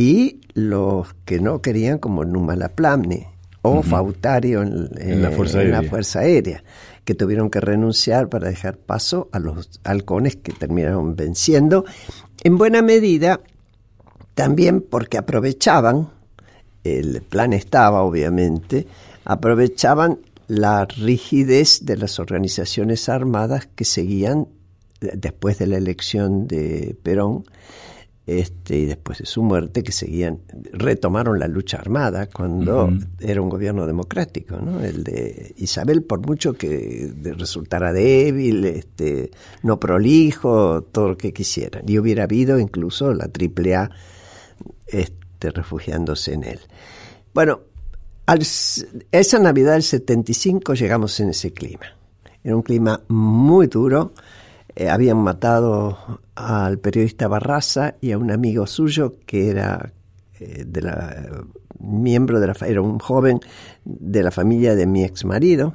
y 0.00 0.40
los 0.54 1.14
que 1.26 1.40
no 1.40 1.60
querían 1.60 1.98
como 1.98 2.24
Numalaplamne 2.24 3.28
o 3.60 3.82
Fautario 3.82 4.62
en, 4.62 5.20
la, 5.20 5.30
fuerza 5.30 6.20
Aérea, 6.20 6.64
que 7.04 7.14
tuvieron 7.14 7.50
que 7.50 7.60
renunciar 7.60 8.30
para 8.30 8.48
dejar 8.48 8.78
paso 8.78 9.28
a 9.30 9.38
los 9.38 9.78
halcones 9.84 10.36
que 10.36 10.52
terminaron 10.52 11.16
venciendo, 11.16 11.84
en 12.42 12.56
buena 12.56 12.80
medida 12.80 13.40
también 14.34 14.80
porque 14.80 15.18
aprovechaban, 15.18 16.08
el 16.82 17.20
plan 17.20 17.52
estaba 17.52 18.00
obviamente, 18.00 18.86
aprovechaban 19.26 20.20
la 20.48 20.86
rigidez 20.86 21.84
de 21.84 21.98
las 21.98 22.18
organizaciones 22.18 23.10
armadas 23.10 23.68
que 23.74 23.84
seguían 23.84 24.48
después 24.98 25.58
de 25.58 25.66
la 25.66 25.76
elección 25.76 26.48
de 26.48 26.96
Perón 27.02 27.44
este, 28.30 28.78
y 28.78 28.86
después 28.86 29.18
de 29.18 29.26
su 29.26 29.42
muerte, 29.42 29.82
que 29.82 29.90
seguían, 29.90 30.38
retomaron 30.72 31.40
la 31.40 31.48
lucha 31.48 31.78
armada 31.78 32.28
cuando 32.28 32.88
era 33.18 33.42
un 33.42 33.48
gobierno 33.48 33.88
democrático, 33.88 34.56
¿no? 34.58 34.80
El 34.80 35.02
de 35.02 35.52
Isabel, 35.56 36.04
por 36.04 36.24
mucho 36.24 36.52
que 36.52 37.12
resultara 37.36 37.92
débil, 37.92 38.64
este, 38.66 39.32
no 39.64 39.80
prolijo, 39.80 40.82
todo 40.82 41.08
lo 41.08 41.16
que 41.16 41.32
quisieran. 41.32 41.82
Y 41.88 41.98
hubiera 41.98 42.22
habido 42.22 42.60
incluso 42.60 43.12
la 43.12 43.24
AAA 43.24 43.90
este, 44.86 45.50
refugiándose 45.50 46.34
en 46.34 46.44
él. 46.44 46.60
Bueno, 47.34 47.62
al, 48.26 48.42
esa 48.42 49.38
Navidad 49.40 49.72
del 49.72 49.82
75 49.82 50.74
llegamos 50.74 51.18
en 51.18 51.30
ese 51.30 51.52
clima. 51.52 51.86
Era 52.44 52.54
un 52.54 52.62
clima 52.62 53.00
muy 53.08 53.66
duro. 53.66 54.12
Eh, 54.80 54.88
habían 54.88 55.18
matado 55.18 55.98
al 56.34 56.78
periodista 56.78 57.28
Barraza 57.28 57.96
y 58.00 58.12
a 58.12 58.18
un 58.18 58.30
amigo 58.30 58.66
suyo 58.66 59.16
que 59.26 59.50
era 59.50 59.92
eh, 60.38 60.64
de 60.66 60.80
la, 60.80 61.44
miembro 61.78 62.40
de 62.40 62.46
la 62.46 62.54
era 62.66 62.80
un 62.80 62.98
joven 62.98 63.40
de 63.84 64.22
la 64.22 64.30
familia 64.30 64.74
de 64.74 64.86
mi 64.86 65.04
ex 65.04 65.26
marido, 65.26 65.74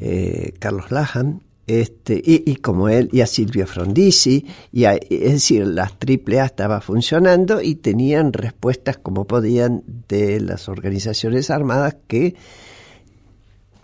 eh, 0.00 0.54
Carlos 0.58 0.90
Lahan, 0.90 1.42
este, 1.68 2.20
y, 2.24 2.56
como 2.56 2.88
él, 2.88 3.10
y 3.12 3.20
a 3.20 3.28
Silvio 3.28 3.64
Frondizi, 3.64 4.44
y 4.72 4.86
es 4.86 4.98
decir, 5.08 5.64
las 5.68 5.92
AAA 5.92 6.46
estaba 6.46 6.80
funcionando 6.80 7.62
y 7.62 7.76
tenían 7.76 8.32
respuestas 8.32 8.98
como 8.98 9.28
podían 9.28 9.84
de 10.08 10.40
las 10.40 10.68
organizaciones 10.68 11.48
armadas 11.48 11.94
que 12.08 12.34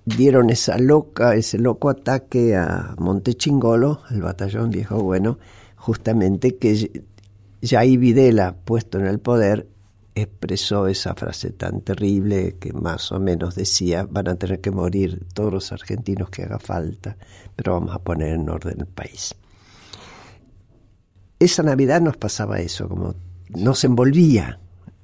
dieron 0.07 0.51
esa 0.51 0.79
loca, 0.79 1.35
ese 1.35 1.59
loco 1.59 1.91
ataque 1.91 2.57
a 2.57 2.95
Montechingolo, 2.97 4.01
al 4.09 4.23
batallón 4.23 4.71
viejo 4.71 5.03
bueno, 5.03 5.39
justamente 5.75 6.57
que 6.57 7.03
Jair 7.61 7.99
Videla, 7.99 8.55
puesto 8.55 8.99
en 8.99 9.07
el 9.07 9.19
poder, 9.19 9.67
expresó 10.15 10.87
esa 10.87 11.15
frase 11.15 11.51
tan 11.51 11.83
terrible 11.83 12.57
que 12.59 12.73
más 12.73 13.13
o 13.13 13.21
menos 13.21 13.55
decía, 13.55 14.07
van 14.09 14.29
a 14.29 14.37
tener 14.37 14.61
que 14.61 14.71
morir 14.71 15.27
todos 15.35 15.53
los 15.53 15.73
argentinos 15.73 16.31
que 16.31 16.45
haga 16.45 16.59
falta, 16.59 17.17
pero 17.55 17.75
vamos 17.75 17.95
a 17.95 17.99
poner 17.99 18.33
en 18.33 18.49
orden 18.49 18.81
el 18.81 18.87
país. 18.87 19.35
Esa 21.39 21.63
Navidad 21.63 22.01
nos 22.01 22.17
pasaba 22.17 22.61
eso, 22.61 22.89
como 22.89 23.15
nos 23.49 23.85
envolvía 23.85 24.59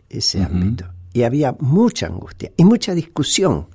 ese 0.08 0.42
ámbito. 0.42 0.86
Y 1.12 1.24
había 1.24 1.54
mucha 1.60 2.06
angustia 2.06 2.52
y 2.56 2.64
mucha 2.64 2.94
discusión 2.94 3.66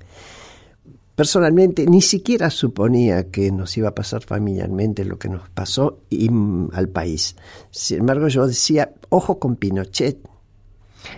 Personalmente 1.18 1.84
ni 1.88 2.00
siquiera 2.00 2.48
suponía 2.48 3.28
que 3.28 3.50
nos 3.50 3.76
iba 3.76 3.88
a 3.88 3.94
pasar 3.96 4.22
familiarmente 4.22 5.04
lo 5.04 5.18
que 5.18 5.28
nos 5.28 5.48
pasó 5.48 5.98
y, 6.08 6.30
mm, 6.30 6.68
al 6.72 6.90
país. 6.90 7.34
Sin 7.72 7.98
embargo, 7.98 8.28
yo 8.28 8.46
decía, 8.46 8.92
ojo 9.08 9.40
con 9.40 9.56
Pinochet. 9.56 10.16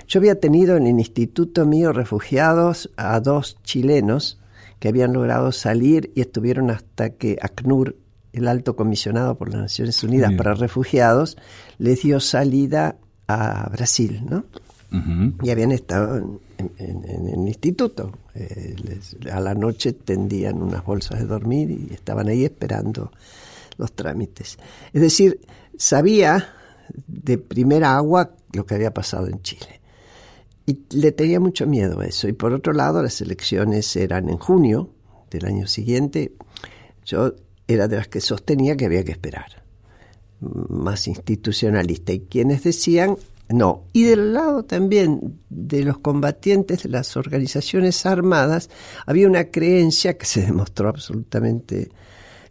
Yo 0.09 0.21
había 0.21 0.41
tenido 0.41 0.79
en 0.79 0.87
el 0.87 0.99
instituto 0.99 1.67
mío 1.67 1.93
refugiados 1.93 2.89
a 2.97 3.21
dos 3.21 3.59
chilenos 3.63 4.41
que 4.79 4.89
habían 4.89 5.13
logrado 5.13 5.53
salir 5.53 6.11
y 6.15 6.23
estuvieron 6.23 6.71
hasta 6.71 7.11
que 7.11 7.37
ACNUR, 7.39 7.95
el 8.33 8.49
alto 8.49 8.77
comisionado 8.77 9.37
por 9.37 9.51
las 9.51 9.61
Naciones 9.61 10.03
Unidas 10.03 10.33
para 10.33 10.55
Refugiados, 10.55 11.37
les 11.77 12.01
dio 12.01 12.21
salida 12.21 12.97
a 13.29 13.69
Brasil, 13.69 14.23
¿no? 14.27 14.47
Y 15.43 15.51
habían 15.51 15.73
estado 15.73 16.41
en, 16.61 17.29
el 17.29 17.49
instituto. 17.49 18.13
Eh, 18.35 18.77
a 19.33 19.41
la 19.41 19.55
noche 19.55 19.93
tendían 19.93 20.63
unas 20.63 20.85
bolsas 20.85 21.19
de 21.19 21.27
dormir 21.27 21.71
y 21.71 21.93
estaban 21.93 22.29
ahí 22.29 22.45
esperando 22.45 23.11
los 23.77 23.93
trámites. 23.93 24.59
Es 24.93 25.03
decir, 25.03 25.41
sabía 25.77 26.53
de 27.07 27.39
primera 27.39 27.97
agua 27.97 28.35
lo 28.53 28.67
que 28.67 28.75
había 28.75 28.93
pasado 28.93 29.27
en 29.27 29.41
Chile. 29.43 29.81
Y 30.67 30.81
le 30.91 31.13
tenía 31.13 31.41
mucho 31.41 31.67
miedo 31.67 32.01
a 32.01 32.07
eso. 32.07 32.29
Y 32.29 32.33
por 32.33 32.53
otro 32.53 32.73
lado, 32.73 33.03
las 33.03 33.21
elecciones 33.21 33.95
eran 33.97 34.29
en 34.29 34.39
junio 34.39 34.91
del 35.31 35.47
año 35.47 35.67
siguiente. 35.67 36.33
Yo 37.05 37.35
era 37.67 37.89
de 37.89 37.97
las 37.97 38.09
que 38.09 38.21
sostenía 38.21 38.77
que 38.77 38.87
había 38.87 39.05
que 39.05 39.13
esperar. 39.13 39.65
Más 40.41 41.09
institucionalista. 41.09 42.13
Y 42.13 42.21
quienes 42.21 42.63
decían 42.63 43.17
no. 43.51 43.85
Y 43.93 44.05
del 44.05 44.33
lado 44.33 44.65
también 44.65 45.41
de 45.49 45.83
los 45.83 45.99
combatientes 45.99 46.85
de 46.85 46.89
las 46.89 47.17
organizaciones 47.17 48.07
armadas 48.07 48.71
había 49.07 49.27
una 49.27 49.45
creencia 49.45 50.17
que 50.17 50.27
se 50.27 50.43
demostró 50.43 50.89
absolutamente 50.89 51.91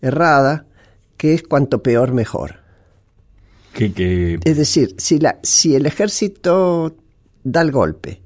errada, 0.02 0.66
que 1.18 1.34
es 1.34 1.44
cuanto 1.44 1.82
peor 1.82 2.14
mejor. 2.14 2.60
Que, 3.74 4.40
Es 4.44 4.58
decir, 4.58 4.96
si, 4.98 5.20
la, 5.20 5.40
si 5.44 5.76
el 5.76 5.86
ejército 5.86 6.96
da 7.44 7.62
el 7.62 7.72
golpe 7.72 8.22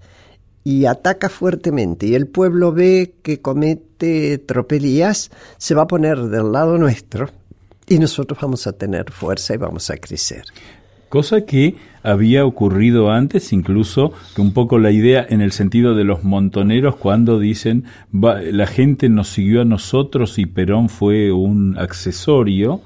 y 0.63 0.85
ataca 0.85 1.29
fuertemente 1.29 2.07
y 2.07 2.15
el 2.15 2.27
pueblo 2.27 2.71
ve 2.71 3.15
que 3.21 3.41
comete 3.41 4.39
tropelías, 4.39 5.29
se 5.57 5.75
va 5.75 5.83
a 5.83 5.87
poner 5.87 6.17
del 6.17 6.51
lado 6.51 6.77
nuestro 6.77 7.29
y 7.87 7.99
nosotros 7.99 8.39
vamos 8.41 8.65
a 8.65 8.73
tener 8.73 9.11
fuerza 9.11 9.53
y 9.53 9.57
vamos 9.57 9.89
a 9.89 9.97
crecer 9.97 10.45
cosa 11.13 11.41
que 11.41 11.75
había 12.01 12.43
ocurrido 12.43 13.11
antes, 13.11 13.53
incluso 13.53 14.13
que 14.35 14.41
un 14.41 14.51
poco 14.51 14.79
la 14.79 14.89
idea 14.89 15.23
en 15.29 15.41
el 15.41 15.51
sentido 15.51 15.93
de 15.93 16.03
los 16.03 16.23
montoneros 16.23 16.95
cuando 16.95 17.37
dicen 17.37 17.83
la 18.11 18.65
gente 18.65 19.09
nos 19.09 19.29
siguió 19.29 19.61
a 19.61 19.65
nosotros 19.65 20.39
y 20.39 20.47
Perón 20.47 20.89
fue 20.89 21.31
un 21.31 21.77
accesorio, 21.77 22.81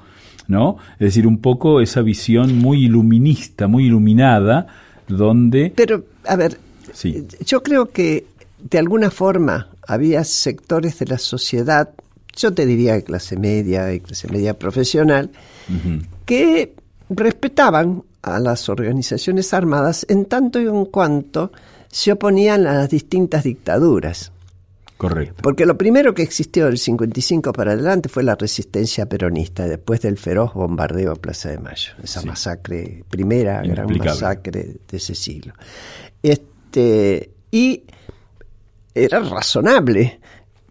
¿no? 0.46 0.76
Es 0.98 1.06
decir, 1.06 1.26
un 1.26 1.38
poco 1.38 1.80
esa 1.80 2.02
visión 2.02 2.58
muy 2.58 2.84
iluminista, 2.84 3.66
muy 3.66 3.86
iluminada, 3.86 4.66
donde... 5.08 5.72
Pero, 5.74 6.04
a 6.26 6.36
ver, 6.36 6.58
sí. 6.92 7.26
yo 7.46 7.62
creo 7.62 7.86
que 7.86 8.26
de 8.62 8.78
alguna 8.78 9.10
forma 9.10 9.68
había 9.86 10.22
sectores 10.24 10.98
de 10.98 11.06
la 11.06 11.16
sociedad, 11.16 11.94
yo 12.36 12.52
te 12.52 12.66
diría 12.66 13.00
clase 13.00 13.38
media 13.38 13.90
y 13.94 14.00
clase 14.00 14.28
media 14.30 14.58
profesional, 14.58 15.30
que 16.26 16.74
respetaban 17.08 18.02
a 18.22 18.38
las 18.40 18.68
organizaciones 18.68 19.54
armadas 19.54 20.06
en 20.08 20.24
tanto 20.26 20.60
y 20.60 20.66
en 20.66 20.86
cuanto 20.86 21.52
se 21.90 22.12
oponían 22.12 22.66
a 22.66 22.74
las 22.74 22.90
distintas 22.90 23.44
dictaduras. 23.44 24.32
Correcto. 24.96 25.42
Porque 25.42 25.64
lo 25.64 25.78
primero 25.78 26.12
que 26.12 26.22
existió 26.22 26.66
del 26.66 26.76
55 26.76 27.52
para 27.52 27.72
adelante 27.72 28.08
fue 28.08 28.24
la 28.24 28.34
resistencia 28.34 29.06
peronista, 29.08 29.68
después 29.68 30.00
del 30.00 30.18
feroz 30.18 30.54
bombardeo 30.54 31.12
a 31.12 31.14
Plaza 31.14 31.50
de 31.50 31.58
Mayo, 31.58 31.92
esa 32.02 32.20
masacre, 32.22 33.04
primera 33.08 33.62
gran 33.62 33.96
masacre 33.96 34.76
de 34.88 34.96
ese 34.96 35.14
siglo. 35.14 35.54
Este, 36.20 37.30
y 37.52 37.84
era 38.92 39.20
razonable 39.20 40.20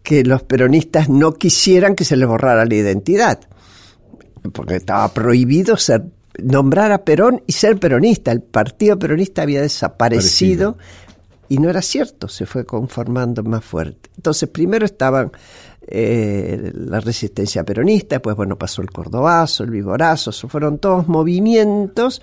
que 0.02 0.22
los 0.24 0.42
peronistas 0.42 1.08
no 1.08 1.32
quisieran 1.32 1.94
que 1.94 2.04
se 2.04 2.16
les 2.16 2.28
borrara 2.28 2.66
la 2.66 2.74
identidad, 2.74 3.40
porque 4.52 4.76
estaba 4.76 5.08
prohibido 5.12 5.78
ser 5.78 6.04
nombrar 6.38 6.92
a 6.92 7.04
Perón 7.04 7.42
y 7.46 7.52
ser 7.52 7.78
peronista. 7.78 8.32
El 8.32 8.42
partido 8.42 8.98
peronista 8.98 9.42
había 9.42 9.60
desaparecido 9.60 10.76
y 11.48 11.58
no 11.58 11.70
era 11.70 11.82
cierto, 11.82 12.28
se 12.28 12.46
fue 12.46 12.64
conformando 12.64 13.42
más 13.42 13.64
fuerte. 13.64 14.10
Entonces, 14.16 14.48
primero 14.48 14.84
estaban 14.84 15.32
eh, 15.86 16.70
la 16.74 17.00
resistencia 17.00 17.64
peronista, 17.64 18.16
después, 18.16 18.36
bueno, 18.36 18.58
pasó 18.58 18.82
el 18.82 18.90
cordobazo, 18.90 19.64
el 19.64 19.70
vigorazo, 19.70 20.30
fueron 20.32 20.78
todos 20.78 21.08
movimientos 21.08 22.20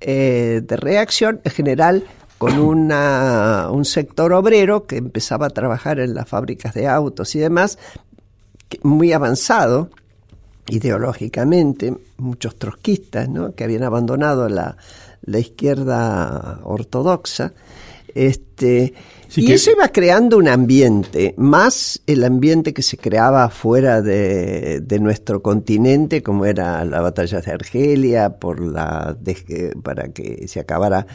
eh, 0.00 0.60
de 0.62 0.76
reacción, 0.76 1.40
en 1.42 1.52
general 1.52 2.04
con 2.36 2.58
una, 2.58 3.68
un 3.70 3.86
sector 3.86 4.34
obrero 4.34 4.86
que 4.86 4.98
empezaba 4.98 5.46
a 5.46 5.50
trabajar 5.50 5.98
en 5.98 6.14
las 6.14 6.28
fábricas 6.28 6.74
de 6.74 6.86
autos 6.86 7.34
y 7.34 7.38
demás, 7.38 7.78
muy 8.82 9.12
avanzado, 9.12 9.90
ideológicamente, 10.68 11.94
muchos 12.18 12.56
trotskistas 12.56 13.28
¿no? 13.28 13.54
que 13.54 13.64
habían 13.64 13.82
abandonado 13.82 14.48
la, 14.48 14.76
la 15.22 15.38
izquierda 15.38 16.60
ortodoxa, 16.64 17.52
este, 18.14 18.94
y 19.34 19.52
eso 19.52 19.70
iba 19.70 19.88
creando 19.88 20.38
un 20.38 20.48
ambiente, 20.48 21.34
más 21.36 22.00
el 22.06 22.24
ambiente 22.24 22.72
que 22.72 22.82
se 22.82 22.96
creaba 22.96 23.50
fuera 23.50 24.00
de, 24.00 24.80
de 24.80 24.98
nuestro 24.98 25.42
continente, 25.42 26.22
como 26.22 26.46
era 26.46 26.82
la 26.86 27.02
batalla 27.02 27.42
de 27.42 27.52
Argelia, 27.52 28.38
por 28.38 28.60
la, 28.60 29.16
para 29.82 30.08
que 30.08 30.48
se 30.48 30.60
acabara 30.60 31.06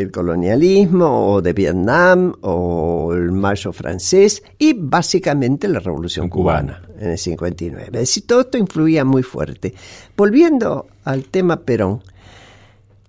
el 0.00 0.10
colonialismo 0.10 1.34
o 1.34 1.42
de 1.42 1.52
Vietnam 1.52 2.32
o 2.40 3.12
el 3.14 3.32
mayo 3.32 3.72
francés 3.72 4.42
y 4.58 4.72
básicamente 4.74 5.68
la 5.68 5.80
revolución 5.80 6.28
cubana, 6.28 6.82
en 6.98 7.10
el 7.10 7.18
59. 7.18 7.86
Es 7.86 7.92
decir, 7.92 8.26
todo 8.26 8.42
esto 8.42 8.58
influía 8.58 9.04
muy 9.04 9.22
fuerte. 9.22 9.74
Volviendo 10.16 10.86
al 11.04 11.24
tema 11.24 11.60
Perón, 11.60 12.02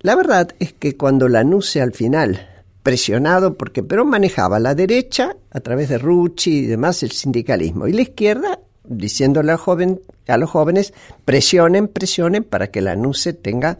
la 0.01 0.15
verdad 0.15 0.49
es 0.59 0.73
que 0.73 0.95
cuando 0.95 1.27
la 1.27 1.39
Lanusse 1.39 1.81
al 1.81 1.93
final, 1.93 2.47
presionado 2.83 3.55
porque 3.55 3.81
Perón 3.81 4.09
manejaba 4.09 4.59
la 4.59 4.75
derecha 4.75 5.35
a 5.51 5.59
través 5.59 5.89
de 5.89 5.97
Rucci 5.97 6.59
y 6.59 6.65
demás 6.65 7.01
el 7.01 7.11
sindicalismo 7.11 7.87
y 7.87 7.93
la 7.93 8.03
izquierda 8.03 8.59
diciéndole 8.87 9.51
a, 9.51 9.57
joven, 9.57 10.01
a 10.27 10.37
los 10.37 10.49
jóvenes 10.49 10.93
presionen, 11.25 11.87
presionen 11.87 12.43
para 12.43 12.67
que 12.67 12.81
la 12.81 12.95
NUCE 12.95 13.33
tenga 13.33 13.79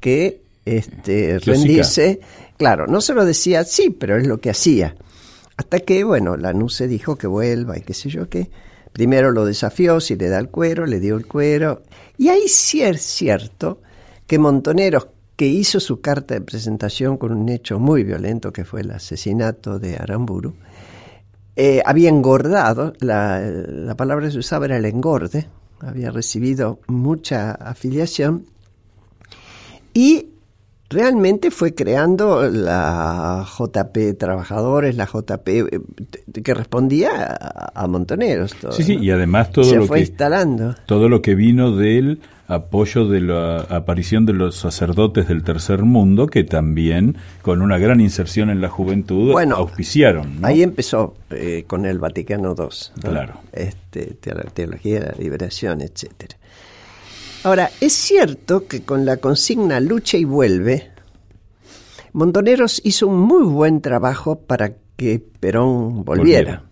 que 0.00 0.40
este, 0.76 1.38
rendirse. 1.38 2.20
Claro, 2.56 2.86
no 2.86 3.00
se 3.00 3.14
lo 3.14 3.24
decía, 3.24 3.64
sí, 3.64 3.90
pero 3.90 4.16
es 4.16 4.26
lo 4.26 4.38
que 4.38 4.50
hacía. 4.50 4.94
Hasta 5.56 5.80
que, 5.80 6.04
bueno, 6.04 6.36
la 6.36 6.52
NUCE 6.52 6.88
dijo 6.88 7.16
que 7.16 7.26
vuelva 7.26 7.78
y 7.78 7.82
qué 7.82 7.94
sé 7.94 8.08
yo 8.10 8.28
qué. 8.28 8.50
Primero 8.92 9.30
lo 9.30 9.44
desafió, 9.44 10.00
si 10.00 10.16
le 10.16 10.28
da 10.28 10.38
el 10.38 10.48
cuero, 10.48 10.86
le 10.86 11.00
dio 11.00 11.16
el 11.16 11.26
cuero. 11.26 11.82
Y 12.16 12.28
ahí 12.28 12.48
sí 12.48 12.82
es 12.82 13.02
cierto 13.02 13.80
que 14.26 14.38
Montoneros, 14.38 15.08
que 15.36 15.46
hizo 15.46 15.78
su 15.78 16.00
carta 16.00 16.34
de 16.34 16.40
presentación 16.40 17.16
con 17.16 17.32
un 17.32 17.48
hecho 17.48 17.78
muy 17.78 18.02
violento 18.02 18.52
que 18.52 18.64
fue 18.64 18.80
el 18.80 18.90
asesinato 18.90 19.78
de 19.78 19.96
Aramburu, 19.96 20.54
eh, 21.54 21.82
había 21.84 22.08
engordado, 22.08 22.92
la, 23.00 23.40
la 23.40 23.96
palabra 23.96 24.26
que 24.26 24.32
se 24.32 24.38
usaba 24.38 24.66
era 24.66 24.76
el 24.76 24.84
engorde, 24.84 25.48
había 25.80 26.10
recibido 26.10 26.80
mucha 26.86 27.52
afiliación 27.52 28.46
y 29.94 30.28
realmente 30.90 31.50
fue 31.50 31.74
creando 31.74 32.48
la 32.48 33.46
JP 33.46 34.18
Trabajadores, 34.18 34.96
la 34.96 35.06
JP 35.06 35.48
eh, 35.48 35.80
que 36.42 36.54
respondía 36.54 37.36
a, 37.74 37.86
Montoneros. 37.86 38.54
sí, 38.70 38.82
sí, 38.82 38.98
y 39.00 39.10
además 39.10 39.50
todo 39.52 39.74
lo 39.74 39.86
fue 39.86 39.98
que 39.98 40.04
instalando. 40.04 40.74
todo 40.86 41.08
lo 41.08 41.22
que 41.22 41.34
vino 41.34 41.76
del 41.76 42.20
apoyo 42.48 43.06
de 43.06 43.20
la 43.20 43.60
aparición 43.60 44.24
de 44.24 44.32
los 44.32 44.56
sacerdotes 44.56 45.28
del 45.28 45.42
tercer 45.42 45.82
mundo 45.82 46.26
que 46.26 46.44
también 46.44 47.16
con 47.42 47.60
una 47.60 47.76
gran 47.76 48.00
inserción 48.00 48.48
en 48.48 48.62
la 48.62 48.70
juventud 48.70 49.34
auspiciaron. 49.52 50.38
Ahí 50.42 50.62
empezó 50.62 51.14
eh, 51.30 51.64
con 51.66 51.84
el 51.84 51.98
Vaticano 51.98 52.54
II. 52.58 53.00
Claro. 53.02 53.34
Este, 53.52 54.16
teología 54.54 55.00
de 55.00 55.06
la 55.06 55.14
liberación, 55.18 55.82
etcétera. 55.82 56.36
Ahora, 57.44 57.70
es 57.80 57.92
cierto 57.92 58.66
que 58.66 58.82
con 58.82 59.06
la 59.06 59.18
consigna 59.18 59.80
lucha 59.80 60.16
y 60.18 60.24
vuelve, 60.24 60.90
Montoneros 62.12 62.80
hizo 62.84 63.06
un 63.06 63.20
muy 63.20 63.44
buen 63.44 63.80
trabajo 63.80 64.40
para 64.40 64.74
que 64.96 65.20
Perón 65.20 66.04
volviera. 66.04 66.64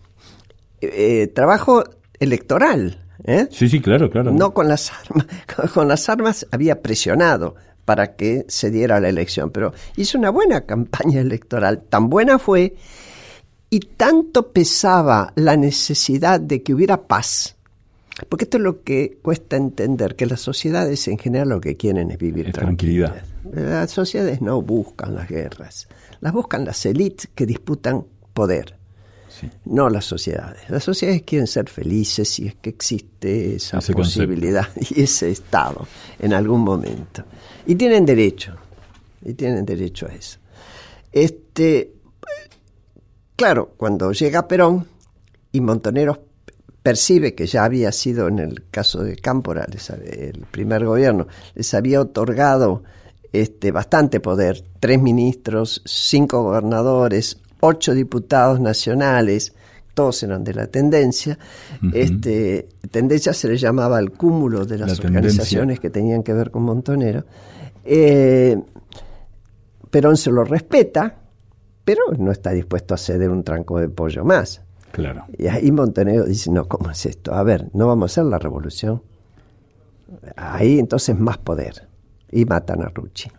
Eh, 0.80 1.28
trabajo 1.28 1.84
electoral. 2.18 2.98
¿eh? 3.24 3.46
Sí, 3.50 3.68
sí, 3.68 3.80
claro, 3.80 4.10
claro. 4.10 4.32
No 4.32 4.52
con 4.52 4.68
las 4.68 4.92
armas. 4.92 5.26
Con 5.72 5.88
las 5.88 6.08
armas 6.08 6.46
había 6.50 6.82
presionado 6.82 7.54
para 7.84 8.16
que 8.16 8.44
se 8.48 8.70
diera 8.70 9.00
la 9.00 9.08
elección, 9.08 9.50
pero 9.50 9.72
hizo 9.96 10.18
una 10.18 10.30
buena 10.30 10.62
campaña 10.62 11.20
electoral. 11.22 11.82
Tan 11.88 12.10
buena 12.10 12.38
fue 12.38 12.74
y 13.70 13.80
tanto 13.80 14.52
pesaba 14.52 15.32
la 15.36 15.56
necesidad 15.56 16.40
de 16.40 16.62
que 16.62 16.74
hubiera 16.74 17.02
paz 17.02 17.55
porque 18.28 18.44
esto 18.44 18.56
es 18.56 18.62
lo 18.62 18.82
que 18.82 19.18
cuesta 19.20 19.56
entender, 19.56 20.16
que 20.16 20.26
las 20.26 20.40
sociedades 20.40 21.06
en 21.08 21.18
general 21.18 21.50
lo 21.50 21.60
que 21.60 21.76
quieren 21.76 22.10
es 22.10 22.18
vivir 22.18 22.50
tranquilidad. 22.52 23.22
Las 23.52 23.90
sociedades 23.90 24.40
no 24.40 24.62
buscan 24.62 25.14
las 25.14 25.28
guerras, 25.28 25.86
las 26.20 26.32
buscan 26.32 26.64
las 26.64 26.84
élites 26.86 27.28
que 27.34 27.44
disputan 27.44 28.04
poder, 28.32 28.76
no 29.66 29.90
las 29.90 30.06
sociedades. 30.06 30.68
Las 30.70 30.82
sociedades 30.82 31.22
quieren 31.22 31.46
ser 31.46 31.68
felices 31.68 32.28
si 32.28 32.46
es 32.46 32.54
que 32.54 32.70
existe 32.70 33.56
esa 33.56 33.80
posibilidad 33.80 34.68
y 34.90 35.02
ese 35.02 35.30
estado 35.30 35.86
en 36.18 36.32
algún 36.32 36.62
momento. 36.62 37.24
Y 37.66 37.74
tienen 37.74 38.06
derecho, 38.06 38.56
y 39.22 39.34
tienen 39.34 39.66
derecho 39.66 40.06
a 40.06 40.14
eso. 40.14 40.38
Este, 41.12 41.92
claro, 43.36 43.74
cuando 43.76 44.12
llega 44.12 44.48
Perón 44.48 44.86
y 45.52 45.60
Montoneros 45.60 46.18
percibe 46.86 47.34
que 47.34 47.48
ya 47.48 47.64
había 47.64 47.90
sido 47.90 48.28
en 48.28 48.38
el 48.38 48.62
caso 48.70 49.02
de 49.02 49.16
Cámpora, 49.16 49.66
el 50.04 50.46
primer 50.52 50.84
gobierno, 50.84 51.26
les 51.56 51.74
había 51.74 52.00
otorgado 52.00 52.84
este, 53.32 53.72
bastante 53.72 54.20
poder, 54.20 54.62
tres 54.78 55.02
ministros, 55.02 55.82
cinco 55.84 56.44
gobernadores, 56.44 57.38
ocho 57.58 57.92
diputados 57.92 58.60
nacionales, 58.60 59.52
todos 59.94 60.22
eran 60.22 60.44
de 60.44 60.54
la 60.54 60.68
tendencia. 60.68 61.36
este, 61.92 62.68
tendencia 62.88 63.32
se 63.32 63.48
le 63.48 63.56
llamaba 63.56 63.98
el 63.98 64.12
cúmulo 64.12 64.64
de 64.64 64.78
las 64.78 65.00
organizaciones 65.00 65.80
que 65.80 65.90
tenían 65.90 66.22
que 66.22 66.34
ver 66.34 66.52
con 66.52 66.62
Montonero. 66.62 67.24
Eh, 67.84 68.56
Perón 69.90 70.16
se 70.16 70.30
lo 70.30 70.44
respeta, 70.44 71.16
pero 71.84 72.12
no 72.16 72.30
está 72.30 72.52
dispuesto 72.52 72.94
a 72.94 72.96
ceder 72.96 73.30
un 73.30 73.42
tranco 73.42 73.80
de 73.80 73.88
pollo 73.88 74.24
más. 74.24 74.62
Y 75.38 75.46
ahí 75.46 75.70
Montenegro 75.72 76.24
dice, 76.24 76.50
no, 76.50 76.66
¿cómo 76.66 76.90
es 76.90 77.06
esto? 77.06 77.34
A 77.34 77.42
ver, 77.42 77.68
no 77.74 77.86
vamos 77.86 78.10
a 78.10 78.12
hacer 78.12 78.24
la 78.30 78.38
revolución. 78.38 79.02
Ahí 80.36 80.78
entonces 80.78 81.18
más 81.18 81.38
poder. 81.38 81.88
Y 82.30 82.44
matan 82.44 82.82
a 82.82 82.88
Rucci. 82.88 83.30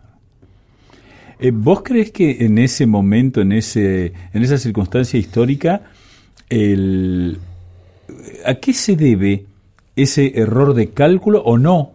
Eh, 1.39 1.51
¿Vos 1.51 1.81
crees 1.83 2.11
que 2.11 2.45
en 2.45 2.57
ese 2.57 2.85
momento, 2.85 3.41
en, 3.41 3.51
ese, 3.51 4.13
en 4.33 4.43
esa 4.43 4.57
circunstancia 4.57 5.19
histórica, 5.19 5.81
el, 6.49 7.37
¿a 8.45 8.55
qué 8.55 8.73
se 8.73 8.95
debe 8.95 9.45
ese 9.95 10.39
error 10.39 10.73
de 10.73 10.89
cálculo 10.89 11.41
o 11.43 11.57
no 11.57 11.93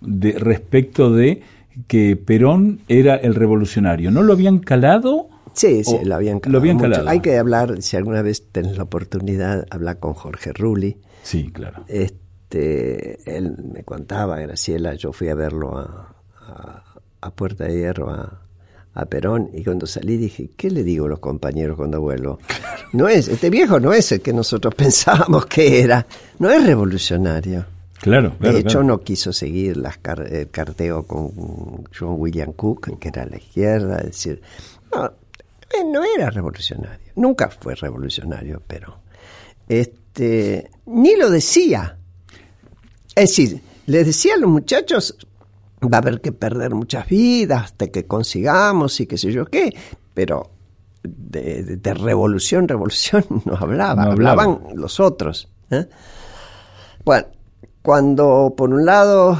de, 0.00 0.32
respecto 0.32 1.10
de 1.10 1.42
que 1.88 2.16
Perón 2.16 2.80
era 2.88 3.16
el 3.16 3.34
revolucionario? 3.34 4.10
¿No 4.10 4.22
lo 4.22 4.32
habían 4.32 4.58
calado? 4.58 5.28
Sí, 5.56 5.84
sí, 5.84 5.96
lo 6.04 6.16
habían 6.16 6.38
calado. 6.38 7.08
Hay 7.08 7.20
que 7.20 7.38
hablar, 7.38 7.80
si 7.80 7.96
alguna 7.96 8.20
vez 8.20 8.44
tenés 8.52 8.76
la 8.76 8.82
oportunidad, 8.82 9.66
hablar 9.70 9.98
con 9.98 10.12
Jorge 10.12 10.52
Rulli. 10.52 10.98
Sí, 11.22 11.50
claro. 11.50 11.84
Este, 11.88 13.18
él 13.24 13.56
me 13.72 13.82
contaba, 13.82 14.38
Graciela, 14.38 14.94
yo 14.94 15.14
fui 15.14 15.30
a 15.30 15.34
verlo 15.34 15.78
a, 15.78 16.14
a, 17.22 17.30
Puerta 17.30 17.64
de 17.64 17.74
Hierro, 17.74 18.10
a, 18.10 18.42
a 18.92 19.04
Perón, 19.06 19.48
y 19.54 19.64
cuando 19.64 19.86
salí 19.86 20.18
dije, 20.18 20.50
¿qué 20.56 20.70
le 20.70 20.84
digo 20.84 21.06
a 21.06 21.08
los 21.08 21.20
compañeros 21.20 21.78
cuando 21.78 22.02
vuelvo? 22.02 22.38
No 22.92 23.08
es, 23.08 23.26
este 23.26 23.48
viejo 23.48 23.80
no 23.80 23.94
es 23.94 24.12
el 24.12 24.20
que 24.20 24.34
nosotros 24.34 24.74
pensábamos 24.76 25.46
que 25.46 25.80
era, 25.80 26.06
no 26.38 26.50
es 26.50 26.64
revolucionario. 26.66 27.64
Claro, 27.98 28.36
claro. 28.38 28.54
De 28.54 28.60
hecho, 28.60 28.82
no 28.82 29.00
quiso 29.00 29.32
seguir 29.32 29.78
las 29.78 29.98
el 30.30 30.50
carteo 30.50 31.04
con 31.04 31.32
John 31.98 32.16
William 32.18 32.52
Cook, 32.52 32.98
que 32.98 33.08
era 33.08 33.22
a 33.22 33.26
la 33.26 33.38
izquierda, 33.38 33.96
es 34.00 34.06
decir, 34.06 34.42
no, 34.94 35.12
no 35.84 36.02
era 36.04 36.30
revolucionario, 36.30 37.12
nunca 37.16 37.50
fue 37.50 37.74
revolucionario, 37.74 38.62
pero 38.66 39.00
este, 39.68 40.70
ni 40.86 41.16
lo 41.16 41.30
decía. 41.30 41.98
Es 43.14 43.30
decir, 43.30 43.60
le 43.86 44.04
decía 44.04 44.34
a 44.34 44.38
los 44.38 44.50
muchachos, 44.50 45.16
va 45.82 45.98
a 45.98 46.00
haber 46.00 46.20
que 46.20 46.32
perder 46.32 46.74
muchas 46.74 47.08
vidas 47.08 47.64
hasta 47.64 47.88
que 47.88 48.06
consigamos 48.06 49.00
y 49.00 49.06
qué 49.06 49.18
sé 49.18 49.32
yo 49.32 49.46
qué, 49.46 49.74
pero 50.14 50.50
de, 51.02 51.94
revolución, 51.94 52.68
revolución 52.68 53.24
no 53.44 53.56
hablaba, 53.56 54.04
hablaban 54.04 54.60
los 54.74 55.00
otros. 55.00 55.48
¿eh? 55.70 55.86
Bueno, 57.04 57.26
cuando 57.82 58.54
por 58.56 58.70
un 58.70 58.84
lado 58.84 59.38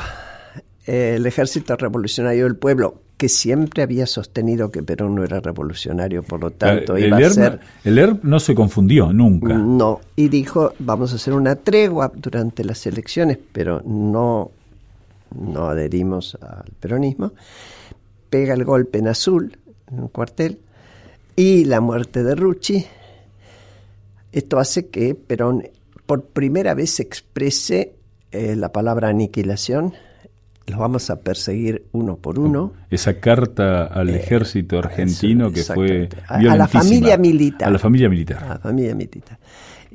el 0.85 1.27
ejército 1.27 1.77
revolucionario 1.77 2.45
del 2.45 2.57
pueblo 2.57 3.03
que 3.16 3.29
siempre 3.29 3.83
había 3.83 4.07
sostenido 4.07 4.70
que 4.70 4.83
Perón 4.83 5.14
no 5.14 5.24
era 5.24 5.40
revolucionario, 5.40 6.22
por 6.22 6.40
lo 6.40 6.50
tanto 6.50 6.96
el 6.96 7.07
iba 7.07 7.16
a 7.16 7.31
ser... 7.31 7.61
el 7.83 7.98
ERP 7.98 8.24
no 8.24 8.38
se 8.38 8.55
confundió 8.55 9.12
nunca. 9.12 9.55
No, 9.55 10.00
y 10.16 10.29
dijo, 10.29 10.74
vamos 10.79 11.12
a 11.12 11.16
hacer 11.16 11.33
una 11.33 11.57
tregua 11.57 12.12
durante 12.14 12.62
las 12.62 12.87
elecciones, 12.87 13.38
pero 13.52 13.81
no, 13.87 14.50
no 15.35 15.68
adherimos 15.68 16.37
al 16.40 16.70
peronismo. 16.79 17.33
Pega 18.29 18.52
el 18.52 18.64
golpe 18.64 18.98
en 18.98 19.09
azul, 19.09 19.57
en 19.90 20.00
un 20.00 20.09
cuartel, 20.09 20.59
y 21.35 21.64
la 21.64 21.81
muerte 21.81 22.22
de 22.22 22.35
Rucci. 22.35 22.85
Esto 24.31 24.59
hace 24.59 24.88
que 24.88 25.14
Perón 25.14 25.62
por 26.05 26.24
primera 26.24 26.74
vez 26.74 27.00
exprese 27.00 27.94
eh, 28.31 28.57
la 28.57 28.72
palabra 28.72 29.09
aniquilación 29.09 29.94
los 30.66 30.79
vamos 30.79 31.11
a 31.11 31.20
perseguir 31.20 31.87
uno 31.92 32.16
por 32.16 32.38
uno. 32.38 32.72
Esa 32.90 33.20
carta 33.20 33.85
al 33.85 34.11
eh, 34.11 34.16
ejército 34.16 34.79
argentino 34.79 35.52
que 35.52 35.62
fue 35.62 36.09
a, 36.26 36.40
la 36.40 36.66
familia 36.66 37.16
militar. 37.16 37.68
A 37.68 37.70
la 37.72 37.79
familia 37.79 38.09
militar. 38.09 38.42
A 38.42 38.48
la 38.48 38.59
familia 38.59 38.94
militar. 38.94 39.38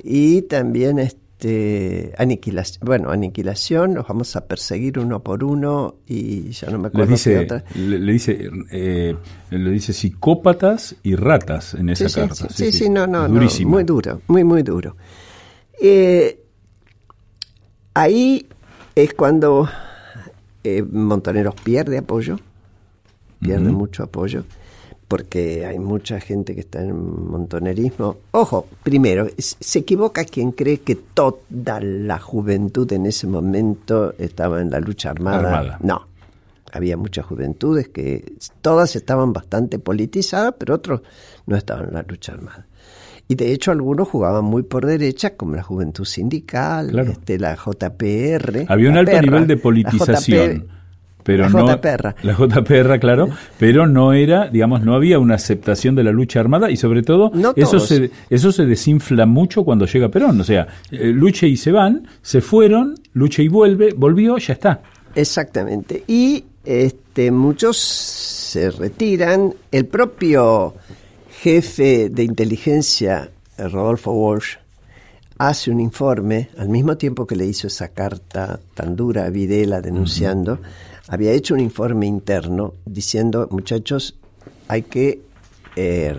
Y 0.04 0.44
también 0.44 1.00
este 1.00 2.14
aniquilación, 2.18 2.86
bueno, 2.86 3.10
aniquilación, 3.12 3.96
los 3.96 4.08
vamos 4.08 4.36
a 4.36 4.46
perseguir 4.46 5.00
uno 5.00 5.22
por 5.22 5.44
uno 5.44 5.96
y 6.08 6.52
ya 6.52 6.70
no 6.70 6.80
me 6.80 6.88
acuerdo 6.88 7.12
dice, 7.12 7.40
otra. 7.40 7.64
Le, 7.76 8.12
dice 8.12 8.50
eh, 8.72 9.16
le 9.50 9.72
dice 9.72 9.92
psicópatas 9.92 10.96
y 11.04 11.16
ratas 11.16 11.74
en 11.74 11.90
esa 11.90 12.28
carta. 12.28 12.48
Sí, 12.50 12.72
sí, 12.72 12.90
no, 12.90 13.08
no, 13.08 13.28
no, 13.28 13.42
muy 13.66 13.84
duro, 13.84 14.22
muy 14.28 14.44
muy 14.44 14.64
duro. 14.64 14.96
Eh, 15.82 16.40
ahí 17.94 18.48
es 18.96 19.14
cuando 19.16 19.68
eh, 20.64 20.84
Montoneros 20.84 21.56
pierde 21.56 21.98
apoyo, 21.98 22.40
pierde 23.40 23.72
mucho 23.72 24.04
apoyo, 24.04 24.44
porque 25.08 25.66
hay 25.66 25.80
mucha 25.80 26.20
gente 26.20 26.54
que 26.54 26.62
está 26.62 26.82
en 26.82 27.30
montonerismo. 27.30 28.18
Ojo, 28.32 28.68
primero, 28.84 29.28
se 29.38 29.80
equivoca 29.80 30.24
quien 30.24 30.52
cree 30.52 30.80
que 30.82 30.96
toda 30.96 31.80
la 31.82 32.20
juventud 32.20 32.92
en 32.94 33.06
ese 33.08 33.28
momento 33.28 34.14
estaba 34.18 34.62
en 34.62 34.70
la 34.70 34.80
lucha 34.80 35.10
armada. 35.10 35.78
No. 35.82 36.08
había 36.72 36.96
muchas 36.96 37.26
juventudes 37.26 37.90
que 37.90 38.34
todas 38.62 38.96
estaban 38.96 39.34
bastante 39.34 39.80
politizadas, 39.80 40.54
pero 40.58 40.76
otros 40.76 41.02
no 41.46 41.58
estaban 41.58 41.90
en 41.90 41.96
la 41.96 42.04
lucha 42.04 42.34
armada. 42.34 42.68
Y 43.32 43.36
de 43.36 43.54
hecho 43.54 43.72
algunos 43.72 44.10
jugaban 44.10 44.44
muy 44.44 44.64
por 44.64 44.86
derecha, 44.86 45.38
como 45.38 45.56
la 45.56 45.64
Juventud 45.64 46.04
Sindical, 46.04 47.00
este, 47.00 47.40
la 47.40 47.56
JPR. 47.56 48.66
Había 48.68 48.90
un 48.90 48.98
alto 48.98 49.22
nivel 49.22 49.48
de 49.48 49.56
politización. 49.56 50.68
pero 51.24 51.44
la 51.44 51.50
no, 51.50 51.66
JPR. 51.66 52.16
La 52.24 52.34
JPR, 52.34 53.00
claro, 53.00 53.30
pero 53.58 53.88
no 53.88 54.12
era, 54.12 54.50
digamos, 54.50 54.84
no 54.84 54.96
había 54.96 55.18
una 55.18 55.36
aceptación 55.36 55.96
de 55.96 56.04
la 56.04 56.12
lucha 56.12 56.42
armada 56.42 56.70
y 56.70 56.76
sobre 56.76 57.04
todo 57.04 57.32
eso 57.56 57.80
se, 57.80 58.12
eso 58.30 58.52
se 58.52 58.66
desinfla 58.66 59.26
mucho 59.26 59.64
cuando 59.64 59.86
llega 59.86 60.10
Perón. 60.10 60.42
O 60.42 60.44
sea, 60.44 60.68
eh, 60.92 61.14
luche 61.16 61.48
y 61.48 61.56
se 61.56 61.72
van, 61.72 62.06
se 62.22 62.42
fueron, 62.42 62.96
lucha 63.14 63.42
y 63.42 63.48
vuelve, 63.48 63.94
volvió, 63.96 64.40
ya 64.40 64.52
está. 64.56 64.82
Exactamente. 65.16 66.04
Y 66.06 66.44
este, 66.66 67.32
muchos 67.32 67.78
se 67.78 68.72
retiran. 68.72 69.54
El 69.72 69.86
propio 69.86 70.76
jefe 71.42 72.10
de 72.10 72.24
inteligencia, 72.24 73.32
Rodolfo 73.58 74.12
Walsh, 74.12 74.58
hace 75.40 75.72
un 75.72 75.80
informe, 75.80 76.50
al 76.56 76.70
mismo 76.70 76.98
tiempo 76.98 77.26
que 77.26 77.36
le 77.36 77.48
hizo 77.48 77.66
esa 77.66 77.88
carta 77.88 78.60
tan 78.76 78.96
dura 78.96 79.26
a 79.26 79.32
Videla 79.32 79.82
denunciando, 79.82 80.60
había 81.08 81.32
hecho 81.32 81.56
un 81.56 81.60
informe 81.60 82.06
interno 82.06 82.76
diciendo, 82.86 83.48
muchachos, 83.50 84.20
hay 84.68 84.84
que 84.84 85.22
eh, 85.76 86.14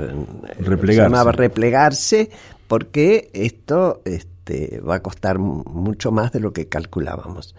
replegarse. 0.58 1.32
replegarse 1.32 2.30
porque 2.66 3.30
esto 3.32 4.02
este, 4.04 4.80
va 4.80 4.96
a 4.96 5.02
costar 5.02 5.38
mucho 5.38 6.10
más 6.10 6.32
de 6.32 6.40
lo 6.40 6.52
que 6.52 6.66
calculábamos. 6.66 7.54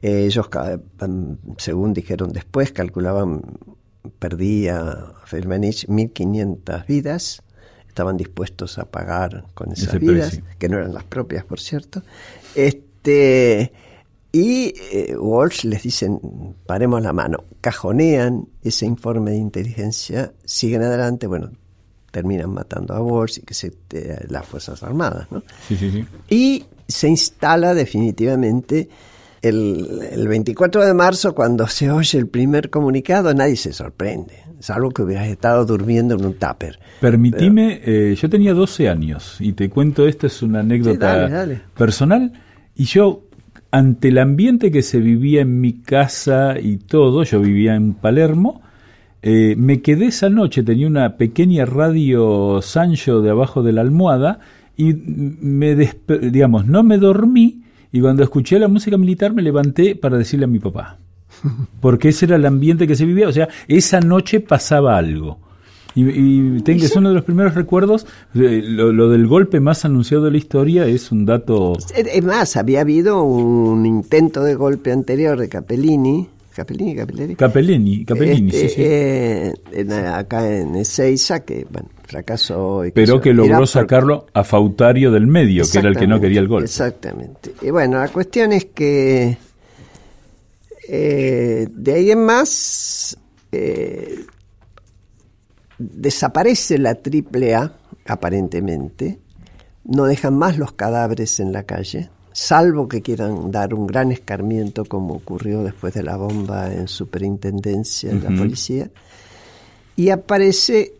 Ellos, 0.00 0.48
según 1.58 1.92
dijeron 1.92 2.32
después, 2.32 2.70
calculaban 2.70 3.42
perdía 4.18 5.12
Feldmanich 5.24 5.86
1.500 5.86 6.86
vidas, 6.86 7.42
estaban 7.88 8.16
dispuestos 8.16 8.78
a 8.78 8.84
pagar 8.84 9.44
con 9.54 9.72
esas 9.72 9.98
vidas, 9.98 10.40
que 10.58 10.68
no 10.68 10.78
eran 10.78 10.92
las 10.92 11.04
propias, 11.04 11.44
por 11.44 11.60
cierto. 11.60 12.02
Este, 12.54 13.72
y 14.32 14.74
eh, 14.90 15.16
Walsh 15.16 15.64
les 15.64 15.82
dicen, 15.82 16.20
paremos 16.66 17.02
la 17.02 17.12
mano, 17.12 17.44
cajonean 17.60 18.48
ese 18.62 18.84
informe 18.86 19.30
de 19.30 19.36
inteligencia, 19.36 20.32
siguen 20.44 20.82
adelante, 20.82 21.26
bueno, 21.26 21.52
terminan 22.10 22.50
matando 22.50 22.94
a 22.94 23.00
Walsh 23.00 23.38
y 23.38 23.42
que 23.42 23.54
se, 23.54 23.72
eh, 23.90 24.24
las 24.28 24.46
Fuerzas 24.46 24.82
Armadas, 24.82 25.30
¿no? 25.30 25.42
Sí, 25.68 25.76
sí, 25.76 25.90
sí. 25.90 26.06
Y 26.28 26.64
se 26.86 27.08
instala 27.08 27.74
definitivamente 27.74 28.88
el, 29.48 30.26
24 30.28 30.84
de 30.84 30.94
marzo, 30.94 31.34
cuando 31.34 31.66
se 31.66 31.90
oye 31.90 32.18
el 32.18 32.28
primer 32.28 32.70
comunicado, 32.70 33.34
nadie 33.34 33.56
se 33.56 33.72
sorprende, 33.72 34.34
salvo 34.58 34.90
que 34.90 35.02
hubieras 35.02 35.28
estado 35.28 35.64
durmiendo 35.66 36.14
en 36.14 36.24
un 36.24 36.34
tupper. 36.34 36.78
Permitime, 37.00 37.80
eh, 37.84 38.14
yo 38.20 38.30
tenía 38.30 38.54
12 38.54 38.88
años 38.88 39.36
y 39.40 39.52
te 39.52 39.68
cuento, 39.68 40.06
esta 40.06 40.26
es 40.26 40.42
una 40.42 40.60
anécdota 40.60 41.46
personal, 41.76 42.32
y 42.74 42.84
yo, 42.84 43.24
ante 43.70 44.08
el 44.08 44.18
ambiente 44.18 44.70
que 44.70 44.82
se 44.82 44.98
vivía 44.98 45.42
en 45.42 45.60
mi 45.60 45.74
casa 45.74 46.58
y 46.60 46.78
todo, 46.78 47.22
yo 47.24 47.40
vivía 47.40 47.74
en 47.74 47.94
Palermo, 47.94 48.62
eh, 49.22 49.54
me 49.56 49.80
quedé 49.80 50.06
esa 50.06 50.28
noche, 50.28 50.62
tenía 50.62 50.86
una 50.86 51.16
pequeña 51.16 51.64
radio 51.64 52.60
Sancho 52.62 53.22
de 53.22 53.30
abajo 53.30 53.62
de 53.62 53.72
la 53.72 53.80
almohada 53.80 54.40
y 54.76 54.92
me 54.92 55.74
digamos, 55.76 56.66
no 56.66 56.82
me 56.82 56.98
dormí, 56.98 57.62
y 57.94 58.00
cuando 58.00 58.24
escuché 58.24 58.58
la 58.58 58.66
música 58.66 58.98
militar 58.98 59.32
me 59.32 59.40
levanté 59.40 59.94
para 59.94 60.18
decirle 60.18 60.46
a 60.46 60.48
mi 60.48 60.58
papá. 60.58 60.98
Porque 61.80 62.08
ese 62.08 62.24
era 62.24 62.34
el 62.34 62.44
ambiente 62.44 62.88
que 62.88 62.96
se 62.96 63.04
vivía. 63.04 63.28
O 63.28 63.32
sea, 63.32 63.48
esa 63.68 64.00
noche 64.00 64.40
pasaba 64.40 64.98
algo. 64.98 65.38
Y, 65.94 66.02
y 66.08 66.60
tengo, 66.62 66.84
es 66.84 66.96
uno 66.96 67.10
de 67.10 67.14
los 67.14 67.22
primeros 67.22 67.54
recuerdos. 67.54 68.04
Lo, 68.32 69.10
del 69.10 69.28
golpe 69.28 69.60
más 69.60 69.84
anunciado 69.84 70.24
de 70.24 70.32
la 70.32 70.38
historia 70.38 70.86
es 70.86 71.12
un 71.12 71.24
dato. 71.24 71.74
Es 71.94 72.24
más, 72.24 72.56
había 72.56 72.80
habido 72.80 73.22
un 73.22 73.86
intento 73.86 74.42
de 74.42 74.56
golpe 74.56 74.90
anterior 74.90 75.38
de 75.38 75.48
Capellini. 75.48 76.28
Capellini, 76.52 76.96
Capellini. 76.96 77.36
Capellini, 77.36 78.04
Capellini 78.04 78.50
sí, 78.50 78.58
sí. 78.58 78.82
Este, 78.82 79.54
eh, 79.72 80.06
acá 80.12 80.52
en 80.52 80.74
Ezeiza, 80.74 81.44
que 81.44 81.64
bueno, 81.70 81.90
fracasó. 82.04 82.82
Pero 82.94 83.20
que 83.20 83.32
logró 83.32 83.66
sacarlo 83.66 84.26
a 84.32 84.44
Fautario 84.44 85.10
del 85.10 85.26
medio, 85.26 85.64
que 85.70 85.78
era 85.78 85.88
el 85.88 85.96
que 85.96 86.06
no 86.06 86.20
quería 86.20 86.40
el 86.40 86.48
gol. 86.48 86.64
Exactamente. 86.64 87.54
Y 87.62 87.70
bueno, 87.70 87.98
la 87.98 88.08
cuestión 88.08 88.52
es 88.52 88.66
que 88.66 89.36
eh, 90.88 91.66
de 91.70 91.92
ahí 91.92 92.10
en 92.10 92.24
más 92.24 93.16
eh, 93.52 94.24
desaparece 95.78 96.78
la 96.78 96.94
triple 96.94 97.54
A, 97.54 97.72
aparentemente, 98.06 99.18
no 99.84 100.04
dejan 100.04 100.36
más 100.36 100.58
los 100.58 100.72
cadáveres 100.72 101.40
en 101.40 101.52
la 101.52 101.64
calle, 101.64 102.10
salvo 102.32 102.88
que 102.88 103.02
quieran 103.02 103.50
dar 103.50 103.74
un 103.74 103.86
gran 103.86 104.12
escarmiento 104.12 104.84
como 104.84 105.14
ocurrió 105.14 105.62
después 105.62 105.94
de 105.94 106.02
la 106.02 106.16
bomba 106.16 106.72
en 106.72 106.88
superintendencia 106.88 108.12
de 108.12 108.20
la 108.20 108.36
policía, 108.36 108.90
y 109.96 110.10
aparece 110.10 110.94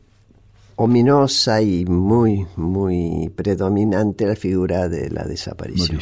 ominosa 0.76 1.62
y 1.62 1.84
muy, 1.84 2.46
muy 2.56 3.30
predominante 3.34 4.26
la 4.26 4.36
figura 4.36 4.88
de 4.88 5.10
la 5.10 5.24
desaparición. 5.24 6.00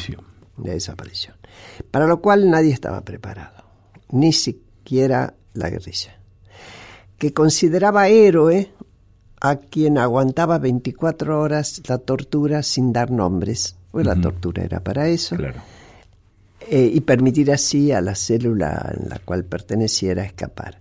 La 0.62 0.72
desaparición. 0.72 1.36
Para 1.90 2.06
lo 2.06 2.20
cual 2.20 2.50
nadie 2.50 2.72
estaba 2.72 3.02
preparado, 3.02 3.64
ni 4.10 4.32
siquiera 4.32 5.34
la 5.54 5.70
guerrilla, 5.70 6.18
que 7.18 7.32
consideraba 7.32 8.08
héroe 8.08 8.72
a 9.40 9.56
quien 9.56 9.98
aguantaba 9.98 10.58
24 10.58 11.40
horas 11.40 11.82
la 11.88 11.98
tortura 11.98 12.62
sin 12.62 12.92
dar 12.92 13.10
nombres, 13.10 13.76
pues 13.90 14.06
la 14.06 14.18
tortura 14.20 14.62
era 14.62 14.80
para 14.80 15.08
eso, 15.08 15.36
eh, 16.60 16.90
y 16.94 17.00
permitir 17.00 17.50
así 17.50 17.92
a 17.92 18.00
la 18.00 18.14
célula 18.14 18.94
en 18.96 19.08
la 19.08 19.18
cual 19.18 19.44
perteneciera 19.44 20.24
escapar. 20.24 20.80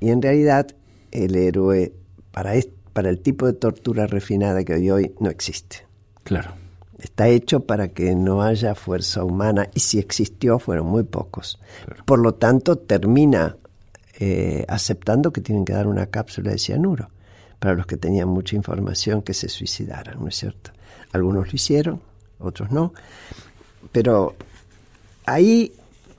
Y 0.00 0.10
en 0.10 0.20
realidad 0.20 0.66
el 1.12 1.36
héroe 1.36 1.92
para 2.32 2.54
esto 2.54 2.81
para 2.92 3.08
el 3.10 3.18
tipo 3.20 3.46
de 3.46 3.54
tortura 3.54 4.06
refinada 4.06 4.64
que 4.64 4.74
hoy 4.74 4.90
hoy 4.90 5.14
no 5.20 5.30
existe. 5.30 5.86
Claro. 6.24 6.52
Está 6.98 7.28
hecho 7.28 7.60
para 7.60 7.88
que 7.88 8.14
no 8.14 8.42
haya 8.42 8.74
fuerza 8.74 9.24
humana 9.24 9.68
y 9.74 9.80
si 9.80 9.98
existió 9.98 10.58
fueron 10.58 10.86
muy 10.86 11.02
pocos. 11.02 11.58
Por 12.04 12.20
lo 12.20 12.34
tanto, 12.34 12.76
termina 12.76 13.56
eh, 14.20 14.64
aceptando 14.68 15.32
que 15.32 15.40
tienen 15.40 15.64
que 15.64 15.72
dar 15.72 15.88
una 15.88 16.06
cápsula 16.06 16.52
de 16.52 16.58
cianuro 16.58 17.10
para 17.58 17.74
los 17.74 17.86
que 17.86 17.96
tenían 17.96 18.28
mucha 18.28 18.56
información 18.56 19.22
que 19.22 19.34
se 19.34 19.48
suicidaran, 19.48 20.20
¿no 20.20 20.28
es 20.28 20.36
cierto? 20.36 20.70
Algunos 21.12 21.48
lo 21.48 21.52
hicieron, 21.54 22.00
otros 22.38 22.70
no. 22.70 22.92
Pero 23.90 24.34
ahí 25.26 25.72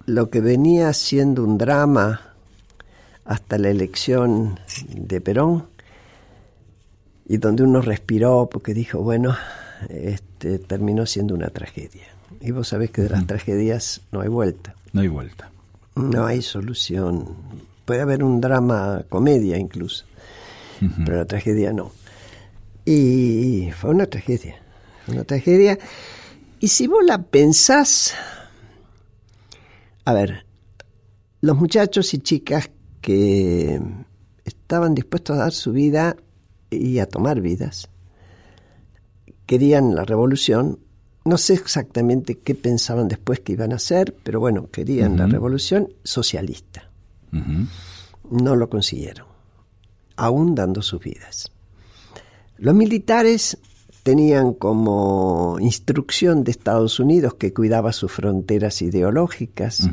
lo 0.06 0.30
que 0.30 0.42
venía 0.42 0.92
siendo 0.94 1.44
un 1.44 1.58
drama 1.58 2.34
hasta 3.26 3.58
la 3.58 3.70
elección 3.70 4.60
de 4.90 5.22
Perón 5.22 5.73
y 7.26 7.38
donde 7.38 7.64
uno 7.64 7.82
respiró 7.82 8.50
porque 8.52 8.74
dijo, 8.74 9.00
bueno, 9.00 9.36
este, 9.90 10.60
terminó 10.60 11.06
siendo 11.06 11.36
una 11.36 11.50
tragedia. 11.50 12.06
Y 12.42 12.52
vos 12.52 12.68
sabés 12.68 12.92
que 12.92 13.04
de 13.04 13.10
las 13.10 13.26
tragedias 13.26 14.02
no 14.12 14.22
hay 14.22 14.28
vuelta. 14.28 14.76
No 14.92 15.02
hay 15.02 15.08
vuelta. 15.08 15.50
No 15.96 16.26
hay 16.26 16.42
solución. 16.42 17.36
Puede 17.86 18.02
haber 18.02 18.24
un 18.24 18.42
drama, 18.42 19.04
comedia 19.10 19.58
incluso, 19.58 20.06
pero 21.06 21.18
la 21.18 21.26
tragedia 21.26 21.72
no. 21.72 21.92
Y 22.86 23.70
fue 23.78 23.92
una 23.92 24.08
tragedia, 24.08 24.56
una 25.08 25.24
tragedia. 25.24 25.78
Y 26.60 26.68
si 26.68 26.88
vos 26.88 27.04
la 27.06 27.22
pensás, 27.22 28.14
a 30.06 30.14
ver, 30.14 30.46
los 31.42 31.58
muchachos 31.58 32.14
y 32.14 32.20
chicas 32.20 32.70
que 33.02 33.80
estaban 34.46 34.96
dispuestos 34.96 35.38
a 35.38 35.42
dar 35.42 35.52
su 35.52 35.72
vida 35.74 36.16
y 36.74 37.00
a 37.00 37.06
tomar 37.08 37.42
vidas. 37.42 37.90
Querían 39.46 39.96
la 39.96 40.06
revolución, 40.06 40.80
no 41.26 41.38
sé 41.38 41.54
exactamente 41.54 42.40
qué 42.40 42.56
pensaban 42.56 43.08
después 43.08 43.40
que 43.40 43.54
iban 43.54 43.74
a 43.74 43.78
hacer, 43.78 44.16
pero 44.24 44.40
bueno, 44.40 44.70
querían 44.72 45.18
la 45.18 45.28
revolución 45.28 45.90
socialista. 46.04 46.90
No 48.30 48.56
lo 48.56 48.70
consiguieron, 48.70 49.28
aún 50.16 50.56
dando 50.56 50.82
sus 50.82 51.02
vidas. 51.02 51.52
Los 52.58 52.76
militares 52.76 53.58
tenían 54.04 54.54
como 54.54 55.58
instrucción 55.62 56.44
de 56.44 56.52
Estados 56.52 57.00
Unidos 57.00 57.36
que 57.36 57.54
cuidaba 57.54 57.94
sus 57.94 58.12
fronteras 58.12 58.82
ideológicas, 58.82 59.90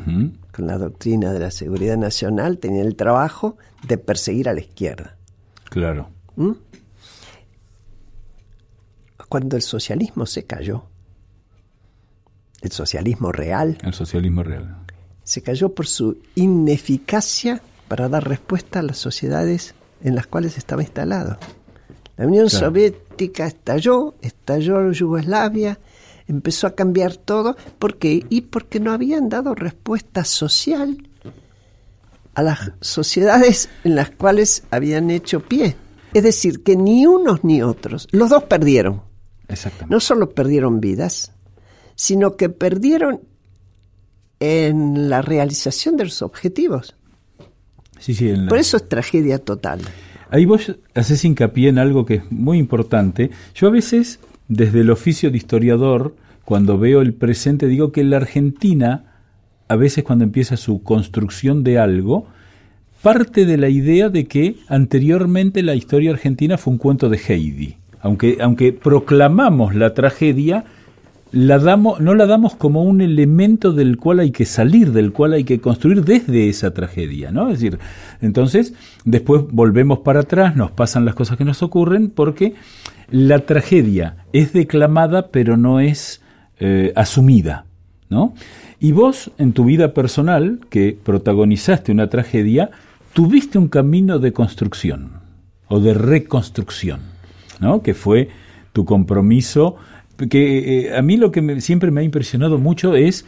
con 0.51 0.67
la 0.67 0.77
doctrina 0.77 1.31
de 1.31 1.39
la 1.39 1.51
seguridad 1.51 1.97
nacional, 1.97 2.57
tenían 2.57 2.85
el 2.85 2.95
trabajo 2.95 3.57
de 3.87 3.97
perseguir 3.97 4.49
a 4.49 4.53
la 4.53 4.59
izquierda. 4.59 5.15
Claro. 5.69 6.09
¿Mm? 6.35 6.51
Cuando 9.31 9.55
el 9.55 9.61
socialismo 9.61 10.25
se 10.25 10.43
cayó, 10.43 10.83
el 12.59 12.69
socialismo 12.69 13.31
real. 13.31 13.77
El 13.81 13.93
socialismo 13.93 14.43
real. 14.43 14.75
se 15.23 15.41
cayó 15.41 15.73
por 15.73 15.87
su 15.87 16.17
ineficacia 16.35 17.61
para 17.87 18.09
dar 18.09 18.27
respuesta 18.27 18.79
a 18.79 18.83
las 18.83 18.97
sociedades 18.97 19.73
en 20.03 20.15
las 20.15 20.27
cuales 20.27 20.57
estaba 20.57 20.81
instalado. 20.81 21.37
La 22.17 22.27
Unión 22.27 22.49
Soviética 22.49 23.47
estalló, 23.47 24.15
estalló 24.21 24.91
Yugoslavia, 24.91 25.79
empezó 26.27 26.67
a 26.67 26.75
cambiar 26.75 27.15
todo. 27.15 27.55
¿Por 27.79 27.99
qué? 27.99 28.25
Y 28.27 28.41
porque 28.41 28.81
no 28.81 28.91
habían 28.91 29.29
dado 29.29 29.55
respuesta 29.55 30.25
social 30.25 30.97
a 32.33 32.43
las 32.43 32.73
sociedades 32.81 33.69
en 33.85 33.95
las 33.95 34.11
cuales 34.11 34.63
habían 34.71 35.09
hecho 35.09 35.39
pie. 35.39 35.77
Es 36.13 36.23
decir, 36.23 36.63
que 36.63 36.75
ni 36.75 37.05
unos 37.05 37.45
ni 37.45 37.61
otros, 37.61 38.09
los 38.11 38.29
dos 38.29 38.43
perdieron. 38.43 39.09
No 39.89 39.99
solo 39.99 40.29
perdieron 40.31 40.79
vidas, 40.79 41.33
sino 41.95 42.35
que 42.35 42.49
perdieron 42.49 43.21
en 44.39 45.09
la 45.09 45.21
realización 45.21 45.97
de 45.97 46.05
los 46.05 46.21
objetivos. 46.21 46.95
Por 48.49 48.57
eso 48.57 48.77
es 48.77 48.89
tragedia 48.89 49.37
total. 49.37 49.81
Ahí 50.31 50.45
vos 50.45 50.75
haces 50.95 51.23
hincapié 51.25 51.69
en 51.69 51.77
algo 51.77 52.05
que 52.05 52.15
es 52.15 52.31
muy 52.31 52.57
importante. 52.57 53.29
Yo 53.53 53.67
a 53.67 53.71
veces, 53.71 54.19
desde 54.47 54.81
el 54.81 54.89
oficio 54.89 55.29
de 55.29 55.37
historiador, 55.37 56.15
cuando 56.45 56.79
veo 56.79 57.01
el 57.01 57.13
presente, 57.13 57.67
digo 57.67 57.91
que 57.91 58.03
la 58.03 58.17
Argentina, 58.17 59.21
a 59.67 59.75
veces 59.75 60.03
cuando 60.03 60.23
empieza 60.23 60.57
su 60.57 60.81
construcción 60.83 61.63
de 61.63 61.77
algo, 61.77 62.27
parte 63.01 63.45
de 63.45 63.57
la 63.57 63.69
idea 63.69 64.09
de 64.09 64.25
que 64.25 64.55
anteriormente 64.67 65.63
la 65.63 65.75
historia 65.75 66.11
argentina 66.11 66.57
fue 66.57 66.73
un 66.73 66.79
cuento 66.79 67.09
de 67.09 67.17
Heidi. 67.17 67.77
Aunque, 68.01 68.37
aunque 68.41 68.73
proclamamos 68.73 69.75
la 69.75 69.93
tragedia, 69.93 70.65
la 71.31 71.59
damos, 71.59 72.01
no 72.01 72.13
la 72.13 72.25
damos 72.25 72.55
como 72.55 72.83
un 72.83 73.01
elemento 73.01 73.71
del 73.71 73.97
cual 73.97 74.19
hay 74.19 74.31
que 74.31 74.45
salir, 74.45 74.91
del 74.91 75.13
cual 75.13 75.33
hay 75.33 75.43
que 75.43 75.61
construir 75.61 76.03
desde 76.03 76.49
esa 76.49 76.73
tragedia, 76.73 77.31
¿no? 77.31 77.49
Es 77.49 77.59
decir, 77.59 77.79
entonces 78.21 78.73
después 79.05 79.43
volvemos 79.49 79.99
para 79.99 80.21
atrás, 80.21 80.55
nos 80.55 80.71
pasan 80.71 81.05
las 81.05 81.15
cosas 81.15 81.37
que 81.37 81.45
nos 81.45 81.63
ocurren, 81.63 82.09
porque 82.09 82.55
la 83.09 83.39
tragedia 83.39 84.17
es 84.33 84.53
declamada 84.53 85.29
pero 85.29 85.57
no 85.57 85.79
es 85.79 86.21
eh, 86.59 86.91
asumida, 86.95 87.65
¿no? 88.09 88.33
Y 88.79 88.93
vos, 88.93 89.31
en 89.37 89.53
tu 89.53 89.65
vida 89.65 89.93
personal, 89.93 90.59
que 90.69 90.97
protagonizaste 91.01 91.91
una 91.91 92.09
tragedia, 92.09 92.71
tuviste 93.13 93.57
un 93.57 93.67
camino 93.67 94.19
de 94.19 94.33
construcción 94.33 95.11
o 95.67 95.79
de 95.79 95.93
reconstrucción, 95.93 97.01
¿no? 97.61 97.81
Que 97.81 97.93
fue 97.93 98.27
tu 98.73 98.83
compromiso 98.83 99.77
que 100.29 100.87
eh, 100.87 100.97
a 100.97 101.01
mí 101.01 101.17
lo 101.17 101.31
que 101.31 101.61
siempre 101.61 101.91
me 101.91 102.01
ha 102.01 102.03
impresionado 102.03 102.57
mucho 102.57 102.95
es 102.95 103.25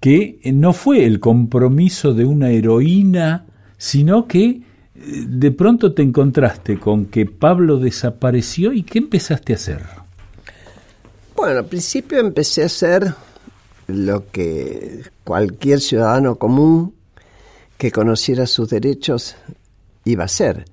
que 0.00 0.40
no 0.44 0.72
fue 0.72 1.04
el 1.04 1.20
compromiso 1.20 2.14
de 2.14 2.24
una 2.24 2.50
heroína, 2.50 3.46
sino 3.76 4.26
que 4.26 4.46
eh, 4.48 4.62
de 4.94 5.50
pronto 5.50 5.92
te 5.92 6.02
encontraste 6.02 6.78
con 6.78 7.06
que 7.06 7.26
Pablo 7.26 7.78
desapareció 7.78 8.72
y 8.72 8.82
¿qué 8.82 8.98
empezaste 8.98 9.52
a 9.52 9.56
hacer? 9.56 9.82
Bueno, 11.36 11.58
al 11.58 11.66
principio 11.66 12.18
empecé 12.18 12.62
a 12.62 12.66
hacer 12.66 13.14
lo 13.86 14.30
que 14.30 15.02
cualquier 15.24 15.80
ciudadano 15.80 16.36
común 16.36 16.94
que 17.76 17.90
conociera 17.90 18.46
sus 18.46 18.68
derechos 18.68 19.36
iba 20.04 20.22
a 20.22 20.26
hacer. 20.26 20.66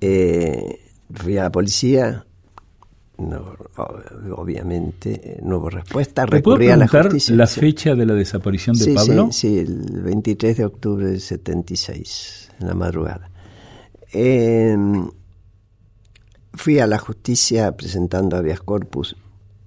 Eh, 0.00 0.78
fui 1.12 1.38
a 1.38 1.44
la 1.44 1.52
policía, 1.52 2.24
no, 3.18 3.56
obviamente 4.36 5.38
no 5.42 5.58
hubo 5.58 5.70
respuesta. 5.70 6.24
Recurrí 6.24 6.68
a 6.70 6.76
la 6.76 6.86
justicia. 6.86 7.34
la 7.34 7.46
fecha 7.46 7.94
de 7.94 8.06
la 8.06 8.14
desaparición 8.14 8.76
de 8.76 8.94
Pablo? 8.94 9.28
Sí, 9.32 9.48
sí, 9.48 9.58
el 9.58 10.02
23 10.02 10.56
de 10.56 10.64
octubre 10.64 11.06
del 11.06 11.20
76, 11.20 12.52
en 12.60 12.66
la 12.66 12.74
madrugada. 12.74 13.30
Em, 14.12 15.10
fui 16.54 16.78
a 16.78 16.86
la 16.86 16.98
justicia 16.98 17.72
presentando 17.72 18.36
habeas 18.36 18.60
corpus. 18.60 19.16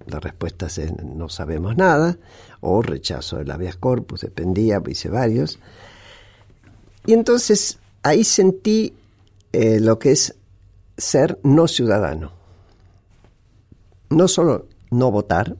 La 0.06 0.18
respuesta 0.18 0.66
es 0.66 0.80
no 1.04 1.28
sabemos 1.28 1.76
nada, 1.76 2.18
o 2.60 2.82
rechazo 2.82 3.36
del 3.36 3.50
habeas 3.50 3.76
corpus, 3.76 4.22
dependía, 4.22 4.82
hice 4.88 5.08
varios. 5.10 5.58
Y 7.06 7.12
entonces 7.12 7.78
ahí 8.02 8.24
sentí 8.24 8.94
eh, 9.52 9.78
lo 9.78 9.98
que 9.98 10.12
es 10.12 10.34
ser 10.96 11.38
no 11.42 11.66
ciudadano 11.68 12.42
no 14.12 14.28
solo 14.28 14.68
no 14.90 15.10
votar, 15.10 15.56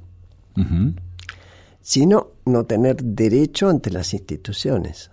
sino 1.80 2.32
no 2.44 2.64
tener 2.64 3.02
derecho 3.02 3.68
ante 3.68 3.90
las 3.90 4.12
instituciones. 4.12 5.10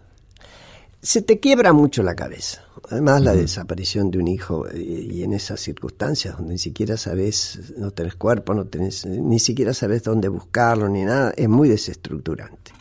Se 1.02 1.22
te 1.22 1.40
quiebra 1.40 1.72
mucho 1.72 2.04
la 2.04 2.16
cabeza. 2.16 2.64
Además, 2.90 3.22
la 3.22 3.34
desaparición 3.34 4.12
de 4.12 4.18
un 4.18 4.28
hijo 4.28 4.68
eh, 4.68 4.80
y, 4.80 5.24
en 5.24 5.34
esas 5.34 5.62
circunstancias 5.62 6.36
donde 6.38 6.54
ni 6.54 6.60
siquiera 6.60 6.98
sabes, 6.98 7.74
no 7.78 7.92
tenés 7.92 8.16
cuerpo, 8.16 8.54
no 8.54 8.66
tenés, 8.66 9.06
ni 9.06 9.40
siquiera 9.40 9.74
sabes 9.74 10.04
dónde 10.04 10.28
buscarlo 10.28 10.90
ni 10.90 11.04
nada, 11.04 11.34
es 11.38 11.48
muy 11.48 11.70
desestructurante. 11.70 12.72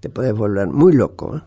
Te 0.00 0.08
puedes 0.08 0.34
volver 0.34 0.66
muy 0.66 0.94
loco. 0.94 1.36
¿eh? 1.36 1.42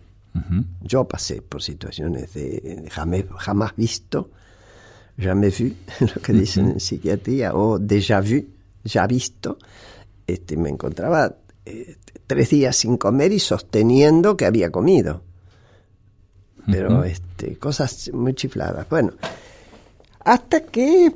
Yo 0.81 1.05
pasé 1.05 1.41
por 1.41 1.61
situaciones 1.61 2.33
de 2.33 2.87
jamás, 2.91 3.23
jamás 3.39 3.75
visto, 3.75 4.29
jamais 5.17 5.51
vu, 5.51 5.73
lo 5.99 6.21
que 6.21 6.33
dicen 6.33 6.71
en 6.71 6.79
psiquiatría, 6.79 7.53
o 7.53 7.79
déjà 7.79 8.21
vu, 8.21 8.45
ya 8.83 9.07
visto, 9.07 9.57
este, 10.27 10.57
me 10.57 10.69
encontraba 10.69 11.35
eh, 11.65 11.97
tres 12.27 12.49
días 12.49 12.75
sin 12.75 12.97
comer 12.97 13.31
y 13.31 13.39
sosteniendo 13.39 14.35
que 14.35 14.45
había 14.45 14.71
comido. 14.71 15.21
Pero 16.65 17.03
este, 17.03 17.57
cosas 17.57 18.09
muy 18.13 18.33
chifladas. 18.33 18.87
Bueno, 18.89 19.11
hasta 20.23 20.61
que 20.61 21.11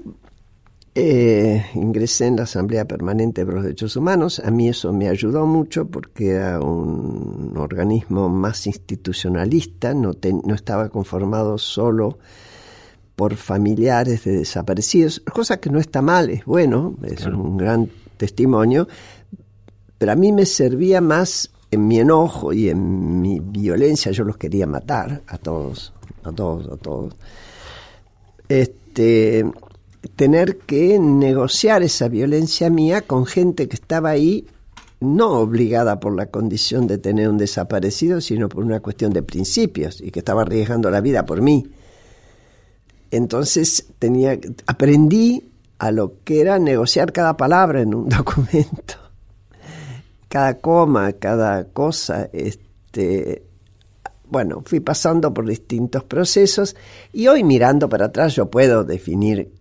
eh, 0.93 1.65
ingresé 1.73 2.25
en 2.25 2.35
la 2.35 2.43
Asamblea 2.43 2.85
Permanente 2.85 3.45
de 3.45 3.51
los 3.53 3.63
Derechos 3.63 3.95
Humanos, 3.95 4.41
a 4.43 4.51
mí 4.51 4.67
eso 4.67 4.91
me 4.91 5.07
ayudó 5.07 5.45
mucho 5.45 5.87
porque 5.87 6.31
era 6.31 6.59
un 6.59 7.53
organismo 7.55 8.27
más 8.27 8.67
institucionalista, 8.67 9.93
no, 9.93 10.11
no 10.43 10.53
estaba 10.53 10.89
conformado 10.89 11.57
solo 11.57 12.17
por 13.17 13.35
familiares 13.35 14.25
de 14.25 14.37
desaparecidos, 14.37 15.23
cosa 15.33 15.57
que 15.57 15.71
no 15.71 15.79
está 15.79 16.03
mal, 16.03 16.29
es 16.29 16.45
bueno, 16.45 16.95
es 17.01 17.25
un 17.25 17.57
gran 17.57 17.89
testimonio, 18.15 18.87
pero 19.97 20.11
a 20.11 20.15
mí 20.15 20.31
me 20.31 20.45
servía 20.45 21.01
más 21.01 21.49
en 21.71 21.87
mi 21.87 21.99
enojo 21.99 22.53
y 22.53 22.69
en 22.69 23.19
mi 23.19 23.39
violencia, 23.39 24.11
yo 24.11 24.23
los 24.23 24.37
quería 24.37 24.67
matar 24.67 25.23
a 25.25 25.39
todos, 25.39 25.93
a 26.23 26.31
todos, 26.31 26.71
a 26.71 26.77
todos. 26.77 27.15
Este, 28.49 29.43
tener 30.15 30.59
que 30.59 30.99
negociar 30.99 31.81
esa 31.81 32.09
violencia 32.09 32.69
mía 32.69 33.01
con 33.01 33.25
gente 33.25 33.67
que 33.67 33.77
estaba 33.77 34.11
ahí 34.11 34.45
no 34.99 35.39
obligada 35.39 35.99
por 35.99 36.15
la 36.15 36.27
condición 36.27 36.85
de 36.85 36.99
tener 36.99 37.29
un 37.29 37.39
desaparecido, 37.39 38.21
sino 38.21 38.47
por 38.47 38.63
una 38.63 38.79
cuestión 38.79 39.11
de 39.11 39.23
principios 39.23 40.01
y 40.01 40.11
que 40.11 40.19
estaba 40.19 40.43
arriesgando 40.43 40.91
la 40.91 41.01
vida 41.01 41.25
por 41.25 41.41
mí. 41.41 41.65
Entonces 43.11 43.87
tenía, 43.99 44.37
aprendí 44.65 45.49
a 45.79 45.91
lo 45.91 46.23
que 46.23 46.41
era 46.41 46.59
negociar 46.59 47.11
cada 47.11 47.37
palabra 47.37 47.81
en 47.81 47.93
un 47.93 48.09
documento, 48.09 48.95
cada 50.27 50.55
coma, 50.55 51.13
cada 51.13 51.65
cosa. 51.65 52.29
Este, 52.33 53.43
bueno, 54.29 54.61
fui 54.65 54.79
pasando 54.79 55.33
por 55.33 55.47
distintos 55.47 56.03
procesos 56.03 56.75
y 57.13 57.27
hoy 57.27 57.43
mirando 57.43 57.87
para 57.87 58.05
atrás 58.05 58.35
yo 58.35 58.49
puedo 58.49 58.83
definir, 58.83 59.51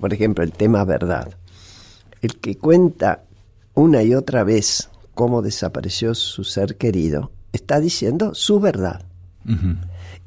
por 0.00 0.12
ejemplo, 0.12 0.44
el 0.44 0.52
tema 0.52 0.84
verdad. 0.84 1.34
El 2.20 2.38
que 2.38 2.56
cuenta 2.56 3.24
una 3.74 4.02
y 4.02 4.14
otra 4.14 4.44
vez 4.44 4.90
cómo 5.14 5.42
desapareció 5.42 6.14
su 6.14 6.44
ser 6.44 6.76
querido, 6.76 7.32
está 7.52 7.80
diciendo 7.80 8.34
su 8.34 8.60
verdad. 8.60 9.02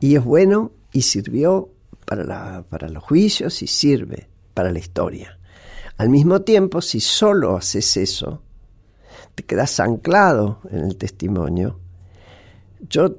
Y 0.01 0.15
es 0.15 0.23
bueno 0.23 0.71
y 0.91 1.03
sirvió 1.03 1.69
para, 2.05 2.23
la, 2.23 2.65
para 2.69 2.89
los 2.89 3.03
juicios 3.03 3.61
y 3.61 3.67
sirve 3.67 4.29
para 4.53 4.71
la 4.71 4.79
historia. 4.79 5.37
Al 5.97 6.09
mismo 6.09 6.41
tiempo, 6.41 6.81
si 6.81 6.99
solo 6.99 7.57
haces 7.57 7.97
eso, 7.97 8.41
te 9.33 9.43
quedas 9.43 9.79
anclado 9.79 10.59
en 10.71 10.85
el 10.85 10.97
testimonio. 10.97 11.79
Yo, 12.89 13.17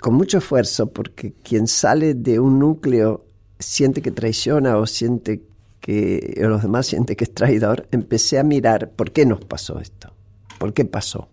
con 0.00 0.14
mucho 0.14 0.38
esfuerzo, 0.38 0.90
porque 0.90 1.32
quien 1.42 1.66
sale 1.66 2.14
de 2.14 2.38
un 2.38 2.58
núcleo 2.58 3.24
siente 3.58 4.02
que 4.02 4.10
traiciona 4.10 4.76
o 4.76 4.86
siente 4.86 5.42
que 5.80 6.34
los 6.38 6.62
demás 6.62 6.86
sienten 6.86 7.16
que 7.16 7.24
es 7.24 7.34
traidor, 7.34 7.88
empecé 7.90 8.38
a 8.38 8.42
mirar 8.42 8.90
por 8.90 9.12
qué 9.12 9.24
nos 9.24 9.44
pasó 9.44 9.80
esto, 9.80 10.12
por 10.58 10.72
qué 10.72 10.84
pasó. 10.84 11.28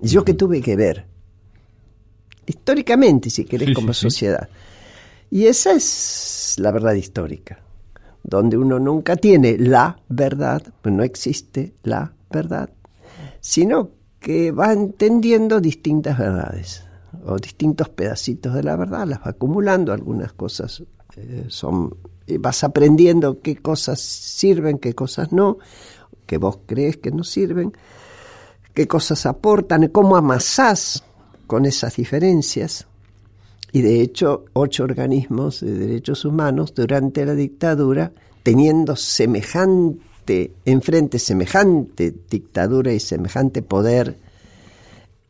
Y 0.00 0.08
yo 0.08 0.24
que 0.24 0.34
tuve 0.34 0.60
que 0.60 0.76
ver, 0.76 1.06
históricamente, 2.46 3.30
si 3.30 3.44
querés, 3.44 3.74
como 3.74 3.92
sociedad. 3.92 4.48
Y 5.34 5.48
esa 5.48 5.72
es 5.72 6.54
la 6.58 6.70
verdad 6.70 6.92
histórica, 6.92 7.58
donde 8.22 8.56
uno 8.56 8.78
nunca 8.78 9.16
tiene 9.16 9.58
la 9.58 9.98
verdad, 10.08 10.62
pues 10.80 10.94
no 10.94 11.02
existe 11.02 11.74
la 11.82 12.14
verdad, 12.30 12.70
sino 13.40 13.90
que 14.20 14.52
va 14.52 14.72
entendiendo 14.72 15.60
distintas 15.60 16.18
verdades. 16.18 16.84
o 17.26 17.36
distintos 17.36 17.88
pedacitos 17.88 18.54
de 18.54 18.62
la 18.62 18.76
verdad, 18.76 19.08
las 19.08 19.18
va 19.18 19.30
acumulando, 19.30 19.92
algunas 19.92 20.32
cosas 20.34 20.84
eh, 21.16 21.46
son, 21.48 21.96
vas 22.38 22.62
aprendiendo 22.62 23.40
qué 23.40 23.56
cosas 23.56 24.00
sirven, 24.00 24.78
qué 24.78 24.94
cosas 24.94 25.32
no, 25.32 25.58
que 26.26 26.38
vos 26.38 26.60
crees 26.64 26.98
que 26.98 27.10
no 27.10 27.24
sirven, 27.24 27.72
qué 28.72 28.86
cosas 28.86 29.26
aportan, 29.26 29.88
cómo 29.88 30.14
amasás 30.14 31.02
con 31.48 31.66
esas 31.66 31.96
diferencias. 31.96 32.86
Y 33.74 33.82
de 33.82 34.02
hecho, 34.02 34.44
ocho 34.52 34.84
organismos 34.84 35.58
de 35.58 35.72
derechos 35.72 36.24
humanos 36.24 36.74
durante 36.74 37.26
la 37.26 37.34
dictadura, 37.34 38.12
teniendo 38.44 38.94
semejante, 38.94 40.52
enfrente 40.64 41.18
semejante 41.18 42.14
dictadura 42.30 42.92
y 42.92 43.00
semejante 43.00 43.62
poder 43.62 44.16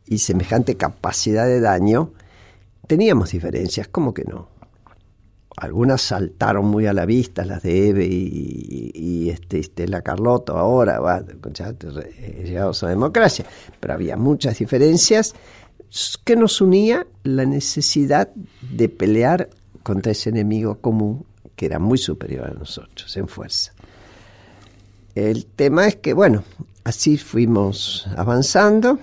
y 0.05 0.19
semejante 0.19 0.77
capacidad 0.77 1.47
de 1.47 1.59
daño, 1.59 2.11
teníamos 2.85 3.31
diferencias, 3.31 3.87
¿cómo 3.87 4.13
que 4.13 4.25
no? 4.25 4.47
Algunas 5.57 6.03
saltaron 6.03 6.67
muy 6.67 6.85
a 6.85 6.93
la 6.93 7.07
vista, 7.07 7.45
las 7.45 7.63
de 7.63 7.89
Eve 7.89 8.05
y, 8.07 9.27
este, 9.31 9.57
Estela 9.57 10.03
Carlotto 10.03 10.55
ahora, 10.55 10.99
va, 10.99 11.25
ya 11.51 11.73
llegados 12.43 12.83
a 12.83 12.89
democracia, 12.89 13.43
pero 13.79 13.95
había 13.95 14.17
muchas 14.17 14.59
diferencias 14.59 15.33
que 16.23 16.35
nos 16.35 16.61
unía 16.61 17.07
la 17.23 17.45
necesidad 17.45 18.29
de 18.61 18.89
pelear 18.89 19.49
contra 19.83 20.11
ese 20.11 20.29
enemigo 20.29 20.75
común 20.75 21.25
que 21.55 21.67
era 21.67 21.79
muy 21.79 21.97
superior 21.97 22.49
a 22.49 22.53
nosotros 22.53 23.15
en 23.15 23.27
fuerza. 23.27 23.71
El 25.13 25.45
tema 25.45 25.87
es 25.87 25.95
que, 25.95 26.13
bueno, 26.13 26.43
así 26.83 27.17
fuimos 27.17 28.05
avanzando 28.17 28.99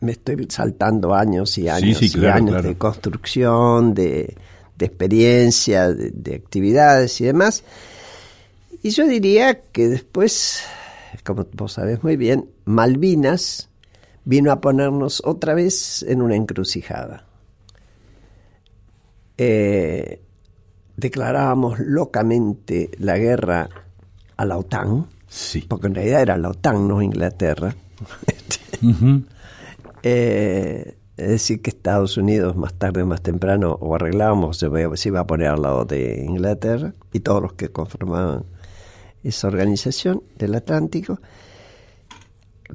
me 0.00 0.12
estoy 0.12 0.46
saltando 0.48 1.14
años 1.14 1.56
y 1.58 1.68
años 1.68 2.02
y 2.02 2.26
años 2.26 2.62
de 2.62 2.76
construcción, 2.76 3.94
de, 3.94 4.36
experiencia, 4.78 5.88
de, 5.88 6.34
actividades 6.34 7.20
y 7.20 7.24
demás. 7.24 7.64
Y 8.82 8.90
yo 8.90 9.06
diría 9.06 9.60
que 9.60 9.88
después, 9.88 10.62
como 11.24 11.46
vos 11.52 11.72
sabés 11.72 12.02
muy 12.02 12.16
bien, 12.16 12.48
Malvinas 12.64 13.68
vino 14.26 14.52
a 14.52 14.60
ponernos 14.60 15.22
otra 15.24 15.54
vez 15.54 16.04
en 16.06 16.20
una 16.20 16.34
encrucijada. 16.36 17.24
Eh, 19.38 20.20
declarábamos 20.96 21.78
locamente 21.78 22.90
la 22.98 23.16
guerra 23.16 23.68
a 24.36 24.44
la 24.44 24.58
OTAN, 24.58 25.06
porque 25.68 25.86
en 25.86 25.94
realidad 25.94 26.22
era 26.22 26.36
la 26.36 26.50
OTAN, 26.50 26.86
no 26.86 27.00
Inglaterra. 27.00 27.74
Eh, 30.08 30.96
es 31.16 31.28
decir, 31.28 31.62
que 31.62 31.70
Estados 31.70 32.16
Unidos 32.16 32.54
más 32.54 32.74
tarde 32.74 33.02
o 33.02 33.06
más 33.06 33.22
temprano 33.22 33.72
o 33.72 33.96
arreglábamos, 33.96 34.58
se 34.58 35.08
iba 35.08 35.20
a 35.20 35.26
poner 35.26 35.48
al 35.48 35.62
lado 35.62 35.84
de 35.84 36.24
Inglaterra 36.24 36.94
y 37.12 37.20
todos 37.20 37.42
los 37.42 37.54
que 37.54 37.70
conformaban 37.70 38.44
esa 39.24 39.48
organización 39.48 40.22
del 40.36 40.54
Atlántico. 40.54 41.18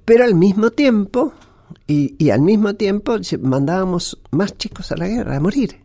Pero 0.05 0.23
al 0.23 0.35
mismo 0.35 0.71
tiempo, 0.71 1.33
y, 1.87 2.29
al 2.29 2.41
mismo 2.41 2.75
tiempo 2.75 3.17
mandábamos 3.41 4.19
más 4.31 4.57
chicos 4.57 4.91
a 4.91 4.97
la 4.97 5.07
guerra, 5.07 5.37
a 5.37 5.39
morir. 5.39 5.75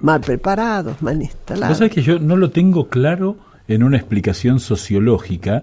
Mal 0.00 0.20
preparados, 0.20 1.00
mal 1.02 1.20
instalados. 1.20 1.78
Sabes 1.78 1.92
que 1.92 2.02
yo 2.02 2.18
no 2.18 2.36
lo 2.36 2.50
tengo 2.50 2.88
claro 2.88 3.36
en 3.68 3.82
una 3.82 3.96
explicación 3.96 4.60
sociológica, 4.60 5.62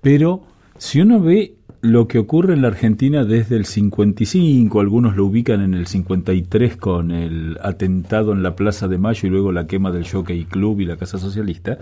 pero 0.00 0.42
si 0.78 1.00
uno 1.00 1.20
ve 1.20 1.54
lo 1.80 2.08
que 2.08 2.18
ocurre 2.18 2.54
en 2.54 2.62
la 2.62 2.68
Argentina 2.68 3.24
desde 3.24 3.56
el 3.56 3.64
55, 3.64 4.80
algunos 4.80 5.16
lo 5.16 5.26
ubican 5.26 5.60
en 5.60 5.74
el 5.74 5.86
53 5.86 6.76
con 6.76 7.10
el 7.10 7.58
atentado 7.62 8.32
en 8.32 8.42
la 8.42 8.56
Plaza 8.56 8.88
de 8.88 8.98
Mayo 8.98 9.28
y 9.28 9.30
luego 9.30 9.52
la 9.52 9.66
quema 9.66 9.92
del 9.92 10.08
Jockey 10.08 10.44
Club 10.44 10.80
y 10.80 10.86
la 10.86 10.96
Casa 10.96 11.18
Socialista, 11.18 11.78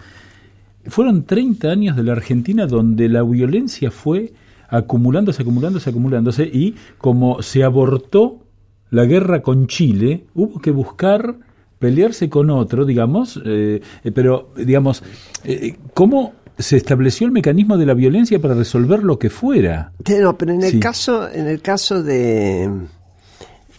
fueron 0.87 1.25
30 1.25 1.69
años 1.69 1.97
de 1.97 2.03
la 2.03 2.13
Argentina 2.13 2.67
donde 2.67 3.09
la 3.09 3.23
violencia 3.23 3.91
fue 3.91 4.33
acumulándose, 4.69 5.43
acumulándose, 5.43 5.91
acumulándose 5.91 6.45
y 6.45 6.75
como 6.99 7.43
se 7.43 7.65
abortó 7.65 8.45
la 8.91 9.05
guerra 9.05 9.43
con 9.43 9.67
Chile, 9.67 10.27
hubo 10.35 10.61
que 10.61 10.71
buscar 10.71 11.37
pelearse 11.79 12.31
con 12.31 12.51
otro, 12.51 12.85
digamos, 12.85 13.41
eh, 13.45 13.81
pero 14.15 14.51
digamos, 14.57 15.03
eh, 15.45 15.77
¿cómo 15.93 16.33
se 16.59 16.77
estableció 16.77 17.27
el 17.27 17.33
mecanismo 17.33 17.77
de 17.77 17.87
la 17.87 17.95
violencia 17.95 18.41
para 18.41 18.55
resolver 18.55 19.03
lo 19.03 19.19
que 19.19 19.31
fuera. 19.31 19.93
No, 20.21 20.39
pero 20.39 20.53
en 20.53 20.63
el 20.63 20.81
caso, 20.81 21.29
en 21.31 21.47
el 21.49 21.61
caso 21.61 22.03
de, 22.03 22.71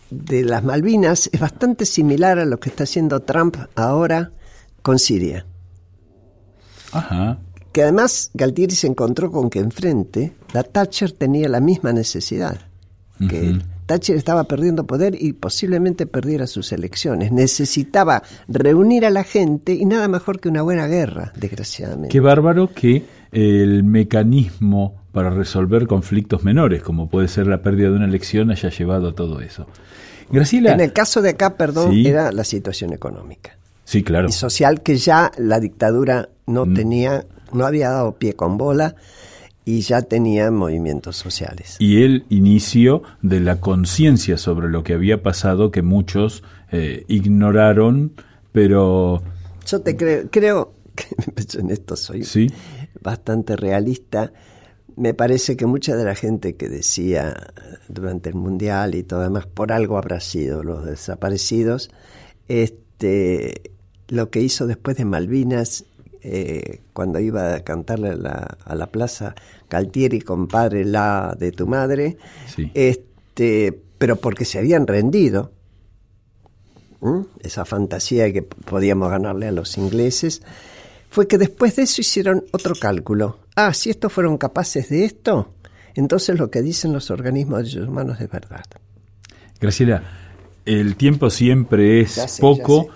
de 0.09 0.43
las 0.43 0.63
Malvinas 0.63 1.29
es 1.31 1.39
bastante 1.39 1.85
similar 1.85 2.39
a 2.39 2.45
lo 2.45 2.59
que 2.59 2.69
está 2.69 2.83
haciendo 2.83 3.21
Trump 3.21 3.57
ahora 3.75 4.31
con 4.81 4.99
Siria. 4.99 5.45
Ajá. 6.91 7.39
Que 7.77 7.83
además 7.83 8.31
Galtieri 8.33 8.73
se 8.73 8.87
encontró 8.87 9.31
con 9.31 9.51
que 9.51 9.59
enfrente 9.59 10.33
la 10.51 10.63
Thatcher 10.63 11.11
tenía 11.11 11.47
la 11.47 11.59
misma 11.59 11.93
necesidad 11.93 12.57
que 13.29 13.49
él. 13.49 13.63
Thatcher 13.85 14.15
estaba 14.15 14.45
perdiendo 14.45 14.87
poder 14.87 15.15
y 15.21 15.33
posiblemente 15.33 16.07
perdiera 16.07 16.47
sus 16.47 16.71
elecciones. 16.71 17.31
Necesitaba 17.31 18.23
reunir 18.47 19.05
a 19.05 19.11
la 19.11 19.23
gente 19.23 19.73
y 19.73 19.85
nada 19.85 20.07
mejor 20.07 20.39
que 20.39 20.49
una 20.49 20.63
buena 20.63 20.87
guerra, 20.87 21.33
desgraciadamente. 21.35 22.09
Qué 22.09 22.19
bárbaro 22.19 22.73
que 22.73 23.05
el 23.31 23.83
mecanismo 23.83 24.95
para 25.11 25.29
resolver 25.29 25.85
conflictos 25.85 26.43
menores, 26.43 26.81
como 26.81 27.11
puede 27.11 27.27
ser 27.27 27.45
la 27.45 27.61
pérdida 27.61 27.91
de 27.91 27.97
una 27.97 28.05
elección, 28.05 28.49
haya 28.49 28.71
llevado 28.71 29.09
a 29.09 29.13
todo 29.13 29.39
eso. 29.39 29.67
Graciela. 30.31 30.73
En 30.73 30.79
el 30.79 30.93
caso 30.93 31.21
de 31.21 31.29
acá, 31.29 31.55
perdón, 31.57 31.93
era 31.95 32.31
la 32.31 32.43
situación 32.43 32.91
económica. 32.91 33.55
Sí, 33.87 34.03
claro. 34.03 34.27
Y 34.27 34.31
social 34.31 34.81
que 34.81 34.97
ya 34.97 35.31
la 35.37 35.59
dictadura 35.59 36.29
no 36.47 36.65
mm. 36.65 36.73
tenía, 36.73 37.25
no 37.53 37.65
había 37.65 37.89
dado 37.89 38.17
pie 38.17 38.33
con 38.33 38.57
bola 38.57 38.95
y 39.67 39.81
ya 39.81 40.01
tenía 40.01 40.49
movimientos 40.49 41.17
sociales. 41.17 41.75
Y 41.79 42.03
el 42.03 42.25
inicio 42.29 43.03
de 43.21 43.41
la 43.41 43.59
conciencia 43.59 44.37
sobre 44.37 44.69
lo 44.69 44.81
que 44.81 44.93
había 44.93 45.21
pasado 45.21 45.71
que 45.71 45.81
muchos 45.81 46.41
eh, 46.71 47.03
ignoraron, 47.09 48.13
pero... 48.53 49.21
Yo 49.65 49.81
te 49.81 49.97
creo, 49.97 50.29
creo 50.31 50.73
que 50.95 51.59
en 51.59 51.71
esto 51.71 51.97
soy 51.97 52.23
bastante 53.01 53.57
realista. 53.57 54.31
Me 54.95 55.13
parece 55.13 55.57
que 55.57 55.65
mucha 55.65 55.97
de 55.97 56.05
la 56.05 56.15
gente 56.15 56.55
que 56.55 56.69
decía 56.69 57.35
durante 57.89 58.29
el 58.29 58.35
Mundial 58.35 58.95
y 58.95 59.03
todo 59.03 59.21
demás, 59.21 59.47
por 59.47 59.73
algo 59.73 59.97
habrá 59.97 60.21
sido 60.21 60.63
los 60.63 60.85
desaparecidos, 60.85 61.91
este, 62.47 63.71
lo 64.07 64.29
que 64.29 64.39
hizo 64.39 64.65
después 64.65 64.95
de 64.95 65.03
Malvinas 65.03 65.83
eh, 66.29 66.81
cuando 66.93 67.19
iba 67.19 67.55
a 67.55 67.59
cantarle 67.61 68.09
a 68.09 68.15
la, 68.15 68.57
a 68.65 68.75
la 68.75 68.87
plaza 68.87 69.33
Galtieri, 69.69 70.19
compadre, 70.21 70.83
la 70.83 71.35
de 71.39 71.51
tu 71.51 71.67
madre, 71.67 72.17
este, 72.73 73.79
pero 73.97 74.17
porque 74.17 74.45
se 74.45 74.59
habían 74.59 74.87
rendido. 74.87 75.51
Esa 77.39 77.63
fantasía 77.63 78.23
de 78.23 78.33
que 78.33 78.41
podíamos 78.41 79.09
ganarle 79.09 79.47
a 79.47 79.51
los 79.51 79.77
ingleses, 79.77 80.41
fue 81.09 81.27
que 81.27 81.37
después 81.37 81.75
de 81.75 81.83
eso 81.83 82.01
hicieron 82.01 82.43
otro 82.51 82.75
cálculo. 82.75 83.39
Ah, 83.55 83.73
si 83.73 83.89
estos 83.89 84.11
fueron 84.11 84.37
capaces 84.37 84.89
de 84.89 85.05
esto, 85.05 85.53
entonces 85.95 86.37
lo 86.37 86.51
que 86.51 86.61
dicen 86.61 86.91
los 86.91 87.09
organismos 87.09 87.73
de 87.73 87.83
humanos 87.83 88.19
es 88.19 88.29
verdad. 88.29 88.65
Graciela, 89.61 90.03
el 90.65 90.95
tiempo 90.95 91.29
siempre 91.29 92.01
es 92.01 92.37
poco, 92.41 92.89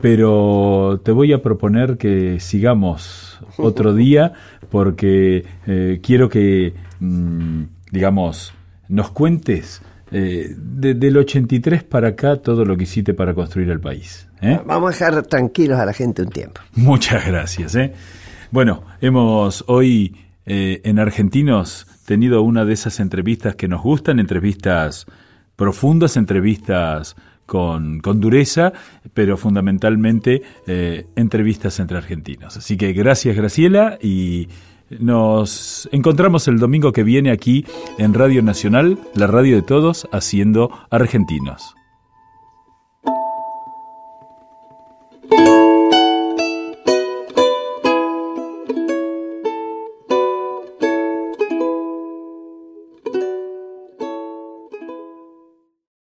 pero 0.00 1.00
te 1.04 1.12
voy 1.12 1.32
a 1.32 1.42
proponer 1.42 1.96
que 1.96 2.40
sigamos 2.40 3.40
otro 3.56 3.94
día 3.94 4.32
porque 4.70 5.44
eh, 5.66 6.00
quiero 6.02 6.28
que, 6.28 6.74
mm, 7.00 7.62
digamos, 7.90 8.54
nos 8.88 9.10
cuentes 9.10 9.82
eh, 10.12 10.54
del 10.56 11.16
83 11.16 11.84
para 11.84 12.08
acá 12.08 12.36
todo 12.36 12.64
lo 12.64 12.76
que 12.76 12.84
hiciste 12.84 13.14
para 13.14 13.34
construir 13.34 13.70
el 13.70 13.80
país. 13.80 14.28
¿eh? 14.42 14.60
Vamos 14.66 15.00
a 15.00 15.06
dejar 15.06 15.22
tranquilos 15.26 15.78
a 15.78 15.86
la 15.86 15.92
gente 15.92 16.22
un 16.22 16.30
tiempo. 16.30 16.60
Muchas 16.74 17.26
gracias. 17.26 17.76
Bueno, 18.50 18.82
hemos 19.00 19.64
hoy 19.68 20.16
en 20.46 20.98
Argentinos 20.98 21.86
tenido 22.06 22.42
una 22.42 22.64
de 22.64 22.72
esas 22.72 22.98
entrevistas 22.98 23.54
que 23.54 23.68
nos 23.68 23.82
gustan, 23.82 24.18
entrevistas 24.18 25.06
profundas, 25.54 26.16
entrevistas 26.16 27.14
con, 27.50 27.98
con 27.98 28.20
dureza, 28.20 28.72
pero 29.12 29.36
fundamentalmente 29.36 30.40
eh, 30.68 31.06
entrevistas 31.16 31.80
entre 31.80 31.96
argentinos. 31.96 32.56
Así 32.56 32.76
que 32.76 32.92
gracias 32.92 33.34
Graciela 33.34 33.98
y 34.00 34.46
nos 35.00 35.88
encontramos 35.90 36.46
el 36.46 36.60
domingo 36.60 36.92
que 36.92 37.02
viene 37.02 37.32
aquí 37.32 37.66
en 37.98 38.14
Radio 38.14 38.40
Nacional, 38.40 39.00
la 39.16 39.26
radio 39.26 39.56
de 39.56 39.62
todos, 39.62 40.06
haciendo 40.12 40.70
argentinos. 40.90 41.74